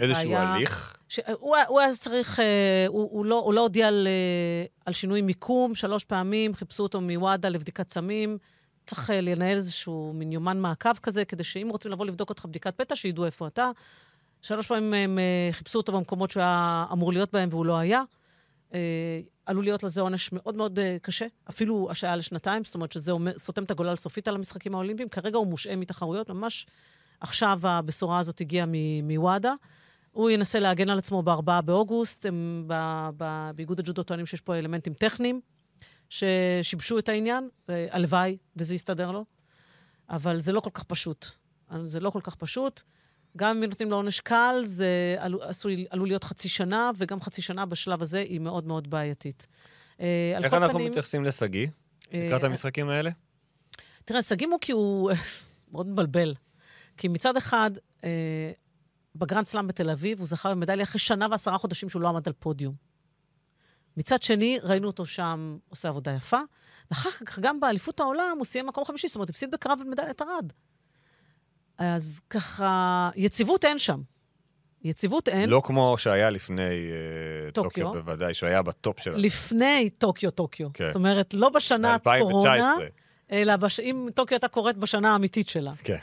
איזשהו 0.00 0.30
בעיה... 0.30 0.54
הליך. 0.54 0.96
ש... 1.08 1.20
הוא, 1.40 1.56
הוא 1.68 1.80
היה 1.80 1.92
צריך, 1.92 2.40
אה, 2.40 2.84
הוא, 2.88 3.08
הוא, 3.12 3.26
לא, 3.26 3.40
הוא 3.40 3.54
לא 3.54 3.60
הודיע 3.60 3.88
על, 3.88 4.08
אה, 4.10 4.66
על 4.86 4.92
שינוי 4.92 5.22
מיקום, 5.22 5.74
שלוש 5.74 6.04
פעמים 6.04 6.54
חיפשו 6.54 6.82
אותו 6.82 7.00
מוואדה 7.00 7.48
לבדיקת 7.48 7.90
סמים. 7.90 8.38
צריך 8.86 9.10
אה, 9.10 9.20
לנהל 9.20 9.56
איזשהו 9.56 10.12
מין 10.14 10.32
יומן 10.32 10.58
מעקב 10.58 10.94
כזה, 11.02 11.24
כדי 11.24 11.44
שאם 11.44 11.68
רוצים 11.70 11.90
לבוא 11.90 12.06
לבדוק 12.06 12.30
אותך 12.30 12.44
בדיקת 12.44 12.76
פתע, 12.76 12.96
שידעו 12.96 13.24
איפה 13.24 13.46
אתה. 13.46 13.70
שלוש 14.44 14.66
פעמים 14.66 14.94
הם 14.94 15.18
אה, 15.18 15.48
חיפשו 15.52 15.78
אותו 15.78 15.92
במקומות 15.92 16.30
שהוא 16.30 16.40
היה 16.40 16.84
אמור 16.92 17.12
להיות 17.12 17.32
בהם 17.32 17.48
והוא 17.52 17.66
לא 17.66 17.78
היה. 17.78 18.02
אה, 18.74 19.20
עלול 19.46 19.64
להיות 19.64 19.82
לזה 19.82 20.00
עונש 20.00 20.32
מאוד 20.32 20.56
מאוד 20.56 20.78
אה, 20.78 20.96
קשה, 21.02 21.26
אפילו 21.50 21.88
השעיה 21.90 22.16
לשנתיים, 22.16 22.64
זאת 22.64 22.74
אומרת 22.74 22.92
שזה 22.92 23.12
סותם 23.36 23.64
את 23.64 23.70
הגולל 23.70 23.96
סופית 23.96 24.28
על 24.28 24.34
המשחקים 24.34 24.74
האולימפיים. 24.74 25.08
כרגע 25.08 25.38
הוא 25.38 25.46
מושעה 25.46 25.76
מתחרויות, 25.76 26.30
ממש 26.30 26.66
עכשיו 27.20 27.60
הבשורה 27.62 28.18
הזאת 28.18 28.40
הגיעה 28.40 28.66
מוואדה. 29.02 29.52
הוא 30.12 30.30
ינסה 30.30 30.58
להגן 30.58 30.90
על 30.90 30.98
עצמו 30.98 31.22
ב-4 31.22 31.60
באוגוסט. 31.64 32.26
הם 32.26 32.64
ב- 32.66 33.08
ב- 33.16 33.50
באיגוד 33.54 33.80
הג'ודו 33.80 34.02
טוענים 34.02 34.26
שיש 34.26 34.40
פה 34.40 34.58
אלמנטים 34.58 34.94
טכניים 34.94 35.40
ששיבשו 36.08 36.98
את 36.98 37.08
העניין, 37.08 37.48
והלוואי 37.68 38.36
וזה 38.56 38.74
יסתדר 38.74 39.10
לו. 39.10 39.24
אבל 40.10 40.38
זה 40.38 40.52
לא 40.52 40.60
כל 40.60 40.70
כך 40.74 40.82
פשוט. 40.82 41.26
זה 41.84 42.00
לא 42.00 42.10
כל 42.10 42.20
כך 42.22 42.34
פשוט. 42.34 42.82
גם 43.36 43.56
אם 43.56 43.64
נותנים 43.64 43.90
לו 43.90 43.96
עונש 43.96 44.20
קל, 44.20 44.60
זה 44.64 45.16
עלול, 45.18 45.42
עשוי, 45.42 45.86
עלול 45.90 46.08
להיות 46.08 46.24
חצי 46.24 46.48
שנה, 46.48 46.90
וגם 46.96 47.20
חצי 47.20 47.42
שנה 47.42 47.66
בשלב 47.66 48.02
הזה 48.02 48.18
היא 48.18 48.40
מאוד 48.40 48.66
מאוד 48.66 48.90
בעייתית. 48.90 49.46
אה, 50.00 50.34
איך 50.44 50.54
אנחנו 50.54 50.74
פנים, 50.74 50.90
מתייחסים 50.90 51.24
לשגיא? 51.24 51.66
אה, 52.14 52.24
לקראת 52.26 52.44
המשחקים 52.44 52.88
האלה? 52.88 53.10
תראה, 54.04 54.22
שגיא 54.22 54.46
מוקי 54.46 54.72
הוא 54.72 55.10
מאוד 55.72 55.86
מבלבל. 55.86 56.34
כי 56.96 57.08
מצד 57.08 57.36
אחד, 57.36 57.70
אה, 58.04 58.10
בגרנד 59.16 59.46
סלאם 59.46 59.66
בתל 59.66 59.90
אביב, 59.90 60.18
הוא 60.18 60.26
זכה 60.26 60.50
במדליה 60.50 60.82
אחרי 60.82 60.98
שנה 60.98 61.26
ועשרה 61.30 61.58
חודשים 61.58 61.88
שהוא 61.88 62.02
לא 62.02 62.08
עמד 62.08 62.26
על 62.26 62.32
פודיום. 62.38 62.72
מצד 63.96 64.22
שני, 64.22 64.58
ראינו 64.62 64.86
אותו 64.86 65.06
שם 65.06 65.56
עושה 65.68 65.88
עבודה 65.88 66.12
יפה, 66.12 66.38
ואחר 66.90 67.10
כך 67.10 67.38
גם 67.38 67.60
באליפות 67.60 68.00
העולם 68.00 68.34
הוא 68.36 68.44
סיים 68.44 68.66
מקום 68.66 68.84
חמישי, 68.84 69.08
זאת 69.08 69.16
אומרת, 69.16 69.30
הפסיד 69.30 69.50
בקרב 69.50 69.78
על 69.80 69.88
מדליית 69.88 70.22
ארד. 70.22 70.52
אז 71.78 72.20
ככה, 72.30 73.10
יציבות 73.16 73.64
אין 73.64 73.78
שם. 73.78 74.00
יציבות 74.84 75.28
אין. 75.28 75.48
לא 75.48 75.62
כמו 75.64 75.98
שהיה 75.98 76.30
לפני 76.30 76.62
אה, 76.62 77.50
טוקיו. 77.52 77.84
טוקיו, 77.84 78.02
בוודאי, 78.02 78.34
שהוא 78.34 78.48
היה 78.48 78.62
ב 78.62 78.72
top 78.72 79.00
של... 79.00 79.14
לפני 79.16 79.90
טוקיו, 79.90 80.30
טוקיו. 80.30 80.68
כן. 80.74 80.86
זאת 80.86 80.94
אומרת, 80.94 81.34
לא 81.34 81.48
בשנה 81.48 81.94
הקורונה, 81.94 82.76
ב-2019. 82.78 83.32
אלא 83.32 83.56
בש... 83.56 83.80
אם 83.80 84.08
טוקיו 84.14 84.34
הייתה 84.34 84.48
קורית 84.48 84.76
בשנה 84.76 85.12
האמיתית 85.12 85.48
שלה. 85.48 85.72
כן. 85.84 85.98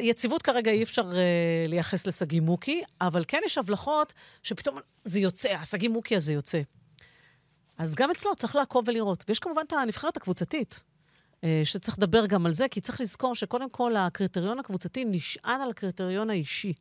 יציבות 0.00 0.42
כרגע 0.42 0.70
אי 0.70 0.82
אפשר 0.82 1.10
אה, 1.10 1.14
לייחס 1.68 2.06
לשגיא 2.06 2.40
מוקי, 2.40 2.82
אבל 3.00 3.24
כן 3.28 3.40
יש 3.44 3.58
הבלחות 3.58 4.12
שפתאום 4.42 4.78
זה 5.04 5.20
יוצא, 5.20 5.48
השגיא 5.48 5.88
מוקי 5.88 6.16
הזה 6.16 6.34
יוצא. 6.34 6.60
אז 7.78 7.94
גם 7.94 8.10
אצלו 8.10 8.34
צריך 8.36 8.56
לעקוב 8.56 8.84
ולראות. 8.88 9.24
ויש 9.28 9.38
כמובן 9.38 9.62
את 9.66 9.72
הנבחרת 9.72 10.16
הקבוצתית, 10.16 10.82
אה, 11.34 11.44
שצריך 11.64 11.98
לדבר 11.98 12.26
גם 12.26 12.46
על 12.46 12.52
זה, 12.52 12.68
כי 12.68 12.80
צריך 12.80 13.00
לזכור 13.00 13.34
שקודם 13.34 13.70
כל 13.70 13.96
הקריטריון 13.96 14.58
הקבוצתי 14.58 15.04
נשען 15.04 15.60
על 15.60 15.70
הקריטריון 15.70 16.30
האישי. 16.30 16.72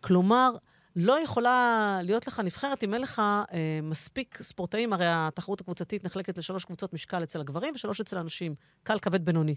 כלומר, 0.00 0.50
לא 0.96 1.20
יכולה 1.20 1.98
להיות 2.02 2.26
לך 2.26 2.40
נבחרת 2.40 2.84
אם 2.84 2.94
אין 2.94 3.02
לך 3.02 3.18
אה, 3.18 3.80
מספיק 3.82 4.42
ספורטאים, 4.42 4.92
הרי 4.92 5.06
התחרות 5.08 5.60
הקבוצתית 5.60 6.04
נחלקת 6.04 6.38
לשלוש 6.38 6.64
קבוצות 6.64 6.92
משקל 6.92 7.22
אצל 7.22 7.40
הגברים 7.40 7.74
ושלוש 7.74 8.00
אצל 8.00 8.18
הנשים, 8.18 8.54
קל, 8.82 8.98
כבד, 8.98 9.24
בינוני. 9.24 9.54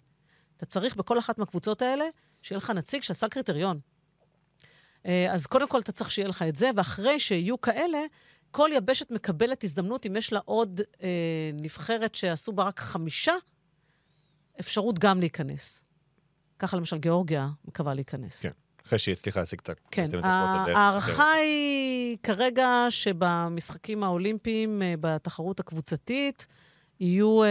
אתה 0.60 0.66
צריך 0.66 0.96
בכל 0.96 1.20
אחת 1.20 1.40
מהקבוצות 1.40 1.82
האלה 1.82 2.06
שיהיה 2.42 2.58
לך 2.58 2.70
נציג 2.70 3.02
שעשה 3.04 3.30
קריטריון. 3.30 3.80
אה, 5.06 5.34
אז 5.34 5.46
קודם 5.48 5.68
כל 5.68 5.80
אתה 5.80 5.92
צריך 5.92 6.12
שיהיה 6.12 6.28
לך 6.28 6.42
את 6.42 6.56
זה, 6.56 6.70
ואחרי 6.76 7.20
שיהיו 7.20 7.62
כאלה, 7.62 8.00
כל 8.52 8.70
יבשת 8.74 9.12
מקבלת 9.12 9.64
הזדמנות, 9.64 10.06
אם 10.06 10.16
יש 10.16 10.34
לה 10.34 10.40
עוד 10.46 10.82
אה, 11.04 11.08
נבחרת 11.54 12.16
שעשו 12.16 12.52
בה 12.52 12.64
רק 12.64 12.80
חמישה, 12.80 13.34
אפשרות 14.60 15.00
גם 15.00 15.20
להיכנס. 15.20 15.84
ככה 16.60 16.78
למשל 16.78 16.98
גיאורגיה 16.98 17.48
מקווה 17.66 17.94
להיכנס. 17.94 18.42
כן. 18.42 18.52
אחרי 18.86 19.00
שהיא 19.00 19.14
הצליחה 19.14 19.40
להשיג 19.40 19.60
את 19.64 19.70
ה- 19.70 19.74
כן, 19.92 20.08
ההערכה. 20.24 21.32
היא 21.34 22.18
כרגע 22.24 22.86
שבמשחקים 22.90 24.04
האולימפיים, 24.04 24.82
אה, 24.82 24.94
בתחרות 25.02 25.60
הקבוצתית, 25.60 26.48
יהיו 27.00 27.44
אה, 27.44 27.50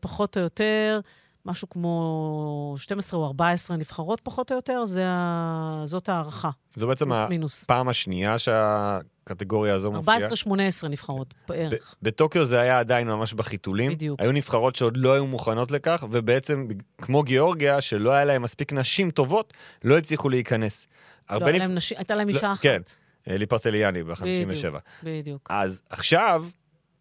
פחות 0.00 0.36
או 0.36 0.42
יותר 0.42 1.00
משהו 1.46 1.68
כמו 1.68 2.74
12 2.78 3.20
או 3.20 3.26
14 3.26 3.76
נבחרות 3.76 4.20
פחות 4.22 4.50
או 4.52 4.56
יותר, 4.56 4.84
זה 4.84 5.02
ה... 5.06 5.82
זאת 5.84 6.08
ההערכה, 6.08 6.50
זו 6.74 6.86
בעצם. 6.88 7.12
הפעם 7.12 7.88
השנייה 7.88 8.38
שהקטגוריה 8.38 9.74
הזו 9.74 9.92
מופיעה. 9.92 10.18
14-18 10.18 10.52
נבחרות 10.88 11.34
בערך. 11.48 11.72
ב- 12.02 12.06
בטוקיו 12.06 12.44
זה 12.46 12.60
היה 12.60 12.78
עדיין 12.78 13.08
ממש 13.08 13.34
בחיתולים. 13.34 13.90
בדיוק. 13.92 14.20
היו 14.20 14.32
נבחרות 14.32 14.76
שעוד 14.76 14.96
לא 14.96 15.12
היו 15.12 15.26
מוכנות 15.26 15.70
לכך, 15.70 16.04
ובעצם, 16.10 16.66
כמו 16.98 17.22
גיאורגיה, 17.22 17.80
שלא 17.80 18.12
היה 18.12 18.24
להם 18.24 18.42
מספיק 18.42 18.72
נשים 18.72 19.10
טובות, 19.10 19.52
לא 19.84 19.98
הצליחו 19.98 20.28
להיכנס. 20.28 20.86
לא, 21.30 21.36
נבח- 21.38 21.46
להם 21.48 21.74
נשים- 21.74 21.98
הייתה 21.98 22.14
להם 22.14 22.28
לא, 22.28 22.34
אישה 22.34 22.52
אחת. 22.52 22.62
כן. 22.62 22.82
ליפרטליאני 23.26 24.02
ב-57. 24.02 24.14
בדיוק, 24.22 24.80
בדיוק. 25.02 25.46
אז 25.50 25.80
עכשיו, 25.90 26.44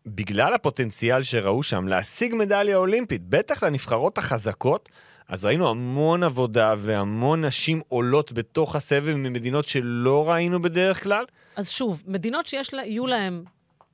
בגלל 0.05 0.53
הפוטנציאל 0.53 1.23
שראו 1.23 1.63
שם 1.63 1.87
להשיג 1.87 2.35
מדליה 2.35 2.77
אולימפית, 2.77 3.21
בטח 3.29 3.63
לנבחרות 3.63 4.17
החזקות, 4.17 4.89
אז 5.27 5.45
ראינו 5.45 5.69
המון 5.69 6.23
עבודה 6.23 6.75
והמון 6.77 7.45
נשים 7.45 7.81
עולות 7.87 8.31
בתוך 8.31 8.75
הסבב 8.75 9.15
ממדינות 9.15 9.65
שלא 9.65 10.29
ראינו 10.29 10.61
בדרך 10.61 11.03
כלל. 11.03 11.25
אז 11.55 11.69
שוב, 11.69 12.03
מדינות 12.07 12.45
שיש 12.45 12.73
לה, 12.73 12.83
להם, 13.07 13.43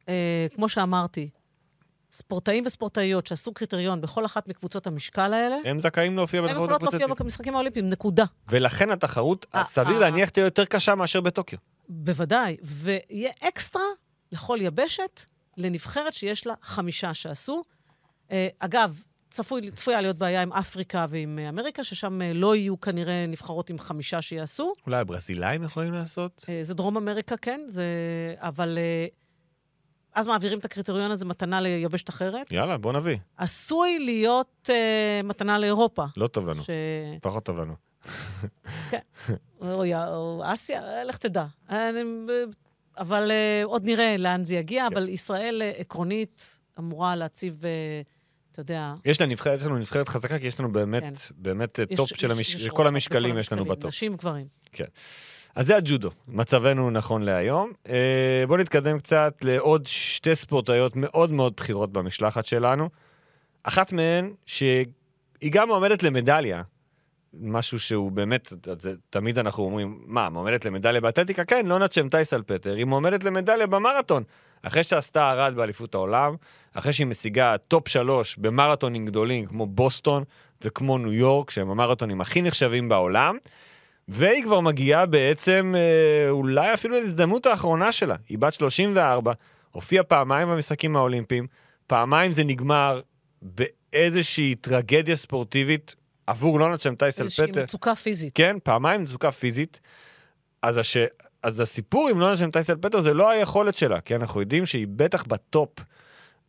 אה, 0.10 0.48
כמו 0.56 0.70
שאמרתי, 0.70 1.30
ספורטאים 2.12 2.64
וספורטאיות 2.66 3.28
שעשו 3.28 3.54
קריטריון 3.54 4.02
בכל 4.02 4.26
אחת 4.26 4.48
מקבוצות 4.48 4.88
המשקל 4.88 5.34
האלה, 5.34 5.56
הם 5.66 5.80
זכאים 5.80 6.16
להופיע 6.16 6.40
הם 6.40 6.46
בתחרות 6.46 6.64
יכולות 6.66 6.84
להופיע 6.84 7.00
הקבוצתית. 7.00 7.26
במשחקים 7.26 7.56
האולימפיים, 7.56 7.90
נקודה. 7.90 8.26
ולכן 8.50 8.90
התחרות, 8.92 9.46
אה, 9.56 9.64
סביר 9.64 9.96
אה. 9.96 10.00
להניח, 10.00 10.30
תהיה 10.30 10.44
יותר 10.44 10.66
קשה 10.66 10.96
מאשר 10.96 11.22
בטוקיו. 11.22 11.60
בוודאי. 11.90 12.58
ויהיה 12.64 13.32
אקסטרה 13.40 13.84
לכל 14.32 14.58
יבשת 14.62 15.24
לנבחרת 15.58 16.14
שיש 16.14 16.48
לה 16.48 16.54
חמישה 16.62 17.14
שעשו. 17.14 17.62
אה, 18.32 18.48
אגב, 18.60 19.04
צפוי, 19.30 19.72
צפויה 19.72 20.02
להיות 20.02 20.18
בעיה 20.18 20.42
עם 20.42 20.54
אפריקה 20.54 21.06
ועם 21.10 21.40
אה, 21.40 21.50
אמריקה, 21.50 21.84
ששם 21.84 22.22
אה, 22.22 22.34
לא 22.34 22.56
יהיו 22.56 22.82
כנראה 22.82 23.26
נבחרות 23.28 23.70
עם 23.70 23.80
חמישה 23.80 24.22
שיעשו. 24.22 24.74
אולי 24.86 24.98
הברזילאים 24.98 25.64
יכולים 25.64 25.94
לעשות? 25.94 26.46
זה 26.62 26.74
דרום 26.74 26.98
אמריקה, 26.98 27.38
כן, 27.38 27.62
זה... 27.68 27.84
אבל 28.38 28.78
אז 30.18 30.28
מעבירים 30.28 30.60
את 30.60 30.66
הקריטריון 30.66 31.12
הזה 31.12 31.26
מתנה 31.26 31.62
ליבשת 31.62 32.10
אחרת. 32.10 32.52
יאללה, 32.52 32.78
בוא 32.78 32.94
נביא. 32.94 33.18
עשוי 33.38 34.00
להיות 34.00 34.70
אה, 34.74 35.22
מתנה 35.24 35.58
לאירופה. 35.58 36.06
לא 36.18 36.28
טוב 36.28 36.50
לנו. 36.50 36.64
ש... 36.64 36.70
פחות 37.22 37.46
טוב 37.46 37.58
לנו. 37.58 37.74
כן. 38.90 39.00
או, 39.62 39.84
או 40.08 40.42
אסיה, 40.46 41.04
לך 41.04 41.18
תדע. 41.18 41.46
אבל 42.98 43.32
אה, 43.32 43.62
עוד 43.64 43.86
נראה 43.86 44.18
לאן 44.18 44.44
זה 44.44 44.56
יגיע, 44.56 44.88
אבל 44.94 45.10
ישראל 45.10 45.62
אה, 45.66 45.72
עקרונית 45.78 46.60
אמורה 46.80 47.16
להציב, 47.16 47.66
אה, 47.66 47.72
אתה 48.52 48.62
יודע... 48.62 48.94
יש 49.06 49.22
לנו 49.22 49.32
נבחרת, 49.32 49.60
יש 49.60 49.66
לנו 49.66 49.78
נבחרת 49.78 50.08
חזקה, 50.10 50.40
כי 50.40 50.48
יש 50.48 50.60
לנו 50.60 50.72
באמת, 50.72 51.04
כן. 51.04 51.10
באמת 51.38 51.80
יש- 51.92 51.98
top 51.98 52.10
של 52.10 52.28
יש- 52.28 52.32
המש... 52.38 52.56
יש 52.56 52.64
של 52.64 52.70
כל 52.70 52.88
המשקלים 52.88 53.38
יש 53.38 53.52
לנו 53.52 53.66
ב 53.66 53.70
top. 53.70 53.86
נשים 53.88 54.14
וגברים. 54.14 54.46
אז 55.56 55.66
זה 55.68 55.76
הג'ודו, 55.76 56.10
מצבנו 56.28 56.90
נכון 56.90 57.22
להיום. 57.22 57.72
אה, 57.90 58.44
בואו 58.48 58.60
נתקדם 58.60 59.00
קצת 59.00 59.34
לעוד 59.44 59.88
שתי 59.88 60.36
ספורטאיות 60.36 60.96
מאוד 60.96 61.32
מאוד 61.32 61.54
בכירות 61.58 61.92
במשלחת 61.94 62.46
שלנו. 62.46 62.90
אחת 63.64 63.92
מהן, 63.92 64.34
שהיא 64.46 64.86
גם 65.50 65.68
מועמדת 65.68 66.04
למדליה, 66.04 66.62
משהו 67.42 67.80
שהוא 67.80 68.12
באמת, 68.12 68.54
זה, 68.80 68.94
תמיד 69.10 69.40
אנחנו 69.40 69.64
אומרים, 69.64 70.00
מה, 70.06 70.30
מועמדת 70.30 70.66
למדליה 70.66 71.02
באתלטיקה? 71.02 71.46
כן, 71.46 71.66
לונה 71.66 71.80
צ'מטאי 71.80 72.10
סלפטר, 72.10 72.76
היא 72.76 72.86
מועמדת 72.86 73.24
למדליה 73.24 73.68
במרתון. 73.68 74.24
אחרי 74.64 74.84
שעשתה 74.84 75.30
ארד 75.30 75.56
באליפות 75.56 75.96
העולם, 75.96 76.36
אחרי 76.74 76.94
שהיא 76.94 77.08
משיגה 77.08 77.56
top 77.68 77.88
שלוש 77.88 78.38
במרתונים 78.38 79.06
גדולים 79.06 79.46
כמו 79.46 79.66
בוסטון 79.66 80.24
וכמו 80.62 80.98
ניו 80.98 81.14
יורק, 81.14 81.50
שהם 81.50 81.70
המרתונים 81.70 82.22
הכי 82.22 82.42
נחשבים 82.42 82.90
בעולם, 82.90 83.38
והיא 84.08 84.44
כבר 84.44 84.60
מגיעה 84.60 85.06
בעצם 85.06 85.74
אה, 85.78 86.30
אולי 86.30 86.74
אפילו 86.74 87.00
להזדמנות 87.02 87.46
האחרונה 87.46 87.92
שלה. 87.92 88.16
היא 88.30 88.38
בת 88.38 88.54
34, 88.54 89.34
הופיעה 89.72 90.04
פעמיים 90.04 90.50
במשחקים 90.50 90.96
האולימפיים, 90.96 91.48
פעמיים 91.88 92.32
זה 92.32 92.44
נגמר 92.44 93.00
באיזושהי 93.42 94.56
טרגדיה 94.56 95.16
ספורטיבית 95.16 95.96
עבור 96.28 96.60
לונה 96.60 96.82
צ'מטאי 96.82 96.96
סלפטר. 96.96 97.44
איזושהי 97.44 97.64
מצוקה 97.64 97.96
פיזית. 97.96 98.36
כן, 98.36 98.58
פעמיים 98.64 99.04
מצוקה 99.04 99.32
פיזית. 99.32 99.80
אז, 100.62 100.78
הש... 100.78 100.98
אז 101.44 101.60
הסיפור 101.60 102.10
עם 102.10 102.20
לונה 102.20 102.38
צ'מטאי 102.38 102.52
סלפטר 102.52 103.02
זה 103.02 103.14
לא 103.14 103.30
היכולת 103.30 103.78
שלה, 103.78 104.02
כי 104.02 104.16
אנחנו 104.16 104.40
יודעים 104.40 104.66
שהיא 104.66 104.88
בטח 104.90 105.24
ב 105.24 105.33
top. 105.33 105.70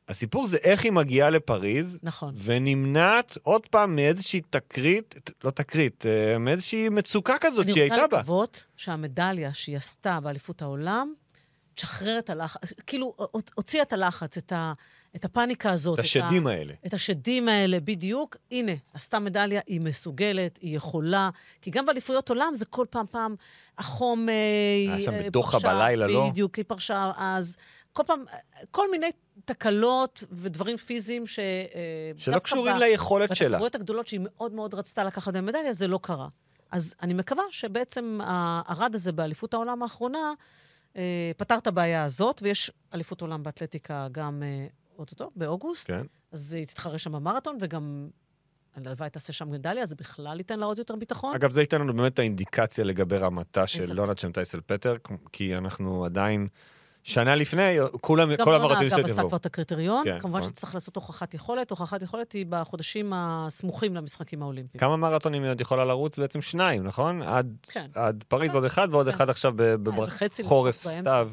הסיפור 0.08 0.46
זה 0.46 0.56
איך 0.56 0.84
היא 0.84 0.92
מגיעה 0.92 1.30
לפריז, 1.30 1.98
נכון. 2.02 2.34
ונמנעת 2.44 3.38
עוד 3.42 3.66
פעם 3.66 3.96
מאיזושהי 3.96 4.40
תקרית, 4.50 5.30
לא 5.44 5.50
תקרית, 5.50 6.06
אה, 6.06 6.38
מאיזושהי 6.38 6.88
מצוקה 6.88 7.34
כזאת 7.40 7.66
שהיא 7.66 7.82
הייתה 7.82 7.94
בה. 7.94 8.00
אני 8.00 8.04
רוצה 8.04 8.16
לקוות 8.16 8.64
שהמדליה 8.76 9.54
שהיא 9.54 9.76
עשתה 9.76 10.18
באליפות 10.22 10.62
העולם, 10.62 11.12
תשחרר 11.78 12.18
את 12.18 12.30
הלחץ, 12.30 12.72
כאילו, 12.86 13.14
הוציאה 13.54 13.82
את 13.82 13.92
הלחץ, 13.92 14.36
את, 14.36 14.52
ה, 14.52 14.72
את 15.16 15.24
הפאניקה 15.24 15.72
הזאת. 15.72 15.98
את 15.98 16.04
השדים 16.04 16.42
את 16.42 16.52
ה, 16.52 16.56
האלה. 16.56 16.74
את 16.86 16.94
השדים 16.94 17.48
האלה, 17.48 17.80
בדיוק. 17.80 18.36
הנה, 18.50 18.72
עשתה 18.94 19.18
מדליה, 19.18 19.60
היא 19.66 19.80
מסוגלת, 19.80 20.58
היא 20.62 20.76
יכולה. 20.76 21.30
כי 21.62 21.70
גם 21.70 21.86
באליפויות 21.86 22.28
עולם 22.28 22.52
זה 22.54 22.66
כל 22.66 22.86
פעם 22.90 23.06
פעם, 23.06 23.34
החום... 23.78 24.28
אה, 24.28 24.34
היה 24.94 25.00
שם 25.00 25.12
בדוחה 25.24 25.58
בלילה, 25.58 26.06
לא? 26.06 26.28
בדיוק, 26.30 26.54
היא 26.56 26.64
פרשה 26.68 27.12
אז. 27.16 27.56
כל 27.92 28.02
פעם, 28.06 28.24
כל 28.70 28.90
מיני 28.90 29.10
תקלות 29.44 30.24
ודברים 30.32 30.76
פיזיים 30.76 31.26
ש... 31.26 31.38
אה, 31.38 31.44
שלא 32.16 32.38
קשורים 32.38 32.76
ב... 32.76 32.78
ליכולת 32.78 33.36
שלה. 33.36 33.48
בתחרויות 33.48 33.74
הגדולות 33.74 34.08
שהיא 34.08 34.20
מאוד 34.22 34.52
מאוד 34.52 34.74
רצתה 34.74 35.04
לקחת 35.04 35.36
במדליה, 35.36 35.72
זה 35.72 35.86
לא 35.86 35.98
קרה. 36.02 36.28
אז 36.70 36.94
אני 37.02 37.14
מקווה 37.14 37.44
שבעצם 37.50 38.18
הרד 38.66 38.94
הזה 38.94 39.12
באליפות 39.12 39.54
העולם 39.54 39.82
האחרונה, 39.82 40.18
אה, 40.18 40.32
פתר 41.36 41.58
את 41.58 41.66
הבעיה 41.66 42.04
הזאת, 42.04 42.40
ויש 42.42 42.72
אליפות 42.94 43.20
עולם 43.20 43.42
באתלטיקה 43.42 44.06
גם 44.12 44.42
אה, 44.42 44.66
אוטוטו, 44.98 45.30
באוגוסט. 45.36 45.86
כן. 45.86 46.06
אז 46.32 46.54
היא 46.54 46.66
תתחרה 46.66 46.98
שם 46.98 47.12
במרתון, 47.12 47.58
וגם 47.60 48.08
הלוואי 48.74 49.10
תעשה 49.10 49.32
שם 49.32 49.50
מדליה, 49.50 49.86
זה 49.86 49.94
בכלל 49.96 50.38
ייתן 50.38 50.58
לה 50.58 50.66
עוד 50.66 50.78
יותר 50.78 50.96
ביטחון. 50.96 51.34
אגב, 51.34 51.50
זה 51.50 51.60
ייתן 51.60 51.80
לנו 51.80 51.94
באמת 51.94 52.14
את 52.14 52.18
האינדיקציה 52.18 52.84
לגבי 52.84 53.16
רמתה 53.16 53.66
של 53.66 53.94
לונד 53.94 54.18
שם 54.18 54.32
טייסל 54.32 54.60
פטר, 54.66 54.96
כי 55.32 55.56
אנחנו 55.56 56.04
עדיין... 56.04 56.48
שנה 57.08 57.34
לפני, 57.36 57.76
כולם, 58.00 58.36
כל 58.44 58.54
המרתונים 58.54 58.88
שלה 58.88 58.98
תבואו. 58.98 59.02
גם 59.02 59.04
עשתה 59.04 59.22
כבר 59.22 59.36
את 59.36 59.46
הקריטריון. 59.46 60.04
כן, 60.04 60.18
כמובן 60.20 60.38
נכון. 60.38 60.50
שצריך 60.50 60.74
לעשות 60.74 60.96
הוכחת 60.96 61.34
יכולת. 61.34 61.70
הוכחת 61.70 62.02
יכולת 62.02 62.32
היא 62.32 62.46
בחודשים 62.48 63.12
הסמוכים 63.14 63.94
למשחקים 63.94 64.42
האולימפיים. 64.42 64.80
כמה 64.80 64.96
מרתונים 64.96 65.42
היא 65.42 65.50
עוד 65.50 65.60
יכולה 65.60 65.84
לרוץ? 65.84 66.18
בעצם 66.18 66.40
שניים, 66.40 66.84
נכון? 66.84 67.22
עד, 67.22 67.56
כן. 67.62 67.86
עד 67.94 68.24
פריז 68.28 68.50
כן. 68.50 68.56
עוד 68.56 68.64
אחד 68.64 68.88
ועוד 68.90 69.06
כן. 69.06 69.12
אחד 69.12 69.30
עכשיו 69.30 69.52
בחורף 69.82 70.80
סתיו. 70.80 71.30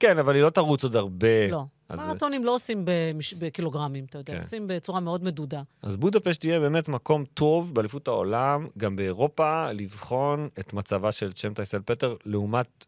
כן, 0.00 0.18
אבל 0.18 0.34
היא 0.34 0.42
לא 0.42 0.50
תרוץ 0.50 0.82
עוד 0.84 0.96
הרבה. 0.96 1.48
לא. 1.50 1.64
אז... 1.88 1.98
מרתונים 1.98 2.44
לא 2.44 2.54
עושים 2.54 2.82
במש... 2.84 3.34
בקילוגרמים, 3.34 4.04
אתה 4.04 4.18
יודע, 4.18 4.32
כן. 4.32 4.38
עושים 4.38 4.66
בצורה 4.66 5.00
מאוד 5.00 5.24
מדודה. 5.24 5.62
אז 5.82 5.96
בודפשט 5.96 6.40
תהיה 6.40 6.60
באמת 6.60 6.88
מקום 6.88 7.24
טוב 7.34 7.74
באליפות 7.74 8.08
העולם, 8.08 8.66
גם 8.78 8.96
באירופה, 8.96 9.72
לבחון 9.72 10.48
את 10.60 10.72
מצבה 10.72 11.12
של 11.12 11.32
צ'ם 11.32 11.54
טייסל 11.54 11.80
פטר 11.84 12.14
לעומת 12.24 12.84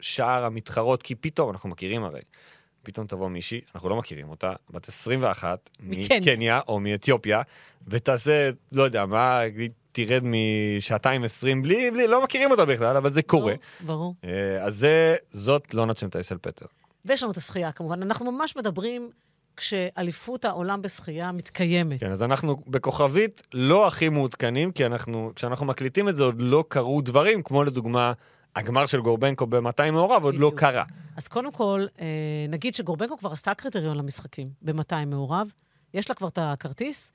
שאר 0.00 0.44
המתחרות, 0.44 1.02
כי 1.02 1.14
פתאום, 1.14 1.50
אנחנו 1.50 1.68
מכירים 1.68 2.04
הרי, 2.04 2.20
פתאום 2.82 3.06
תבוא 3.06 3.28
מישהי, 3.28 3.60
אנחנו 3.74 3.88
לא 3.88 3.96
מכירים 3.96 4.28
אותה, 4.28 4.52
בת 4.70 4.88
21, 4.88 5.70
מקניה 5.80 6.60
או 6.68 6.80
מאתיופיה, 6.80 7.42
ותעשה, 7.88 8.50
לא 8.72 8.82
יודע 8.82 9.06
מה, 9.06 9.40
תרד 9.92 10.22
משעתיים 10.24 11.24
עשרים 11.24 11.62
בלי, 11.62 11.90
בלי, 11.90 12.06
לא 12.06 12.24
מכירים 12.24 12.50
אותה 12.50 12.64
בכלל, 12.64 12.96
אבל 12.96 13.10
זה 13.10 13.22
קורה. 13.22 13.54
ברור. 13.80 14.14
אה, 14.24 14.64
אז 14.64 14.76
זה, 14.76 15.16
זאת 15.30 15.74
לא 15.74 15.86
נצ'ם 15.86 16.08
טייסל 16.08 16.38
פטר. 16.42 16.66
ויש 17.04 17.22
לנו 17.22 17.32
את 17.32 17.36
השחייה, 17.36 17.72
כמובן. 17.72 18.02
אנחנו 18.02 18.32
ממש 18.32 18.56
מדברים 18.56 19.10
כשאליפות 19.56 20.44
העולם 20.44 20.82
בשחייה 20.82 21.32
מתקיימת. 21.32 22.00
כן, 22.00 22.12
אז 22.12 22.22
אנחנו 22.22 22.62
בכוכבית 22.66 23.42
לא 23.54 23.86
הכי 23.86 24.08
מעודכנים, 24.08 24.72
כי 24.72 24.86
אנחנו, 24.86 25.32
כשאנחנו 25.36 25.66
מקליטים 25.66 26.08
את 26.08 26.16
זה 26.16 26.22
עוד 26.22 26.40
לא 26.40 26.64
קרו 26.68 27.00
דברים, 27.00 27.42
כמו 27.42 27.64
לדוגמה 27.64 28.12
הגמר 28.56 28.86
של 28.86 29.00
גורבנקו 29.00 29.46
ב-200 29.46 29.90
מעורב 29.90 30.24
עוד 30.24 30.34
לא 30.34 30.52
קרה. 30.56 30.84
אז 31.16 31.28
קודם 31.28 31.52
כל, 31.52 31.86
אה, 32.00 32.06
נגיד 32.48 32.74
שגורבנקו 32.74 33.18
כבר 33.18 33.32
עשתה 33.32 33.54
קריטריון 33.54 33.96
למשחקים 33.96 34.50
ב-200 34.62 35.06
מעורב, 35.06 35.52
יש 35.94 36.08
לה 36.08 36.14
כבר 36.14 36.28
את 36.28 36.38
הכרטיס, 36.42 37.12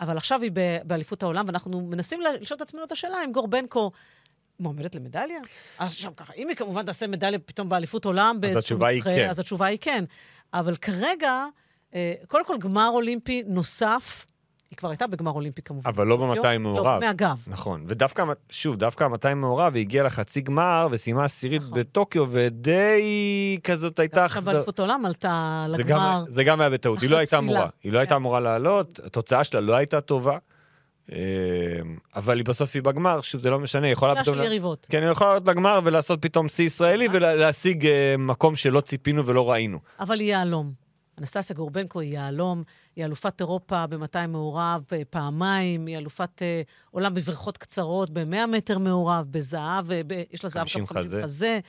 אבל 0.00 0.16
עכשיו 0.16 0.42
היא 0.42 0.50
באליפות 0.84 1.22
העולם, 1.22 1.44
ואנחנו 1.46 1.80
מנסים 1.80 2.20
לשאול 2.20 2.56
את 2.56 2.62
עצמנו 2.62 2.84
את 2.84 2.92
השאלה 2.92 3.24
אם 3.24 3.32
גורבנקו 3.32 3.90
מועמדת 4.60 4.94
למדליה? 4.94 5.38
אז 5.78 5.92
שם 5.92 6.14
ככה, 6.14 6.32
אם 6.36 6.48
היא 6.48 6.56
כמובן 6.56 6.84
תעשה 6.86 7.06
מדליה 7.06 7.38
פתאום 7.38 7.68
באליפות 7.68 8.04
עולם, 8.04 8.38
אז 8.50 8.56
התשובה 8.56 8.86
היא 8.86 9.02
כן. 9.02 9.30
אז 9.30 9.38
התשובה 9.38 9.66
היא 9.66 9.78
כן. 9.80 10.04
אבל 10.54 10.76
כרגע, 10.76 11.44
אה, 11.94 12.14
קודם 12.28 12.44
כל 12.44 12.58
גמר 12.58 12.88
אולימפי 12.88 13.42
נוסף, 13.46 14.26
היא 14.70 14.76
כבר 14.76 14.88
הייתה 14.88 15.06
בגמר 15.06 15.30
אולימפי 15.30 15.62
כמובן. 15.62 15.90
אבל 15.90 16.06
לא 16.06 16.16
ב-200 16.16 16.58
מעורב. 16.58 16.86
לא, 16.86 17.00
מהגב. 17.00 17.44
נכון. 17.46 17.84
ודווקא, 17.86 18.24
שוב, 18.50 18.76
דווקא 18.76 19.04
ה-200 19.04 19.34
מעורב, 19.34 19.74
היא 19.74 19.80
הגיעה 19.80 20.06
לחצי 20.06 20.40
גמר 20.40 20.88
וסיימה 20.90 21.24
עשירית 21.24 21.62
נכון. 21.62 21.78
בטוקיו, 21.78 22.26
ודי 22.30 23.58
כזאת 23.64 23.98
הייתה... 23.98 24.22
דווקא 24.22 24.40
באליפות 24.40 24.78
העולם 24.78 25.04
עלתה 25.06 25.66
לגמר. 25.68 26.24
זה 26.28 26.44
גם 26.44 26.60
היה 26.60 26.70
בטעות, 26.70 27.00
היא 27.00 27.10
לא 27.10 27.16
הייתה 27.16 27.38
אמורה. 27.38 27.68
היא 27.82 27.92
לא 27.92 27.98
הייתה 27.98 28.14
כן. 28.14 28.16
אמורה 28.16 28.40
לעלות, 28.40 29.00
התוצאה 29.04 29.44
שלה 29.44 29.60
לא 29.60 29.74
הייתה 29.74 30.00
טובה. 30.00 30.38
אמ, 31.12 31.16
אבל 32.16 32.36
היא 32.36 32.44
בסוף 32.44 32.70
היא 32.74 32.82
בגמר, 32.82 33.20
שוב, 33.20 33.40
זה 33.40 33.50
לא 33.50 33.58
משנה, 33.58 33.86
היא 33.86 33.92
יכולה 33.92 34.22
פתאום... 34.22 34.36
של 34.36 34.42
יריבות. 34.42 34.86
כן, 34.90 35.02
היא 35.02 35.10
יכולה 35.10 35.30
לעלות 35.30 35.48
לגמר 35.48 35.80
ולעשות 35.84 36.22
פתאום 36.22 36.48
שיא 36.48 36.66
ישראלי 36.66 37.06
אה. 37.06 37.12
ולהשיג 37.14 37.86
אה, 37.86 38.14
מקום 38.18 38.56
שלא 38.56 38.80
ציפינו 38.80 39.26
ולא 39.26 39.50
ראינו. 39.50 39.78
אבל 40.00 40.20
היא 40.20 40.30
יהלום. 40.30 40.87
אנסטסיה 41.18 41.56
גורבנקו 41.56 42.00
היא 42.00 42.14
יהלום, 42.14 42.62
היא 42.96 43.04
אלופת 43.04 43.40
אירופה 43.40 43.86
ב-200 43.86 44.26
מעורב 44.28 44.84
אה, 44.92 45.02
פעמיים, 45.10 45.86
היא 45.86 45.96
אלופת 45.96 46.42
אה, 46.42 46.62
עולם 46.90 47.14
בבריכות 47.14 47.58
קצרות, 47.58 48.10
ב-100 48.10 48.46
מטר 48.46 48.78
מעורב, 48.78 49.26
בזהב, 49.30 49.86
ב- 50.06 50.22
יש 50.30 50.44
לה 50.44 50.50
זהב 50.50 50.66
גם 50.76 50.86
50 50.86 50.86
חזה. 51.22 51.60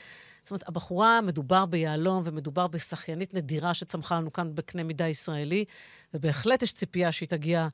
זאת 0.44 0.52
אומרת, 0.52 0.68
הבחורה, 0.68 1.22
מדובר 1.22 1.66
ביהלום 1.66 2.22
ומדובר 2.26 2.68
בשחיינית 2.68 3.34
נדירה 3.34 3.74
שצמחה 3.74 4.16
לנו 4.16 4.34
כאן 4.34 4.56
בקנה 4.56 4.84
מידה 4.84 5.08
ישראלי, 5.08 5.66
ובהחלט 6.14 6.64
יש 6.64 6.74
ציפייה 6.74 7.12
שהיא 7.12 7.30
תגיע 7.30 7.68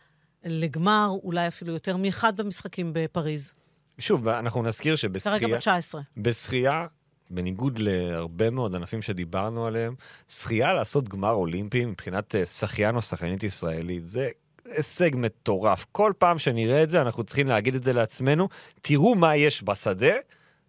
לגמר, 0.43 1.09
אולי 1.23 1.47
אפילו 1.47 1.73
יותר 1.73 1.97
מאחד 1.97 2.37
במשחקים 2.37 2.91
בפריז. 2.93 3.53
שוב, 3.99 4.27
אנחנו 4.27 4.63
נזכיר 4.63 4.95
שבשחייה... 4.95 5.39
כרגע 5.39 5.55
בת 5.55 5.59
19. 5.59 6.01
בשחייה 6.17 6.87
בניגוד 7.29 7.79
להרבה 7.79 8.49
מאוד 8.49 8.75
ענפים 8.75 9.01
שדיברנו 9.01 9.67
עליהם, 9.67 9.95
שחייה 10.27 10.73
לעשות 10.73 11.09
גמר 11.09 11.31
אולימפי 11.31 11.85
מבחינת 11.85 12.35
אה, 12.35 12.45
שחיין 12.45 12.95
או 12.95 13.01
שחיינית 13.01 13.43
ישראלית, 13.43 14.07
זה 14.07 14.29
הישג 14.65 15.09
מטורף. 15.13 15.85
כל 15.91 16.13
פעם 16.17 16.37
שנראה 16.37 16.83
את 16.83 16.89
זה, 16.89 17.01
אנחנו 17.01 17.23
צריכים 17.23 17.47
להגיד 17.47 17.75
את 17.75 17.83
זה 17.83 17.93
לעצמנו, 17.93 18.49
תראו 18.81 19.15
מה 19.15 19.35
יש 19.35 19.63
בשדה 19.63 20.13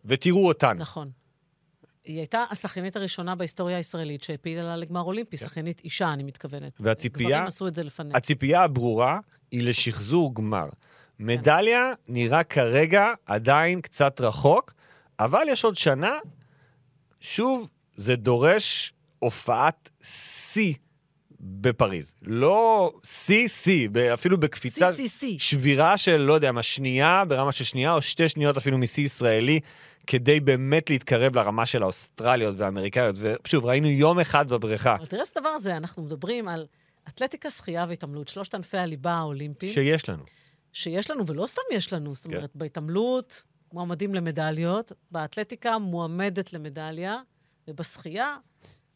ותראו 0.05 0.47
אותנו. 0.49 0.81
נכון. 0.81 1.07
היא 2.05 2.19
הייתה 2.19 2.45
השחיינית 2.51 2.97
הראשונה 2.97 3.35
בהיסטוריה 3.35 3.77
הישראלית 3.77 4.23
שהפילה 4.23 4.63
לה 4.63 4.77
לגמר 4.77 5.01
אולימפי, 5.01 5.37
כן. 5.37 5.47
שחיינית 5.47 5.81
אישה, 5.85 6.13
אני 6.13 6.23
מתכוונת. 6.23 6.73
והציפייה... 6.81 7.29
גברים 7.29 7.47
עשו 7.47 7.69
את 7.69 7.75
זה 7.75 7.83
לפניה. 7.83 8.17
הציפייה 8.17 8.63
הברורה 8.63 9.19
היא 9.51 9.63
לשחזור 9.63 10.35
גמר. 10.35 10.69
כן. 10.69 11.25
מדליה 11.25 11.93
נראה 12.09 12.45
כרגע 12.45 13.07
עדיין 13.27 13.81
קצת 13.81 14.21
רחוק, 14.21 14.75
אבל 15.19 15.43
יש 15.49 15.65
עוד 15.65 15.77
שנה 15.77 16.19
שוב, 17.21 17.69
זה 17.95 18.17
דורש 18.17 18.93
הופעת 19.19 19.91
שיא 20.03 20.75
בפריז. 21.41 22.13
לא 22.23 22.93
שיא, 23.05 23.49
שיא, 23.49 23.89
אפילו 24.15 24.41
בקפיצה... 24.41 24.93
שיא, 24.93 25.09
שיא, 25.09 25.19
שיא. 25.19 25.39
שבירה 25.39 25.99
של, 25.99 26.17
לא 26.17 26.33
יודע 26.33 26.53
מה, 26.53 26.63
שנייה, 26.63 27.25
ברמה 27.29 27.53
של 27.53 27.65
שנייה, 27.65 27.93
או 27.93 28.03
שתי 28.03 28.29
שניות 28.29 28.57
אפילו 28.57 28.79
משיא 28.79 29.05
ישראלי, 29.05 29.61
כדי 30.07 30.41
באמת 30.41 30.91
להתקרב 30.91 31.37
לרמה 31.37 31.67
של 31.67 31.83
האוסטרליות 31.83 32.55
והאמריקאיות. 32.59 33.17
ושוב, 33.19 33.65
ראינו 33.65 33.89
יום 33.89 34.21
אחד 34.21 34.49
בבריכה. 34.49 34.95
אבל 34.95 35.07
תראה 35.07 35.23
את 35.33 35.37
הדבר 35.37 35.49
הזה, 35.49 35.77
אנחנו 35.77 36.03
מדברים 36.03 36.49
על 36.49 36.67
אתלטיקה, 37.09 37.51
שחייה 37.51 37.87
והתעמלות, 37.89 38.29
שלושת 38.29 38.55
ענפי 38.55 38.79
הליבה 38.79 39.15
האולימפיים. 39.15 39.73
שיש 39.73 40.09
לנו. 40.09 40.23
שיש 40.73 41.11
לנו, 41.11 41.27
ולא 41.27 41.47
סתם 41.47 41.63
יש 41.73 41.93
לנו, 41.93 42.15
זאת 42.15 42.27
אומרת, 42.27 42.53
כן. 42.53 42.59
בהתעמלות, 42.59 43.45
מועמדים 43.73 44.15
למדליות, 44.15 44.93
באתלטיקה 45.11 45.79
מועמדת 45.79 46.53
למדליה, 46.53 47.17
ובשחייה, 47.69 48.37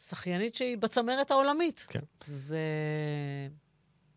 שחיינית 0.01 0.55
שהיא 0.55 0.79
בצמרת 0.79 1.31
העולמית. 1.31 1.87
כן. 1.89 2.01
זה 2.27 2.59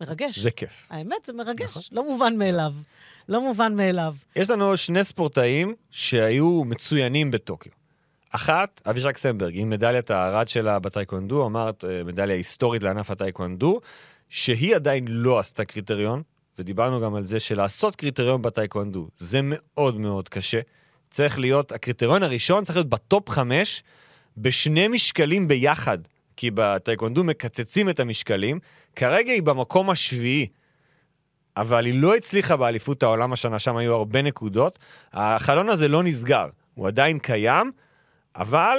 מרגש. 0.01 0.39
זה 0.39 0.51
כיף. 0.51 0.87
האמת, 0.89 1.25
זה 1.25 1.33
מרגש. 1.33 1.69
נכון. 1.69 1.81
לא 1.91 2.03
מובן 2.03 2.37
מאליו. 2.37 2.73
לא 3.29 3.41
מובן 3.41 3.75
מאליו. 3.75 4.15
יש 4.35 4.49
לנו 4.49 4.77
שני 4.77 5.03
ספורטאים 5.03 5.75
שהיו 5.89 6.63
מצוינים 6.63 7.31
בטוקיו. 7.31 7.71
אחת, 8.29 8.81
אבישק 8.89 9.17
סמברג, 9.17 9.53
עם 9.55 9.69
מדליית 9.69 10.11
הארד 10.11 10.47
שלה 10.47 10.79
בטייקוונדו, 10.79 11.45
אמרת 11.45 11.85
אה, 11.85 12.03
מדליה 12.03 12.35
היסטורית 12.35 12.83
לענף 12.83 13.11
הטייקוונדו, 13.11 13.79
שהיא 14.29 14.75
עדיין 14.75 15.05
לא 15.07 15.39
עשתה 15.39 15.65
קריטריון, 15.65 16.23
ודיברנו 16.59 17.01
גם 17.01 17.15
על 17.15 17.25
זה 17.25 17.39
שלעשות 17.39 17.95
קריטריון 17.95 18.41
בטייקוונדו 18.41 19.07
זה 19.17 19.39
מאוד 19.43 19.99
מאוד 19.99 20.29
קשה. 20.29 20.59
צריך 21.11 21.39
להיות, 21.39 21.71
הקריטריון 21.71 22.23
הראשון 22.23 22.63
צריך 22.63 22.75
להיות 22.75 22.89
ב 22.89 22.99
top 22.99 23.29
חמש, 23.29 23.83
בשני 24.37 24.87
משקלים 24.87 25.47
ביחד, 25.47 25.97
כי 26.37 26.51
בטייקוונדו 26.53 27.23
מקצצים 27.23 27.89
את 27.89 27.99
המשקלים. 27.99 28.59
כרגע 28.95 29.31
היא 29.31 29.43
במקום 29.43 29.89
השביעי. 29.89 30.47
אבל 31.57 31.85
היא 31.85 32.01
לא 32.01 32.15
הצליחה 32.15 32.57
באליפות 32.57 33.03
העולם 33.03 33.33
השנה, 33.33 33.59
שם 33.59 33.77
היו 33.77 33.93
הרבה 33.93 34.21
נקודות. 34.21 34.79
החלון 35.13 35.69
הזה 35.69 35.87
לא 35.87 36.03
נסגר, 36.03 36.47
הוא 36.73 36.87
עדיין 36.87 37.19
קיים, 37.19 37.71
אבל 38.35 38.77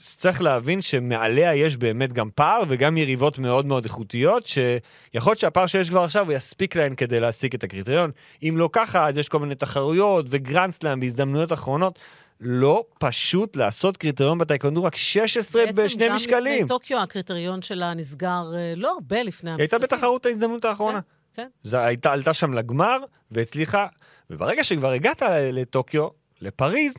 צריך 0.00 0.42
להבין 0.42 0.82
שמעליה 0.82 1.54
יש 1.54 1.76
באמת 1.76 2.12
גם 2.12 2.28
פער 2.34 2.62
וגם 2.68 2.96
יריבות 2.96 3.38
מאוד 3.38 3.66
מאוד 3.66 3.84
איכותיות, 3.84 4.46
שיכול 4.46 5.30
להיות 5.30 5.38
שהפער 5.38 5.66
שיש 5.66 5.90
כבר 5.90 6.04
עכשיו 6.04 6.24
הוא 6.26 6.32
יספיק 6.32 6.76
להן 6.76 6.94
כדי 6.94 7.20
להשיג 7.20 7.54
את 7.54 7.64
הקריטריון. 7.64 8.10
אם 8.42 8.54
לא 8.56 8.68
ככה, 8.72 9.08
אז 9.08 9.16
יש 9.16 9.28
כל 9.28 9.38
מיני 9.38 9.54
תחרויות 9.54 10.26
וגרנדסלאם 10.28 11.00
בהזדמנויות 11.00 11.52
אחרונות. 11.52 11.98
לא 12.40 12.84
פשוט 12.98 13.56
לעשות 13.56 13.96
קריטריון 13.96 14.38
בטייקונדו, 14.38 14.84
רק 14.84 14.96
16 14.96 15.62
בשני 15.62 15.72
בעצם 15.72 15.98
גם 15.98 16.14
משקלים. 16.14 16.54
לפני 16.54 16.68
טוקיו 16.68 17.02
הקריטריון 17.02 17.62
שלה 17.62 17.94
נסגר 17.94 18.42
אה, 18.54 18.74
לא 18.76 18.92
הרבה 18.92 19.22
לפני 19.22 19.50
היא 19.50 19.58
הייתה 19.58 19.76
המשחקים. 19.76 19.96
בתחרות 19.98 20.26
ההזדמנות 20.26 20.64
האחרונה. 20.64 21.00
כן. 21.34 21.48
זה 21.62 21.80
הייתה, 21.84 22.12
עלתה 22.12 22.34
שם 22.34 22.54
לגמר 22.54 22.98
והצליחה, 23.30 23.86
וברגע 24.30 24.64
שכבר 24.64 24.90
הגעת 24.90 25.22
לטוקיו, 25.52 26.08
לפריז, 26.40 26.94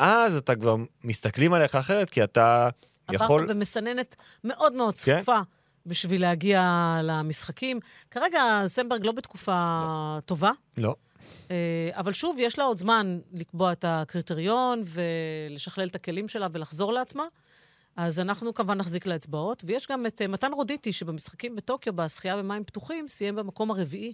אז 0.00 0.36
אתה 0.36 0.56
כבר 0.56 0.76
מסתכלים 1.04 1.52
עליך 1.52 1.74
אחרת, 1.74 2.10
כי 2.10 2.24
אתה 2.24 2.68
יכול... 3.12 3.42
עברת 3.42 3.56
במסננת 3.56 4.16
מאוד 4.44 4.72
מאוד 4.72 4.98
כן. 4.98 5.16
צפופה 5.16 5.38
בשביל 5.86 6.20
להגיע 6.20 6.62
למשחקים. 7.02 7.80
כרגע 8.10 8.62
סמברג 8.66 9.06
לא 9.06 9.12
בתקופה 9.12 10.18
טובה, 10.26 10.50
לא. 10.76 10.94
אה, 11.50 11.90
אבל 11.92 12.12
שוב, 12.12 12.36
יש 12.38 12.58
לה 12.58 12.64
עוד 12.64 12.76
זמן 12.76 13.18
לקבוע 13.32 13.72
את 13.72 13.84
הקריטריון 13.88 14.82
ולשכלל 14.86 15.86
את 15.88 15.94
הכלים 15.94 16.28
שלה 16.28 16.46
ולחזור 16.52 16.92
לעצמה. 16.92 17.24
אז 17.96 18.20
אנחנו 18.20 18.54
כמובן 18.54 18.78
נחזיק 18.78 19.06
לה 19.06 19.16
אצבעות. 19.16 19.62
ויש 19.66 19.86
גם 19.90 20.06
את 20.06 20.22
אה, 20.22 20.26
מתן 20.26 20.52
רודיטי, 20.52 20.92
שבמשחקים 20.92 21.56
בטוקיו, 21.56 21.92
בשחייה 21.92 22.36
במים 22.36 22.64
פתוחים, 22.64 23.08
סיים 23.08 23.36
במקום 23.36 23.70
הרביעי, 23.70 24.12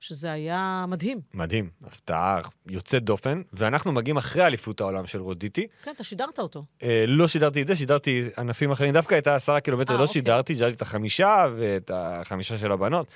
שזה 0.00 0.32
היה 0.32 0.84
מדהים. 0.88 1.20
מדהים, 1.34 1.70
הפתעה 1.84 2.40
יוצאת 2.70 3.04
דופן, 3.04 3.42
ואנחנו 3.52 3.92
מגיעים 3.92 4.16
אחרי 4.16 4.46
אליפות 4.46 4.80
העולם 4.80 5.06
של 5.06 5.20
רודיטי. 5.20 5.66
כן, 5.82 5.90
אתה 5.94 6.04
שידרת 6.04 6.38
אותו. 6.38 6.62
אה, 6.82 7.04
לא 7.08 7.28
שידרתי 7.28 7.62
את 7.62 7.66
זה, 7.66 7.76
שידרתי 7.76 8.28
ענפים 8.38 8.70
אחרים, 8.70 8.92
דווקא 8.92 9.18
את 9.18 9.26
העשרה 9.26 9.60
קילומטר 9.60 9.92
אה, 9.92 9.98
לא 9.98 10.02
אוקיי. 10.02 10.12
שידרתי, 10.12 10.54
שידרתי 10.54 10.76
את 10.76 10.82
החמישה 10.82 11.46
ואת 11.56 11.90
החמישה 11.94 12.58
של 12.58 12.72
הבנות, 12.72 13.06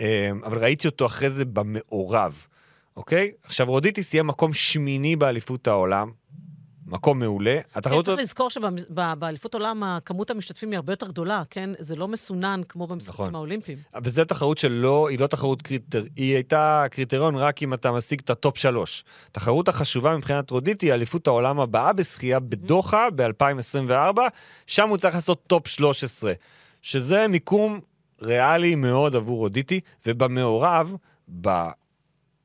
אה, 0.00 0.30
אבל 0.44 0.58
ראיתי 0.58 0.88
אותו 0.88 1.06
אחרי 1.06 1.30
זה 1.30 1.44
במעורב, 1.44 2.46
אוקיי? 2.96 3.30
עכשיו, 3.44 3.66
רודיטי 3.66 4.02
סיים 4.02 4.26
מקום 4.26 4.52
שמיני 4.52 5.16
באליפות 5.16 5.66
העולם, 5.66 6.10
מקום 6.92 7.18
מעולה. 7.18 7.54
כן, 7.54 7.78
התחרות 7.78 8.04
צריך 8.04 8.18
הזאת... 8.18 8.22
לזכור 8.22 8.50
שבאליפות 8.50 9.54
עולם, 9.54 9.98
כמות 10.04 10.30
המשתתפים 10.30 10.70
היא 10.70 10.76
הרבה 10.76 10.92
יותר 10.92 11.06
גדולה, 11.06 11.42
כן? 11.50 11.70
זה 11.78 11.96
לא 11.96 12.08
מסונן 12.08 12.60
כמו 12.68 12.86
במשחקים 12.86 13.24
נכון. 13.24 13.34
האולימפיים. 13.34 13.78
וזו 14.04 14.24
תחרות 14.24 14.58
שלא, 14.58 15.08
היא 15.08 15.18
לא 15.18 15.26
תחרות 15.26 15.62
קריטר, 15.62 16.04
היא 16.16 16.34
הייתה 16.34 16.84
קריטריון 16.90 17.36
רק 17.36 17.62
אם 17.62 17.74
אתה 17.74 17.92
משיג 17.92 18.20
את 18.24 18.30
ה 18.30 18.37
top 18.37 18.58
שלוש. 18.58 19.04
תחרות 19.32 19.68
החשובה 19.68 20.16
מבחינת 20.16 20.50
רודיטי 20.50 20.86
היא 20.86 20.92
אליפות 20.94 21.26
העולם 21.26 21.60
הבאה 21.60 21.92
בשחייה 21.92 22.40
בדוחה 22.40 23.08
ב-2024, 23.16 24.20
שם 24.66 24.88
הוא 24.88 24.96
צריך 24.96 25.14
לעשות 25.14 25.46
top 25.46 25.68
13, 25.68 26.32
שזה 26.82 27.28
מיקום 27.28 27.80
ריאלי 28.22 28.74
מאוד 28.74 29.16
עבור 29.16 29.38
רודיטי, 29.38 29.80
ובמעורב, 30.06 30.94
ב... 31.40 31.48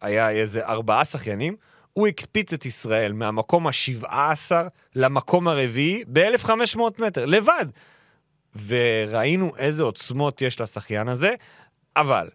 היה 0.01 0.29
איזה 0.29 0.65
ארבעה 0.65 1.05
שחיינים, 1.05 1.55
הוא 1.97 2.07
הקפיץ 2.07 2.53
את 2.53 2.65
ישראל 2.65 3.13
מהמקום 3.13 3.67
ה-17 3.67 4.51
למקום 4.95 5.47
הרביעי 5.47 6.03
ב-1500 6.13 6.79
מטר, 6.99 7.25
לבד. 7.25 7.65
וראינו 8.67 9.55
איזה 9.57 9.83
עוצמות 9.83 10.41
יש 10.41 10.61
לשחיין 10.61 11.07
הזה, 11.07 11.33
אבל 11.95 12.29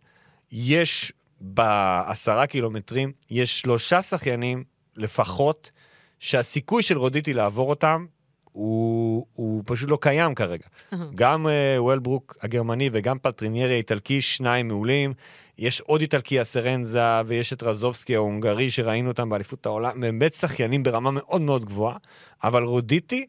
יש 0.52 1.12
בעשרה 1.40 2.46
קילומטרים, 2.46 3.12
יש 3.30 3.60
שלושה 3.60 4.02
שחיינים 4.02 4.64
לפחות, 4.96 5.70
שהסיכוי 6.18 6.82
של 6.82 6.98
רודיטי 6.98 7.34
לעבור 7.34 7.70
אותם 7.70 8.06
הוא, 8.52 9.26
הוא 9.32 9.62
פשוט 9.66 9.90
לא 9.90 9.98
קיים 10.00 10.34
כרגע. 10.34 10.66
גם 11.14 11.46
uh, 11.46 11.80
וולברוק 11.80 12.36
הגרמני 12.42 12.90
וגם 12.92 13.18
פלטריניירי 13.18 13.74
האיטלקי, 13.74 14.22
שניים 14.22 14.68
מעולים. 14.68 15.14
יש 15.58 15.80
עוד 15.80 16.00
איטלקי, 16.00 16.40
הסרנזה, 16.40 17.20
ויש 17.26 17.52
את 17.52 17.62
רזובסקי 17.62 18.16
ההונגרי, 18.16 18.70
שראינו 18.70 19.08
אותם 19.08 19.28
באליפות 19.28 19.66
העולם. 19.66 20.00
באמת 20.00 20.34
שחיינים 20.34 20.82
ברמה 20.82 21.10
מאוד 21.10 21.40
מאוד 21.40 21.64
גבוהה, 21.64 21.96
אבל 22.44 22.62
רודיטי, 22.64 23.26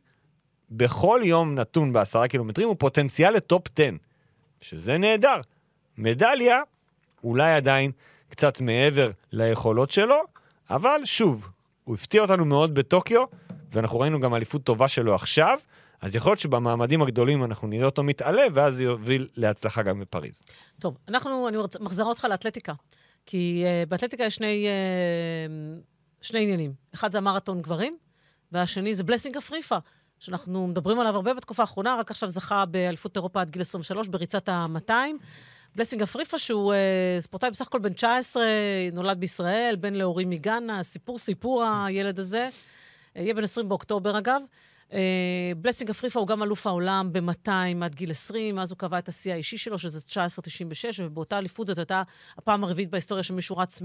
בכל 0.72 1.22
יום 1.24 1.56
נתון 1.56 1.94
בעשרה 1.94 2.28
קילומטרים, 2.28 2.68
הוא 2.68 2.76
פוטנציאל 2.80 3.34
לטופ 3.34 3.68
10, 3.76 3.90
שזה 4.60 4.98
נהדר. 4.98 5.42
מדליה, 5.98 6.62
אולי 7.24 7.54
עדיין 7.54 7.92
קצת 8.30 8.62
מעבר 8.62 9.12
ליכולות 9.32 9.92
שלו, 9.92 10.24
אבל 10.70 11.02
שוב, 11.06 11.48
הוא 11.84 11.96
הפתיע 11.96 12.22
אותנו 12.22 12.46
מאוד 12.46 12.76
בטוקיו, 12.76 13.24
ואנחנו 13.74 14.00
ראינו 14.00 14.20
גם 14.20 14.36
אליפות 14.36 14.64
טובה 14.64 14.88
שלו 14.88 15.16
עכשיו, 15.16 15.58
אז 16.02 16.16
יכול 16.16 16.30
להיות 16.30 16.40
שבמעמדים 16.40 17.02
הגדולים 17.02 17.44
אנחנו 17.44 17.68
נראה 17.68 17.86
אותו 17.86 18.04
מתעלה, 18.04 18.44
ואז 18.54 18.76
זה 18.76 18.84
יוביל 18.84 19.28
להצלחה 19.38 19.84
גם 19.84 20.00
בפריז. 20.00 20.42
טוב, 20.80 20.98
אנחנו, 21.08 21.48
אני 21.48 21.58
מחזירה 21.80 22.10
אותך 22.10 22.26
לאתלטיקה. 22.30 22.74
כי 23.26 23.64
uh, 23.66 23.90
באתלטיקה 23.90 24.24
יש 24.24 24.36
שני, 24.36 24.68
uh, 24.68 25.82
שני 26.22 26.40
עניינים. 26.40 26.74
אחד 26.94 27.12
זה 27.12 27.18
המרתון 27.18 27.62
גברים, 27.62 27.94
והשני 28.52 28.96
זה 28.96 29.04
בלסינג 29.04 29.38
אפריפה, 29.38 29.78
שאנחנו 30.20 30.68
מדברים 30.68 31.00
עליו 31.00 31.16
הרבה 31.16 31.34
בתקופה 31.34 31.64
האחרונה, 31.64 31.96
רק 32.00 32.12
עכשיו 32.12 32.30
זכה 32.30 32.66
באליפות 32.66 33.18
אירופה 33.18 33.42
עד 33.42 33.52
גיל 33.52 33.62
23 33.62 34.08
בריצת 34.08 34.50
ה-200. 34.50 34.92
בלסינג 35.76 36.02
אפריפה, 36.02 36.40
שהוא 36.40 36.74
uh, 36.74 37.22
ספורטאי 37.22 37.50
בסך 37.50 37.68
הכל 37.68 37.80
בן 37.80 37.94
19, 37.94 38.44
נולד 38.94 39.20
בישראל, 39.20 39.76
בן 39.80 39.94
להורים 39.94 40.30
מגאנה, 40.30 40.84
סיפור 40.84 41.18
סיפור 41.18 41.64
הילד 41.64 42.20
הזה. 42.20 42.50
יהיה 43.16 43.34
בן 43.34 43.44
20 43.44 43.70
באוקטובר, 43.70 44.18
אגב. 44.18 44.42
בלסינג 45.58 45.90
אפריפה 45.90 46.20
הוא 46.20 46.28
גם 46.28 46.44
אלוף 46.44 46.68
העולם 46.68 47.10
ב-200 47.14 47.52
עד 47.84 47.96
גיל 47.96 48.12
20, 48.12 48.60
אז 48.60 48.72
הוא 48.72 48.78
קבע 48.78 49.00
את 49.00 49.08
השיא 49.08 49.34
האישי 49.34 49.58
שלו, 49.58 49.80
שזה 49.80 50.00
19.96, 50.10 50.14
ובאותה 51.00 51.38
אליפות 51.38 51.68
זאת 51.68 51.78
הייתה 51.78 52.02
הפעם 52.38 52.64
הרביעית 52.64 52.90
בהיסטוריה 52.90 53.24
שמישהו 53.24 53.58
רץ 53.58 53.82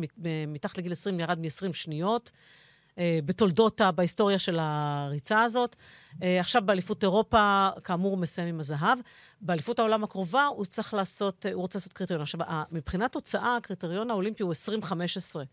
מתחת 0.48 0.78
לגיל 0.78 0.92
20, 0.92 1.20
ירד 1.20 1.38
מ-20 1.38 1.72
שניות. 1.72 2.30
אה, 2.98 3.18
בתולדות, 3.24 3.80
בהיסטוריה 3.94 4.38
של 4.38 4.58
הריצה 4.60 5.42
הזאת. 5.42 5.76
אה, 6.22 6.40
עכשיו 6.40 6.62
באליפות 6.64 7.02
אירופה, 7.02 7.68
כאמור, 7.84 8.10
הוא 8.10 8.18
מסיים 8.18 8.48
עם 8.48 8.60
הזהב. 8.60 8.98
באליפות 9.40 9.78
העולם 9.78 10.04
הקרובה 10.04 10.46
הוא 10.46 10.64
צריך 10.64 10.94
לעשות, 10.94 11.46
אה, 11.46 11.52
הוא 11.52 11.60
רוצה 11.60 11.78
לעשות 11.78 11.92
קריטריון. 11.92 12.22
עכשיו, 12.22 12.40
מבחינת 12.72 13.12
תוצאה, 13.12 13.56
הקריטריון 13.56 14.10
האולימפי 14.10 14.42
הוא 14.42 14.50
2015. 14.50 15.44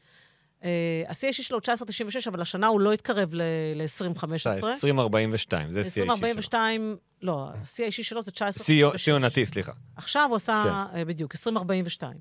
אה, 0.66 1.03
השיא 1.07 1.28
האישי 1.28 1.43
שלו 1.43 1.57
הוא 1.57 1.59
1996, 1.59 2.28
אבל 2.28 2.41
השנה 2.41 2.68
הוא 2.68 2.80
לא 2.80 2.93
התקרב 2.93 3.34
ל-2015. 3.34 4.47
2042, 4.63 5.72
זה 5.72 5.84
שיא 5.84 5.84
האישי 5.84 5.93
שלו. 5.93 6.13
2042, 6.13 6.97
לא, 7.22 7.47
השיא 7.63 7.84
האישי 7.84 8.03
שלו 8.03 8.22
זה 8.22 8.32
19... 8.32 8.97
שיא 8.97 9.13
עונתי, 9.13 9.45
סליחה. 9.45 9.72
עכשיו 9.95 10.26
הוא 10.30 10.36
עשה, 10.36 10.88
כן. 10.91 10.97
אה, 10.97 11.05
בדיוק, 11.05 11.36
2042. 11.36 12.18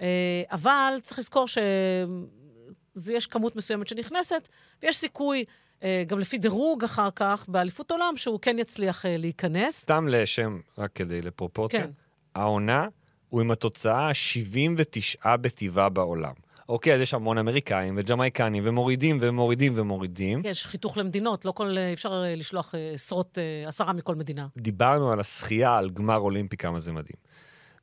אה, 0.00 0.06
אבל 0.50 0.94
צריך 1.02 1.18
לזכור 1.18 1.46
שיש 1.48 3.26
כמות 3.26 3.56
מסוימת 3.56 3.88
שנכנסת, 3.88 4.48
ויש 4.82 4.96
סיכוי, 4.96 5.44
אה, 5.82 6.04
גם 6.06 6.18
לפי 6.18 6.38
דירוג 6.38 6.84
אחר 6.84 7.08
כך, 7.16 7.44
באליפות 7.48 7.90
עולם, 7.90 8.16
שהוא 8.16 8.38
כן 8.42 8.58
יצליח 8.58 9.06
אה, 9.06 9.16
להיכנס. 9.16 9.80
סתם 9.80 10.08
לשם, 10.08 10.60
רק 10.78 10.90
כדי 10.94 11.22
לפרופורציה, 11.22 11.82
כן. 11.82 11.90
העונה 12.34 12.86
הוא 13.28 13.40
עם 13.40 13.50
התוצאה 13.50 14.08
ה-79 14.08 15.36
בטבעה 15.36 15.88
בעולם. 15.88 16.32
אוקיי, 16.68 16.94
אז 16.94 17.00
יש 17.00 17.14
המון 17.14 17.38
אמריקאים 17.38 17.94
וג'מייקנים 17.96 18.62
ומורידים 18.66 19.18
ומורידים 19.20 19.72
ומורידים. 19.76 20.42
כן, 20.42 20.48
יש 20.48 20.66
חיתוך 20.66 20.98
למדינות, 20.98 21.44
לא 21.44 21.52
כל, 21.52 21.78
אה, 21.78 21.92
אפשר 21.92 22.24
אה, 22.24 22.34
לשלוח 22.34 22.74
אה, 22.74 22.90
עשרות, 22.94 23.38
אה, 23.38 23.68
עשרה 23.68 23.92
מכל 23.92 24.14
מדינה. 24.14 24.46
דיברנו 24.56 25.12
על 25.12 25.20
השחייה, 25.20 25.76
על 25.76 25.90
גמר 25.90 26.16
אולימפי, 26.16 26.56
כמה 26.56 26.78
זה 26.78 26.92
מדהים. 26.92 27.16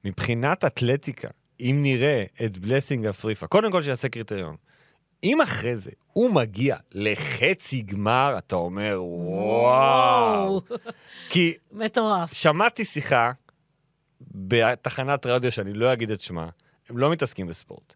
מבחינת 0.05 0.65
אתלטיקה, 0.65 1.27
אם 1.59 1.79
נראה 1.81 2.23
את 2.45 2.57
בלסינג 2.57 3.05
אפריפה, 3.05 3.47
קודם 3.47 3.71
כל 3.71 3.81
שיעשה 3.81 4.09
קריטריון. 4.09 4.55
אם 5.23 5.41
אחרי 5.41 5.77
זה 5.77 5.91
הוא 6.13 6.29
מגיע 6.29 6.77
לחצי 6.91 7.81
גמר, 7.81 8.35
אתה 8.37 8.55
אומר, 8.55 8.97
וואו. 9.03 10.61
כי 11.31 11.53
מטורף. 11.71 12.33
שמעתי 12.33 12.85
שיחה 12.85 13.31
בתחנת 14.31 15.25
רדיו 15.25 15.51
שאני 15.51 15.73
לא 15.73 15.93
אגיד 15.93 16.11
את 16.11 16.21
שמה, 16.21 16.49
הם 16.89 16.97
לא 16.97 17.11
מתעסקים 17.11 17.47
בספורט. 17.47 17.93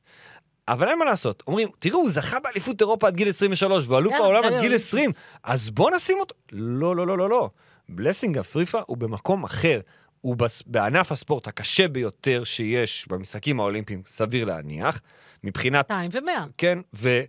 אבל 0.67 0.87
אין 0.87 0.99
מה 0.99 1.05
לעשות, 1.05 1.43
אומרים, 1.47 1.69
תראו, 1.79 1.99
הוא 1.99 2.09
זכה 2.09 2.39
באליפות 2.39 2.81
אירופה 2.81 3.07
עד 3.07 3.15
גיל 3.15 3.29
23, 3.29 3.87
והוא 3.87 3.99
אלוף 3.99 4.13
העולם 4.13 4.43
עד 4.43 4.51
גיל 4.51 4.61
יאללה. 4.63 4.75
20, 4.75 5.11
אז 5.43 5.69
בוא 5.69 5.91
נשים 5.95 6.19
אותו. 6.19 6.35
לא, 6.51 6.95
לא, 6.95 7.07
לא, 7.07 7.17
לא, 7.17 7.29
לא. 7.29 7.49
בלסינג 7.89 8.37
אפריפה 8.37 8.79
הוא 8.85 8.97
במקום 8.97 9.43
אחר. 9.43 9.79
הוא. 10.21 10.35
בענף 10.65 11.11
הספורט 11.11 11.47
הקשה 11.47 11.87
ביותר 11.87 12.43
שיש 12.43 13.05
במשחקים 13.09 13.59
האולימפיים, 13.59 14.01
סביר 14.07 14.45
להניח, 14.45 15.01
מבחינת 15.43 15.91
200 15.91 16.11
ו-100. 16.13 16.49
כן, 16.57 16.79
ו... 16.93 17.21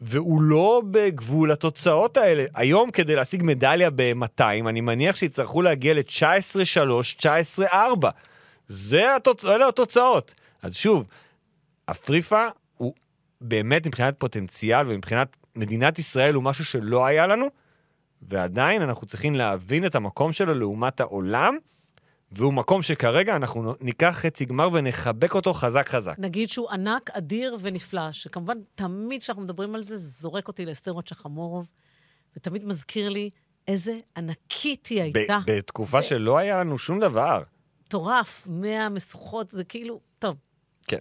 והוא 0.00 0.42
לא 0.42 0.82
בגבול 0.90 1.52
התוצאות 1.52 2.16
האלה. 2.16 2.44
היום 2.54 2.90
כדי 2.90 3.14
להשיג 3.16 3.42
מדליה 3.42 3.90
ב-200, 3.90 4.42
אני 4.68 4.80
מניח 4.80 5.16
שיצטרכו 5.16 5.62
להגיע 5.62 5.94
ל-19-3, 5.94 7.22
19-4. 7.62 8.06
זה 8.68 9.16
התוצ... 9.16 9.44
אלה 9.44 9.68
התוצאות. 9.68 10.34
אז 10.62 10.74
שוב, 10.74 11.06
אפריפה 11.90 12.46
הוא 12.76 12.94
באמת 13.40 13.86
מבחינת 13.86 14.14
פוטנציאל 14.18 14.86
ומבחינת 14.86 15.36
מדינת 15.56 15.98
ישראל 15.98 16.34
הוא 16.34 16.42
משהו 16.42 16.64
שלא 16.64 17.06
היה 17.06 17.26
לנו, 17.26 17.46
ועדיין 18.22 18.82
אנחנו 18.82 19.06
צריכים 19.06 19.34
להבין 19.34 19.86
את 19.86 19.94
המקום 19.94 20.32
שלו 20.32 20.54
לעומת 20.54 21.00
העולם, 21.00 21.56
והוא 22.32 22.52
מקום 22.52 22.82
שכרגע 22.82 23.36
אנחנו 23.36 23.74
ניקח 23.80 24.16
חצי 24.18 24.44
גמר 24.44 24.68
ונחבק 24.72 25.34
אותו 25.34 25.54
חזק 25.54 25.88
חזק. 25.88 26.14
נגיד 26.18 26.48
שהוא 26.48 26.70
ענק, 26.70 27.10
אדיר 27.10 27.56
ונפלא, 27.60 28.12
שכמובן, 28.12 28.58
תמיד 28.74 29.20
כשאנחנו 29.20 29.42
מדברים 29.42 29.74
על 29.74 29.82
זה, 29.82 29.96
זה 29.96 30.08
זורק 30.08 30.48
אותי 30.48 30.66
לאסתר 30.66 30.90
רוטשחמורוב, 30.90 31.66
ותמיד 32.36 32.64
מזכיר 32.64 33.08
לי 33.08 33.30
איזה 33.68 33.98
ענקית 34.16 34.86
היא 34.86 35.02
הייתה. 35.02 35.38
בתקופה 35.46 36.02
שלא 36.02 36.38
היה 36.38 36.60
לנו 36.60 36.78
שום 36.78 37.00
דבר. 37.00 37.42
מטורף, 37.84 38.46
מאה 38.46 38.88
משוכות, 38.88 39.48
זה 39.48 39.64
כאילו, 39.64 40.00
טוב. 40.18 40.36
כן. 40.86 40.98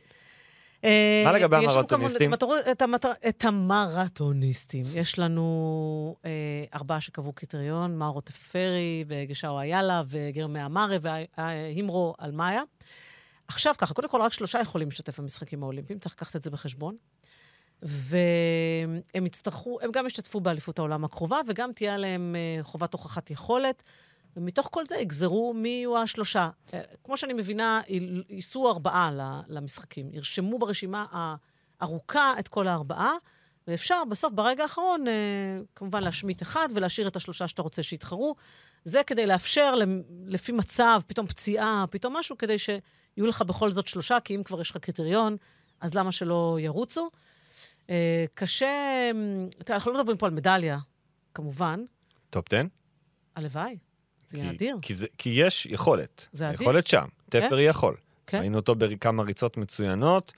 אה, 0.84 1.22
מה 1.26 1.32
לגבי 1.32 1.56
המרתוניסטים? 1.56 2.34
את 2.72 2.82
המטר- 2.82 3.12
המרתוניסטים. 3.44 4.86
יש 4.94 5.20
לנו 5.20 6.16
אה, 6.26 6.30
ארבעה 6.76 7.02
שקבעו 7.02 7.34
קריטריון, 7.34 7.98
מאורו 7.98 8.22
טפרי 8.22 9.04
וגשאו 9.08 9.60
איילה 9.60 10.02
וגרמי 10.08 10.66
אמרה 10.66 10.88
והימרו 11.02 12.16
אלמאיה. 12.22 12.62
עכשיו 13.48 13.74
ככה, 13.78 13.94
קודם 13.94 14.10
כל 14.10 14.22
רק 14.22 14.34
שלושה 14.34 14.60
יכולים 14.60 14.90
להשתתף 14.90 15.20
במשחקים 15.20 15.64
האולימפיים, 15.64 16.00
צריך 16.00 16.16
לקחת 16.16 16.36
את 16.36 16.44
זה 16.44 16.50
בחשבון. 16.52 16.96
והם 17.82 19.26
יצטרכו, 19.26 19.78
הם 19.82 19.92
גם 19.92 20.06
ישתתפו 20.08 20.40
באליפות 20.40 20.80
העולם 20.80 21.04
הקרובה, 21.06 21.38
וגם 21.48 21.72
תהיה 21.76 21.94
עליהם 21.94 22.36
אה, 22.36 22.64
חובת 22.64 22.94
הוכחת 22.94 23.32
יכולת. 23.32 23.84
ומתוך 24.38 24.70
כל 24.72 24.86
זה 24.86 24.96
יגזרו 24.96 25.54
מי 25.54 25.70
יהיו 25.70 25.98
השלושה. 25.98 26.50
אה, 26.74 26.82
כמו 27.04 27.18
שאני 27.18 27.34
מבינה, 27.34 27.82
ייסעו 28.30 28.70
ארבעה 28.70 29.12
למשחקים. 29.48 30.10
ירשמו 30.14 30.60
ברשימה 30.60 31.06
הארוכה 31.82 32.34
את 32.40 32.48
כל 32.48 32.68
הארבעה, 32.68 33.14
ואפשר 33.68 34.04
בסוף, 34.10 34.34
ברגע 34.34 34.64
האחרון, 34.64 35.08
אה, 35.08 35.14
כמובן 35.76 36.04
להשמיט 36.04 36.42
אחד 36.42 36.70
ולהשאיר 36.74 37.08
את 37.08 37.16
השלושה 37.16 37.48
שאתה 37.48 37.62
רוצה 37.62 37.84
שיתחרו. 37.84 38.36
זה 38.84 39.02
כדי 39.08 39.26
לאפשר, 39.26 39.76
לפי 40.26 40.52
מצב, 40.52 41.00
פתאום 41.08 41.26
פציעה, 41.28 41.86
פתאום 41.90 42.18
משהו, 42.18 42.38
כדי 42.38 42.58
שיהיו 42.58 43.28
לך 43.28 43.42
בכל 43.42 43.72
זאת 43.72 43.88
שלושה, 43.88 44.18
כי 44.20 44.36
אם 44.36 44.44
כבר 44.44 44.62
יש 44.62 44.72
לך 44.72 44.78
קריטריון, 44.78 45.38
אז 45.82 45.94
למה 45.94 46.12
שלא 46.12 46.58
ירוצו? 46.60 47.08
אה, 47.90 48.26
קשה, 48.34 49.12
תראה, 49.58 49.78
אנחנו 49.78 49.92
לא 49.92 49.98
מדברים 49.98 50.18
פה 50.18 50.26
על 50.26 50.32
מדליה, 50.32 50.78
כמובן, 51.34 51.80
top 52.30 52.54
10? 52.54 52.62
הלוואי. 53.36 53.78
זה 54.28 54.38
כי- 54.38 54.50
אדיר. 54.50 54.78
כי, 54.82 54.96
זה, 54.96 55.08
כי 55.18 55.30
יש 55.30 55.66
יכולת. 55.66 56.28
זה 56.34 56.50
אדיר. 56.50 56.62
יכולת 56.62 56.88
שם. 56.88 57.06
טפר 57.30 57.60
יכול. 57.60 57.96
כן. 58.28 58.40
ראינו 58.40 58.58
אותו 58.58 58.76
בכמה 58.76 59.24
ריצות 59.24 59.58
מצוינות, 59.58 60.34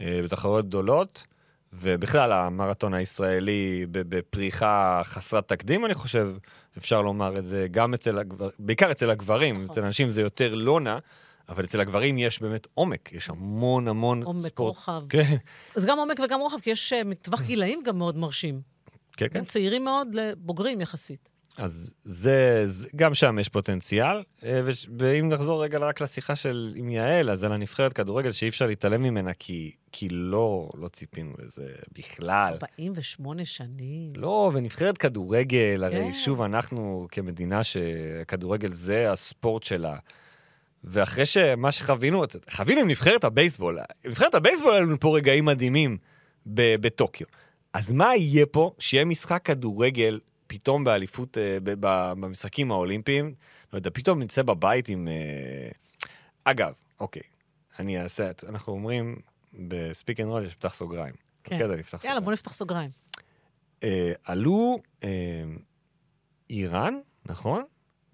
אה, 0.00 0.20
בתחרויות 0.24 0.66
גדולות, 0.68 1.24
ובכלל, 1.72 2.32
המרתון 2.32 2.94
הישראלי 2.94 3.86
בפריחה 3.90 5.00
חסרת 5.04 5.48
תקדים, 5.48 5.86
אני 5.86 5.94
חושב, 5.94 6.28
אפשר 6.78 7.02
לומר 7.02 7.38
את 7.38 7.44
זה, 7.46 7.66
גם 7.70 7.94
אצל 7.94 8.18
הגברים, 8.18 8.50
בעיקר 8.58 8.90
אצל 8.90 9.10
הגברים, 9.10 9.54
נכון. 9.56 9.70
אצל 9.70 9.84
אנשים 9.84 10.08
זה 10.08 10.20
יותר 10.20 10.54
לא 10.54 10.80
נע, 10.80 10.98
אבל 11.48 11.64
אצל 11.64 11.80
הגברים 11.80 12.18
יש 12.18 12.42
באמת 12.42 12.66
עומק, 12.74 13.12
יש 13.12 13.30
המון 13.30 13.88
המון 13.88 14.22
עומק, 14.22 14.42
ספורט. 14.46 14.76
רוחב. 14.76 15.02
כן, 15.08 15.36
זה 15.74 15.86
גם 15.86 15.98
עומק 15.98 16.20
וגם 16.24 16.40
רוחב, 16.40 16.60
כי 16.60 16.70
יש 16.70 16.92
אה, 16.92 17.02
טווח 17.22 17.42
גילאים 17.48 17.82
גם 17.82 17.98
מאוד 17.98 18.16
מרשים. 18.16 18.60
כן, 19.16 19.26
כן. 19.28 19.32
בין 19.34 19.44
צעירים 19.44 19.84
מאוד 19.84 20.08
לבוגרים 20.14 20.80
יחסית. 20.80 21.30
אז 21.58 21.90
זה, 22.04 22.64
זה, 22.66 22.88
גם 22.96 23.14
שם 23.14 23.38
יש 23.38 23.48
פוטנציאל, 23.48 24.22
אה, 24.44 24.60
ואם 24.98 25.28
נחזור 25.28 25.62
רגע 25.64 25.78
רק 25.78 26.00
לשיחה 26.00 26.36
של 26.36 26.72
עם 26.76 26.90
יעל, 26.90 27.30
אז 27.30 27.44
על 27.44 27.52
הנבחרת 27.52 27.92
כדורגל 27.92 28.32
שאי 28.32 28.48
אפשר 28.48 28.66
להתעלם 28.66 29.02
ממנה, 29.02 29.32
כי, 29.32 29.74
כי 29.92 30.08
לא, 30.08 30.70
לא 30.74 30.88
ציפינו 30.88 31.32
לזה 31.38 31.68
בכלל. 31.98 32.58
48 32.62 33.44
שנים. 33.44 34.12
לא, 34.16 34.50
ונבחרת 34.54 34.98
כדורגל, 34.98 35.84
הרי 35.84 35.96
כן. 35.96 36.12
שוב, 36.12 36.42
אנחנו 36.42 37.06
כמדינה 37.10 37.64
שכדורגל 37.64 38.72
זה 38.72 39.12
הספורט 39.12 39.62
שלה. 39.62 39.96
ואחרי 40.84 41.26
שמה 41.26 41.72
שחווינו, 41.72 42.24
חווינו 42.50 42.80
עם 42.80 42.88
נבחרת 42.88 43.24
הבייסבול, 43.24 43.78
נבחרת 44.04 44.34
הבייסבול 44.34 44.72
היו 44.72 44.82
לנו 44.82 45.00
פה 45.00 45.16
רגעים 45.16 45.44
מדהימים 45.44 45.98
בטוקיו. 46.46 47.26
אז 47.72 47.92
מה 47.92 48.16
יהיה 48.16 48.46
פה 48.46 48.72
שיהיה 48.78 49.04
משחק 49.04 49.42
כדורגל 49.44 50.20
פתאום 50.46 50.84
באליפות, 50.84 51.38
אה, 51.38 51.58
במשחקים 52.20 52.70
האולימפיים? 52.70 53.34
לא 53.72 53.78
יודע, 53.78 53.90
פתאום 53.94 54.22
נצא 54.22 54.42
בבית 54.42 54.88
עם... 54.88 55.08
אה, 55.08 55.68
אגב, 56.44 56.72
אוקיי, 57.00 57.22
אני 57.78 58.02
אעשה, 58.02 58.30
אנחנו 58.48 58.72
אומרים 58.72 59.16
ב 59.54 59.65
speak 59.65 60.20
and 60.20 60.28
roll 60.28 60.44
יש 60.44 60.54
פתח 60.54 60.74
סוגריים. 60.74 61.14
כן. 61.44 61.58
יאללה, 61.60 61.82
סוגריים. 61.82 62.24
בוא 62.24 62.32
נפתח 62.32 62.52
סוגריים. 62.52 62.90
אה, 63.82 64.12
עלו 64.24 64.78
אה, 65.04 65.44
איראן, 66.50 66.98
נכון? 67.26 67.64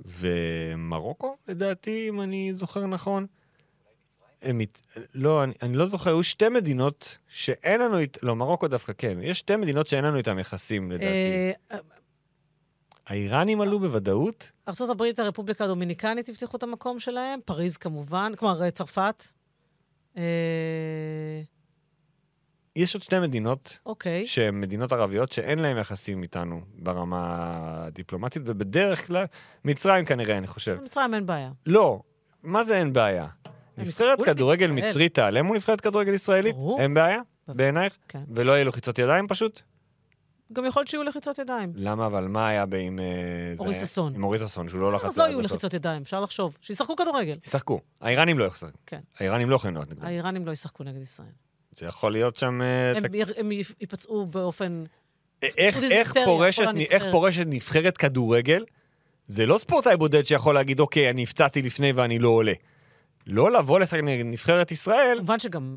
ומרוקו, 0.00 1.36
לדעתי, 1.48 2.08
אם 2.08 2.20
אני 2.20 2.54
זוכר 2.54 2.86
נכון. 2.86 3.26
הם 4.42 4.58
מת... 4.58 4.80
לא, 5.14 5.44
אני, 5.44 5.52
אני 5.62 5.76
לא 5.76 5.86
זוכר, 5.86 6.10
היו 6.10 6.24
שתי 6.24 6.48
מדינות 6.48 7.18
שאין 7.28 7.80
לנו, 7.80 7.98
אית... 7.98 8.18
לא, 8.22 8.36
מרוקו 8.36 8.68
דווקא 8.68 8.92
כן, 8.98 9.18
יש 9.22 9.38
שתי 9.38 9.56
מדינות 9.56 9.86
שאין 9.86 10.04
לנו 10.04 10.16
איתן 10.16 10.38
יחסים, 10.38 10.90
לדעתי. 10.92 11.52
האיראנים 13.12 13.60
עלו 13.60 13.78
בוודאות? 13.78 14.50
ארה"ב, 14.68 15.02
הרפובליקה 15.18 15.64
הדומיניקנית 15.64 16.28
הבטיחו 16.28 16.56
את 16.56 16.62
המקום 16.62 16.98
שלהם, 16.98 17.40
פריז 17.44 17.76
כמובן, 17.76 18.32
כלומר, 18.38 18.62
אה, 18.62 18.70
צרפת. 18.70 19.24
אה, 20.16 20.22
יש 22.76 22.94
עוד 22.94 23.02
שתי 23.02 23.18
מדינות 23.18 23.78
אוקיי. 23.86 24.26
שהן 24.26 24.60
מדינות 24.60 24.92
ערביות 24.92 25.32
שאין 25.32 25.58
להן 25.58 25.78
יחסים 25.78 26.22
איתנו 26.22 26.60
ברמה 26.74 27.26
הדיפלומטית, 27.86 28.42
ובדרך 28.46 29.06
כלל, 29.06 29.24
מצרים 29.64 30.04
כנראה, 30.04 30.38
אני 30.38 30.46
חושב. 30.46 30.78
במצרים 30.80 31.14
אין 31.14 31.26
בעיה. 31.26 31.50
לא, 31.66 32.02
מה 32.42 32.64
זה 32.64 32.78
אין 32.78 32.92
בעיה? 32.92 33.26
נבחרת 33.78 34.22
כדורגל. 34.22 34.70
מצרית 34.70 35.14
תעלם 35.14 35.46
מול 35.46 35.56
נבחרת 35.56 35.80
כדורגל 35.80 36.14
ישראלית? 36.14 36.54
ברור. 36.54 36.80
אין 36.80 36.94
בעיה? 36.94 37.20
בעינייך? 37.48 37.96
כן. 38.08 38.22
ולא 38.28 38.52
יהיו 38.52 38.68
לחיצות 38.68 38.98
ידיים 38.98 39.28
פשוט? 39.28 39.62
גם 40.53 40.66
יכול 40.66 40.80
להיות 40.80 40.88
שיהיו 40.88 41.03
לחיצות 41.03 41.38
ידיים. 41.38 41.72
למה? 41.74 42.07
אבל 42.07 42.28
מה 42.28 42.49
היה 42.49 42.66
ב- 42.66 42.74
עם... 42.74 42.99
אה, 42.99 43.05
אורי 43.59 43.74
ששון. 43.74 44.14
עם 44.14 44.24
אורי 44.24 44.38
ששון, 44.38 44.68
שהוא 44.68 44.80
לא 44.80 44.93
לחץ 44.93 45.05
אז 45.05 45.18
לא 45.18 45.24
יהיו. 45.24 45.40
לחיצות 45.40 45.74
ידיים, 45.74 46.03
אפשר 46.03 46.20
לחשוב. 46.20 46.59
שישחקו 46.61 46.97
כדורגל. 46.97 47.38
ישחקו. 47.47 47.80
האיראנים 48.01 48.38
לא 48.38 48.45
יחזרו. 48.45 48.70
כן. 48.86 49.01
האיראנים 49.18 49.51
לא 49.51 49.57
יכולים 49.57 49.76
להיות 49.76 49.90
נגדם. 49.90 50.07
האיראנים 50.07 50.47
לא 50.47 50.53
ישחקו 50.53 50.84
נגד 50.84 51.01
ישראל. 51.01 51.28
זה 51.76 51.86
יכול 51.86 52.12
להיות 52.12 52.36
שם... 52.36 52.62
אה, 52.62 52.93
הם 53.36 53.53
ייפצעו 53.53 54.26
באופן... 54.26 54.84
איך, 55.43 55.76
אודי 56.26 56.84
איך. 56.90 57.05
פורשת 57.11 57.45
נבחרת 57.47 57.97
כדורגל? 57.97 58.64
זה 59.26 59.47
לא 59.47 59.59
ספורטאי 59.59 59.97
בודד 59.97 60.22
שיכול 60.22 60.55
להגיד, 60.55 60.80
אוקיי, 60.80 61.11
אני 61.11 61.22
הפצעתי 61.22 61.62
לפני 61.62 61.93
ואני 61.93 62.18
לא 62.18 62.28
עולה. 62.28 62.53
לא 63.26 63.53
לבוא 63.53 63.80
לשחק 63.80 64.01
נגד 64.03 64.24
נבחרת 64.26 64.70
ישראל, 64.70 65.16
כמובן 65.18 65.38
שגם... 65.38 65.76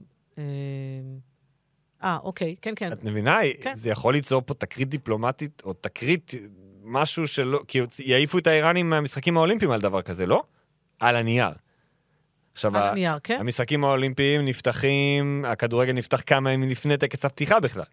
אה, 2.04 2.18
אוקיי, 2.24 2.56
כן, 2.62 2.74
כן. 2.76 2.92
את 2.92 3.04
מבינה? 3.04 3.40
כן. 3.62 3.74
זה 3.74 3.90
יכול 3.90 4.14
ליצור 4.14 4.42
פה 4.46 4.54
תקרית 4.54 4.90
דיפלומטית, 4.90 5.62
או 5.66 5.74
תקרית, 5.74 6.32
משהו 6.84 7.28
שלא... 7.28 7.62
כי 7.68 7.80
יעיפו 8.00 8.38
את 8.38 8.48
האיראנים 8.48 8.90
מהמשחקים 8.90 9.38
האולימפיים 9.38 9.72
על 9.72 9.82
דבר 9.82 10.02
כזה, 10.02 10.26
לא? 10.26 10.44
על 11.00 11.16
הנייר. 11.16 11.50
עכשיו, 12.54 12.78
על 12.78 12.90
הנייר, 12.90 13.20
כן? 13.24 13.38
המשחקים 13.40 13.84
האולימפיים 13.84 14.46
נפתחים, 14.46 15.46
הכדורגל 15.48 15.94
נפתח 15.94 16.22
כמה 16.26 16.52
ימים 16.52 16.70
לפני 16.70 16.98
טקס 16.98 17.26
הפתיחה 17.26 17.60
בכלל. 17.60 17.84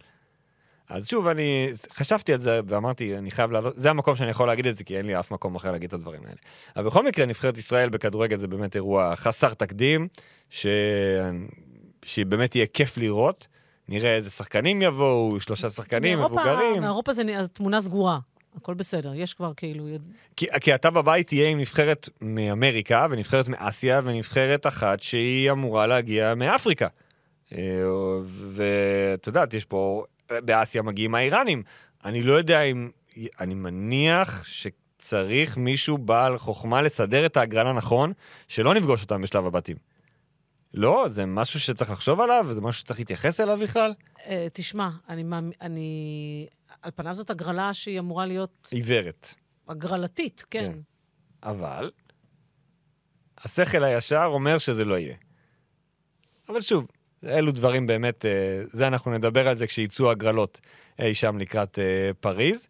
אז 0.89 1.09
שוב, 1.09 1.27
אני 1.27 1.69
חשבתי 1.93 2.33
על 2.33 2.41
זה 2.41 2.61
ואמרתי, 2.67 3.19
אני 3.19 3.31
חייב 3.31 3.53
לעלות, 3.53 3.75
זה 3.77 3.91
המקום 3.91 4.17
שאני 4.17 4.31
יכול 4.31 4.47
להגיד 4.47 4.67
את 4.67 4.77
זה, 4.77 4.85
כי 4.85 4.97
אין 4.97 5.07
לי 5.07 5.21
אף 5.21 5.31
מקום 5.31 5.55
אחר 5.55 5.73
להגיד 5.73 5.89
את 5.89 5.95
הדברים 5.95 6.21
האלה. 6.25 6.37
אבל 6.77 6.85
בכל 6.85 7.05
מקרה, 7.05 7.27
נבחרת 7.27 7.59
ישראל 7.59 7.89
בכדורגל 7.89 8.39
זה 8.39 8.49
באמת 8.49 8.77
אירוע 8.77 9.17
חסר 9.17 9.55
תקדים, 9.55 10.09
ש... 10.51 10.67
שבאמת 12.05 12.55
יהיה 12.55 12.67
כיף 12.67 12.99
לראות. 12.99 13.47
נראה 13.89 14.15
איזה 14.17 14.31
שחקנים 14.31 14.83
יבואו, 14.83 15.41
שלושה 15.41 15.71
שחקנים, 15.71 16.19
מאירופה- 16.19 16.41
מבוגרים. 16.45 16.83
מאירופה 16.83 17.13
זה 17.13 17.23
תמונה 17.53 17.81
סגורה. 17.81 18.19
הכל 18.57 18.75
בסדר, 18.75 19.15
יש 19.15 19.35
כבר 19.35 19.53
כאילו... 19.57 19.89
כי, 20.37 20.47
כי 20.61 20.75
אתה 20.75 20.91
בבית 20.91 21.27
תהיה 21.27 21.49
עם 21.49 21.59
נבחרת 21.61 22.09
מאמריקה, 22.21 23.07
ונבחרת 23.11 23.49
מאסיה, 23.49 24.01
ונבחרת 24.05 24.67
אחת 24.67 25.03
שהיא 25.03 25.51
אמורה 25.51 25.87
להגיע 25.87 26.35
מאפריקה. 26.35 26.87
אה, 27.55 27.59
ואת 28.49 29.27
יודעת, 29.27 29.55
יש 29.55 29.65
פה, 29.65 30.05
באסיה 30.31 30.83
מגיעים 30.83 31.15
האיראנים. 31.15 31.63
אני 32.05 32.23
לא 32.23 32.33
יודע 32.33 32.63
אם, 32.63 32.91
אני 33.41 33.55
מניח 33.55 34.45
שצריך 34.47 35.57
מישהו 35.57 35.99
בעל 35.99 36.39
חוכמה 36.39 36.83
לסדר 36.83 37.27
את 37.27 37.37
ההגרלה 37.37 37.73
נכון, 37.73 38.13
שלא 38.49 38.75
נפגוש 38.75 39.03
אותם 39.03 39.23
בשלב 39.23 39.47
הבתים. 39.47 39.77
לא, 40.75 41.07
זה 41.09 41.27
משהו 41.27 41.61
שצריך 41.61 41.91
לחשוב 41.91 42.21
עליו, 42.21 42.47
זה 42.53 42.61
משהו 42.61 42.81
שצריך 42.81 42.99
להתייחס 42.99 43.41
אליו 43.41 43.59
בכלל. 43.63 43.95
אה, 44.27 44.47
תשמע, 44.53 44.89
אני, 45.09 45.25
אני... 45.61 46.47
על 46.83 46.91
פניו 46.95 47.15
זאת 47.15 47.31
הגרלה 47.31 47.75
שהיא 47.75 47.99
אמורה 47.99 48.27
להיות... 48.27 48.69
עיוורת. 48.71 49.35
הגרלתית, 49.69 50.45
כן. 50.51 50.73
כן. 50.73 50.79
אבל 51.43 51.91
השכל 53.45 53.85
הישר 53.85 54.25
אומר 54.25 54.59
שזה 54.59 54.85
לא 54.85 54.99
יהיה. 54.99 55.17
אבל 56.49 56.61
שוב, 56.61 56.87
אלו 57.25 57.53
דברים 57.53 57.87
באמת, 57.87 58.25
אה, 58.25 58.63
זה 58.67 58.87
אנחנו 58.87 59.11
נדבר 59.11 59.49
על 59.49 59.57
זה 59.57 59.67
כשיצאו 59.67 60.11
הגרלות 60.11 60.61
אי 60.99 61.15
שם 61.15 61.39
לקראת 61.39 61.79
אה, 61.79 62.11
פריז. 62.21 62.67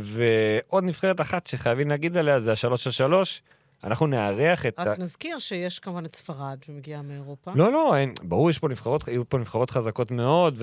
ועוד 0.00 0.84
נבחרת 0.84 1.20
אחת 1.20 1.46
שחייבים 1.46 1.88
להגיד 1.88 2.16
עליה 2.16 2.40
זה 2.40 2.52
השלוש 2.52 2.86
על 2.86 2.92
שלוש. 2.92 3.42
אנחנו 3.84 4.06
נארח 4.06 4.66
את... 4.66 4.74
רק. 4.78 4.98
נזכיר 4.98 5.38
שיש 5.38 5.78
כמובן 5.78 6.04
את 6.04 6.14
ספרד 6.14 6.58
שמגיעה 6.66 7.02
מאירופה. 7.02 7.50
לא, 7.54 7.72
לא, 7.72 7.96
אין, 7.96 8.14
ברור, 8.22 8.50
יש 8.50 8.58
פה 8.58 8.68
נבחרות, 8.68 9.08
יהיו 9.08 9.28
פה 9.28 9.38
נבחרות 9.38 9.70
חזקות 9.70 10.10
מאוד, 10.10 10.58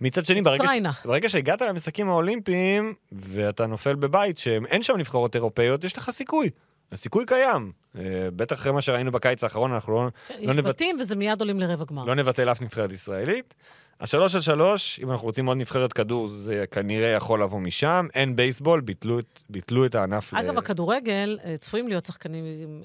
ומצד 0.00 0.24
שני, 0.24 0.42
ברגע, 0.42 0.64
ש... 0.64 1.06
ברגע 1.06 1.28
שהגעת 1.28 1.62
למשחקים 1.62 2.08
האולימפיים, 2.08 2.94
ואתה 3.12 3.66
נופל 3.66 3.94
בבית 3.94 4.38
שאין 4.38 4.82
שם 4.82 4.96
נבחרות 4.96 5.34
אירופאיות, 5.36 5.84
יש 5.84 5.96
לך 5.96 6.10
סיכוי. 6.10 6.50
הסיכוי 6.92 7.26
קיים. 7.26 7.72
אה, 7.98 8.28
בטח 8.36 8.56
אחרי 8.56 8.72
מה 8.72 8.80
שראינו 8.80 9.12
בקיץ 9.12 9.44
האחרון, 9.44 9.72
אנחנו 9.72 9.92
לא... 9.92 10.08
כן, 10.28 10.34
לא 10.42 10.52
יש 10.52 10.58
בתים 10.58 10.96
וזה 11.00 11.16
מיד 11.16 11.40
עולים 11.40 11.60
לרבע 11.60 11.84
גמר. 11.84 12.04
לא 12.04 12.14
נבטל 12.14 12.52
אף 12.52 12.62
נבחרת 12.62 12.92
ישראלית. 12.92 13.54
השלוש 14.00 14.34
על 14.34 14.40
שלוש, 14.40 15.00
אם 15.02 15.10
אנחנו 15.10 15.26
רוצים 15.26 15.46
עוד 15.46 15.56
נבחרת 15.56 15.92
כדור, 15.92 16.28
זה 16.28 16.64
כנראה 16.70 17.08
יכול 17.08 17.42
לבוא 17.42 17.60
משם. 17.60 18.06
אין 18.14 18.36
בייסבול, 18.36 18.80
ביטלו, 18.80 19.18
ביטלו 19.50 19.86
את 19.86 19.94
הענף. 19.94 20.34
אגב, 20.34 20.54
ל... 20.54 20.58
הכדורגל, 20.58 21.38
אה, 21.44 21.56
צפויים 21.56 21.88
להיות 21.88 22.06
שחקנים, 22.06 22.44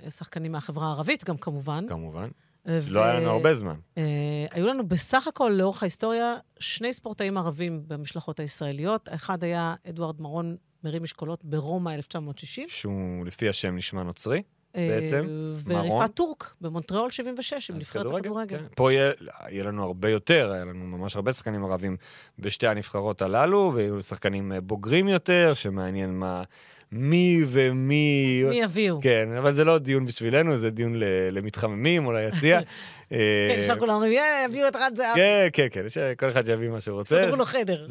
שחקנים 0.10 0.52
מהחברה 0.52 0.88
הערבית 0.88 1.24
גם 1.24 1.38
כמובן. 1.38 1.88
כמובן. 1.88 2.28
ו... 2.66 2.80
לא 2.88 3.04
היה 3.04 3.14
לנו 3.14 3.30
הרבה 3.30 3.54
זמן. 3.54 3.76
אה, 3.98 4.04
היו 4.52 4.68
לנו 4.68 4.88
בסך 4.88 5.28
הכל, 5.28 5.52
לאורך 5.54 5.84
ההיסטוריה, 5.84 6.36
שני 6.60 6.94
ספורטאים 6.94 7.38
ערבים 7.38 7.84
במשלחות 7.88 8.40
הישראליות. 8.40 9.08
האחד 9.08 9.44
היה 9.44 9.76
אדוארד 9.90 10.22
מרון, 10.22 10.56
מרים 10.84 11.04
משקולות, 11.04 11.46
ברומא 11.46 11.90
1960. 11.90 12.70
שהוא 12.70 13.26
לפי 13.26 13.50
השם 13.50 13.76
נשמע 13.76 14.04
נוצרי. 14.04 14.42
בעצם, 14.76 15.54
וריפת 15.66 16.14
טורק 16.14 16.54
במונטריאול 16.62 17.12
76, 17.12 17.70
עם 17.70 17.78
נבחרת 17.78 18.06
הכדורגל. 18.06 18.58
כן. 18.58 18.64
פה 18.76 18.94
יהיה, 18.94 19.12
יהיה 19.50 19.64
לנו 19.64 19.84
הרבה 19.84 20.10
יותר, 20.10 20.52
היה 20.52 20.66
לנו 20.66 20.98
ממש 20.98 21.16
הרבה 21.16 21.34
שחקנים 21.34 21.66
ערבים 21.66 21.98
בשתי 22.40 22.68
הנבחרות 22.68 23.22
הללו, 23.22 23.72
ויהיו 23.76 24.02
שחקנים 24.02 24.52
אה, 24.52 24.62
בוגרים 24.62 25.08
יותר, 25.08 25.54
שמעניין 25.54 26.20
מה... 26.20 26.44
מי 26.92 27.42
ומי... 27.48 28.44
מי 28.50 28.62
יביאו. 28.62 29.02
כן, 29.02 29.30
אבל 29.38 29.54
זה 29.54 29.64
לא 29.64 29.78
דיון 29.78 30.06
בשבילנו, 30.06 30.58
זה 30.58 30.70
דיון 30.70 30.94
למתחממים 31.32 32.06
או 32.06 32.12
ליציע. 32.12 32.60
כן, 33.10 33.56
עכשיו 33.60 33.80
כולם 33.80 33.94
אומרים, 33.94 34.12
יאללה, 34.12 34.46
יביאו 34.50 34.68
את 34.68 34.76
רן 34.76 34.96
זהבי. 34.96 35.20
כן, 35.20 35.48
כן, 35.54 35.68
כן, 35.72 36.14
כל 36.18 36.30
אחד 36.30 36.46
שיביא 36.46 36.70
מה 36.70 36.82
שהוא 36.82 36.98
רוצה. 36.98 37.24
סגרו 37.26 37.36
לו 37.36 37.46
חדר. 37.46 37.86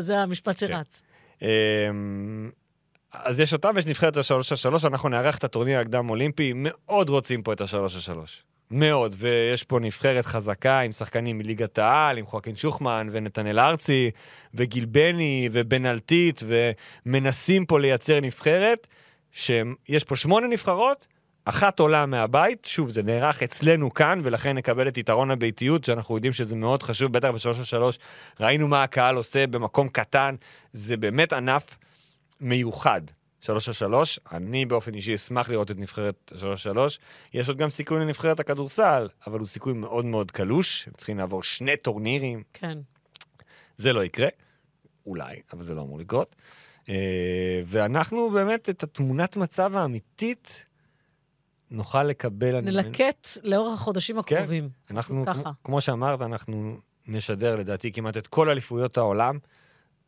זה 0.00 0.18
המשפט 0.22 0.58
שרץ. 0.58 1.02
אמ, 1.42 2.50
אז 3.12 3.40
יש 3.40 3.52
אותם 3.52 3.72
ויש 3.74 3.86
נבחרת 3.86 4.16
השלוש 4.16 4.52
על 4.52 4.56
שלוש, 4.56 4.84
אנחנו 4.84 5.08
נארח 5.08 5.38
את 5.38 5.44
הטורניר 5.44 5.78
הקדם 5.78 6.10
אולימפי, 6.10 6.52
מאוד 6.54 7.08
רוצים 7.08 7.42
פה 7.42 7.52
את 7.52 7.60
השלוש 7.60 7.94
על 7.94 8.00
שלוש. 8.00 8.44
מאוד, 8.72 9.16
ויש 9.18 9.64
פה 9.64 9.78
נבחרת 9.80 10.26
חזקה 10.26 10.80
עם 10.80 10.92
שחקנים 10.92 11.38
מליגת 11.38 11.78
העל, 11.78 12.18
עם 12.18 12.26
חואקין 12.26 12.56
שוחמן 12.56 13.08
ונתנאל 13.10 13.58
ארצי, 13.58 14.10
וגיל 14.54 14.84
בני 14.84 15.48
ובן 15.52 15.86
אלטית, 15.86 16.42
ומנסים 17.06 17.66
פה 17.66 17.80
לייצר 17.80 18.20
נבחרת, 18.20 18.86
שיש 19.32 20.04
פה 20.06 20.16
שמונה 20.16 20.46
נבחרות, 20.46 21.06
אחת 21.44 21.80
עולה 21.80 22.06
מהבית, 22.06 22.64
שוב, 22.64 22.90
זה 22.90 23.02
נערך 23.02 23.42
אצלנו 23.42 23.94
כאן, 23.94 24.20
ולכן 24.22 24.56
נקבל 24.56 24.88
את 24.88 24.98
יתרון 24.98 25.30
הביתיות, 25.30 25.84
שאנחנו 25.84 26.14
יודעים 26.14 26.32
שזה 26.32 26.56
מאוד 26.56 26.82
חשוב, 26.82 27.12
בטח 27.12 27.28
בשלוש 27.28 27.58
על 27.58 27.64
שלוש, 27.64 27.98
ראינו 28.40 28.68
מה 28.68 28.82
הקהל 28.82 29.16
עושה 29.16 29.46
במקום 29.46 29.88
קטן, 29.88 30.34
זה 30.72 30.96
באמת 30.96 31.32
ענף 31.32 31.76
מיוחד. 32.40 33.00
שלוש 33.42 33.68
על 33.68 33.74
שלוש, 33.74 34.20
אני 34.32 34.66
באופן 34.66 34.94
אישי 34.94 35.14
אשמח 35.14 35.48
לראות 35.48 35.70
את 35.70 35.78
נבחרת 35.78 36.32
שלוש 36.36 36.44
על 36.44 36.56
שלוש. 36.56 36.98
יש 37.34 37.48
עוד 37.48 37.58
גם 37.58 37.70
סיכוי 37.70 38.00
לנבחרת 38.00 38.40
הכדורסל, 38.40 39.08
אבל 39.26 39.38
הוא 39.38 39.46
סיכוי 39.46 39.72
מאוד 39.72 40.04
מאוד 40.04 40.30
קלוש, 40.30 40.88
הם 40.88 40.92
צריכים 40.96 41.18
לעבור 41.18 41.42
שני 41.42 41.76
טורנירים. 41.76 42.42
כן. 42.52 42.78
זה 43.76 43.92
לא 43.92 44.04
יקרה, 44.04 44.28
אולי, 45.06 45.40
אבל 45.52 45.62
זה 45.62 45.74
לא 45.74 45.80
אמור 45.80 45.98
לקרות. 45.98 46.36
אה, 46.88 47.60
ואנחנו 47.66 48.30
באמת, 48.30 48.68
את 48.68 48.82
התמונת 48.82 49.36
מצב 49.36 49.76
האמיתית, 49.76 50.66
נוכל 51.70 52.04
לקבל... 52.04 52.60
נלקט 52.60 53.28
לאורך 53.42 53.74
החודשים 53.74 54.22
כן. 54.22 54.36
הקרובים. 54.36 54.64
כן, 54.64 54.96
אנחנו, 54.96 55.24
ככה. 55.26 55.50
כמו 55.64 55.80
שאמרת, 55.80 56.22
אנחנו 56.22 56.76
נשדר 57.06 57.56
לדעתי 57.56 57.92
כמעט 57.92 58.16
את 58.16 58.26
כל 58.26 58.48
אליפויות 58.48 58.98
העולם. 58.98 59.38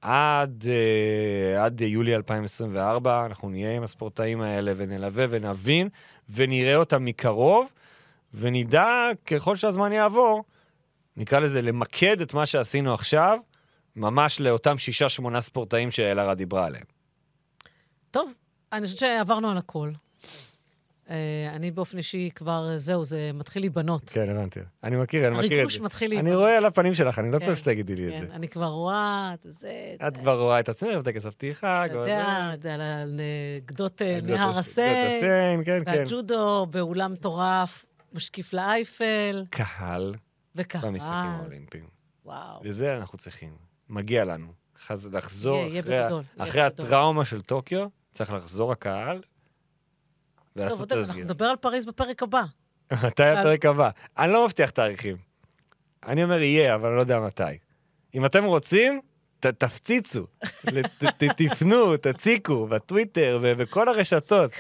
עד, 0.05 0.65
uh, 0.65 1.61
עד 1.61 1.81
יולי 1.81 2.17
2024 2.17 3.27
אנחנו 3.27 3.49
נהיה 3.49 3.77
עם 3.77 3.83
הספורטאים 3.83 4.41
האלה 4.41 4.73
ונלווה 4.77 5.27
ונבין 5.31 5.89
ונראה 6.35 6.77
אותם 6.77 7.05
מקרוב, 7.05 7.71
ונדע 8.35 8.87
ככל 9.27 9.57
שהזמן 9.57 9.93
יעבור, 9.93 10.45
נקרא 11.17 11.39
לזה 11.39 11.63
למקד 11.63 12.21
את 12.21 12.35
מה 12.35 12.47
שעשינו 12.47 12.95
עכשיו, 12.95 13.39
ממש 13.97 14.41
לאותם 14.41 14.79
שישה-שמונה 14.79 15.41
ספורטאים 15.41 15.91
שאלהרה 15.91 16.35
דיברה 16.35 16.67
עליהם. 16.67 16.85
טוב, 18.11 18.33
אני 18.73 18.87
חושבת 18.87 18.99
שעברנו 18.99 19.51
על 19.51 19.59
הכל. 19.59 19.91
אה, 21.11 21.17
אני 21.57 21.71
באופן 21.71 21.99
אישי 21.99 22.31
כבר, 22.35 22.77
זהו, 22.77 23.05
זה 23.05 23.31
מתחיל 23.35 23.63
להיבנות. 23.63 24.11
כן, 24.11 24.29
הבנתי. 24.29 24.61
אני 24.85 24.97
מכיר, 24.97 25.29
אני 25.29 25.35
מכיר 25.35 25.45
את 25.45 25.49
זה. 25.49 25.55
הריגוש 25.55 25.81
מתחיל 25.81 26.11
להיבנות. 26.11 26.27
אני 26.29 26.37
רואה 26.37 26.57
על 26.57 26.65
הפנים 26.65 26.95
שלך, 26.95 27.19
אני 27.19 27.33
לא 27.33 27.39
צריך 27.39 27.51
כן, 27.51 27.57
שתגידי 27.57 27.97
לי 27.97 28.09
את 28.09 28.13
כן, 28.13 28.27
זה. 28.27 28.35
אני 28.35 28.49
כבר 28.49 28.67
רואה 28.67 29.31
את 29.35 29.47
זה. 29.49 29.71
את 30.09 30.17
כבר 30.17 30.41
רואה 30.41 30.61
את 30.61 30.69
עצמך 30.69 30.97
בטקס 30.97 31.27
הפתיחה. 31.27 31.87
אתה 31.87 31.95
יודע, 31.95 32.55
על 32.75 33.21
גדות 33.65 34.03
אה, 34.03 34.19
נהר 34.23 34.59
הסיין. 34.59 35.65
כן. 35.65 35.83
והג'ודו 35.87 36.67
באולם 36.71 37.13
מטורף, 37.13 37.85
משקיף 38.13 38.53
לאייפל. 38.53 39.45
קהל. 39.51 40.15
וקהל. 40.57 40.83
במשחקים 40.83 41.15
האולימפיים. 41.15 41.85
וואו. 42.25 42.61
וזה 42.65 42.97
אנחנו 42.97 43.19
צריכים. 43.19 43.51
מגיע 43.89 44.25
לנו. 44.25 44.47
לחזור 45.13 45.65
אחרי 46.39 46.63
הטראומה 46.63 47.25
של 47.25 47.41
טוקיו, 47.41 47.89
צריך 48.13 48.33
לחזור 48.33 48.73
הקהל 48.73 49.21
טוב, 50.59 50.83
אתה 50.83 50.95
יודע, 50.95 51.07
אנחנו 51.07 51.23
נדבר 51.23 51.45
על 51.45 51.57
פריז 51.57 51.85
בפרק 51.85 52.23
הבא. 52.23 52.43
מתי 53.07 53.23
הפרק 53.23 53.65
הבא? 53.67 53.91
אני 54.19 54.33
לא 54.33 54.45
מבטיח 54.45 54.71
תאריכים. 54.71 55.17
אני 56.07 56.25
אומר 56.25 56.43
יהיה, 56.43 56.75
אבל 56.75 56.89
אני 56.89 56.97
לא 56.97 57.01
יודע 57.01 57.21
מתי. 57.21 57.43
אם 58.15 58.25
אתם 58.25 58.45
רוצים, 58.45 59.01
תפציצו, 59.41 60.27
תפנו, 61.37 61.97
תציקו, 62.03 62.67
בטוויטר 62.67 63.39
ובכל 63.43 63.89
הרשתות. 63.89 64.51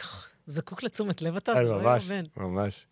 זקוק 0.46 0.82
לתשומת 0.82 1.22
לב 1.22 1.36
אתה? 1.36 1.62
לא 1.62 1.80
ממש, 1.80 2.10
ממש. 2.36 2.86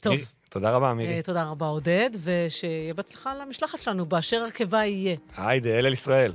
טוב. 0.00 0.14
תודה 0.48 0.70
רבה, 0.70 0.94
מירי. 0.94 1.16
אה, 1.16 1.22
תודה 1.22 1.44
רבה, 1.44 1.66
עודד, 1.66 2.10
ושיהיה 2.24 2.94
בהצלחה 2.94 3.34
למשלחת 3.34 3.78
שלנו, 3.78 4.06
באשר 4.06 4.36
הרכבה 4.36 4.84
יהיה. 4.84 5.16
היידה, 5.36 5.70
אל 5.70 5.86
אל 5.86 5.92
ישראל. 5.92 6.32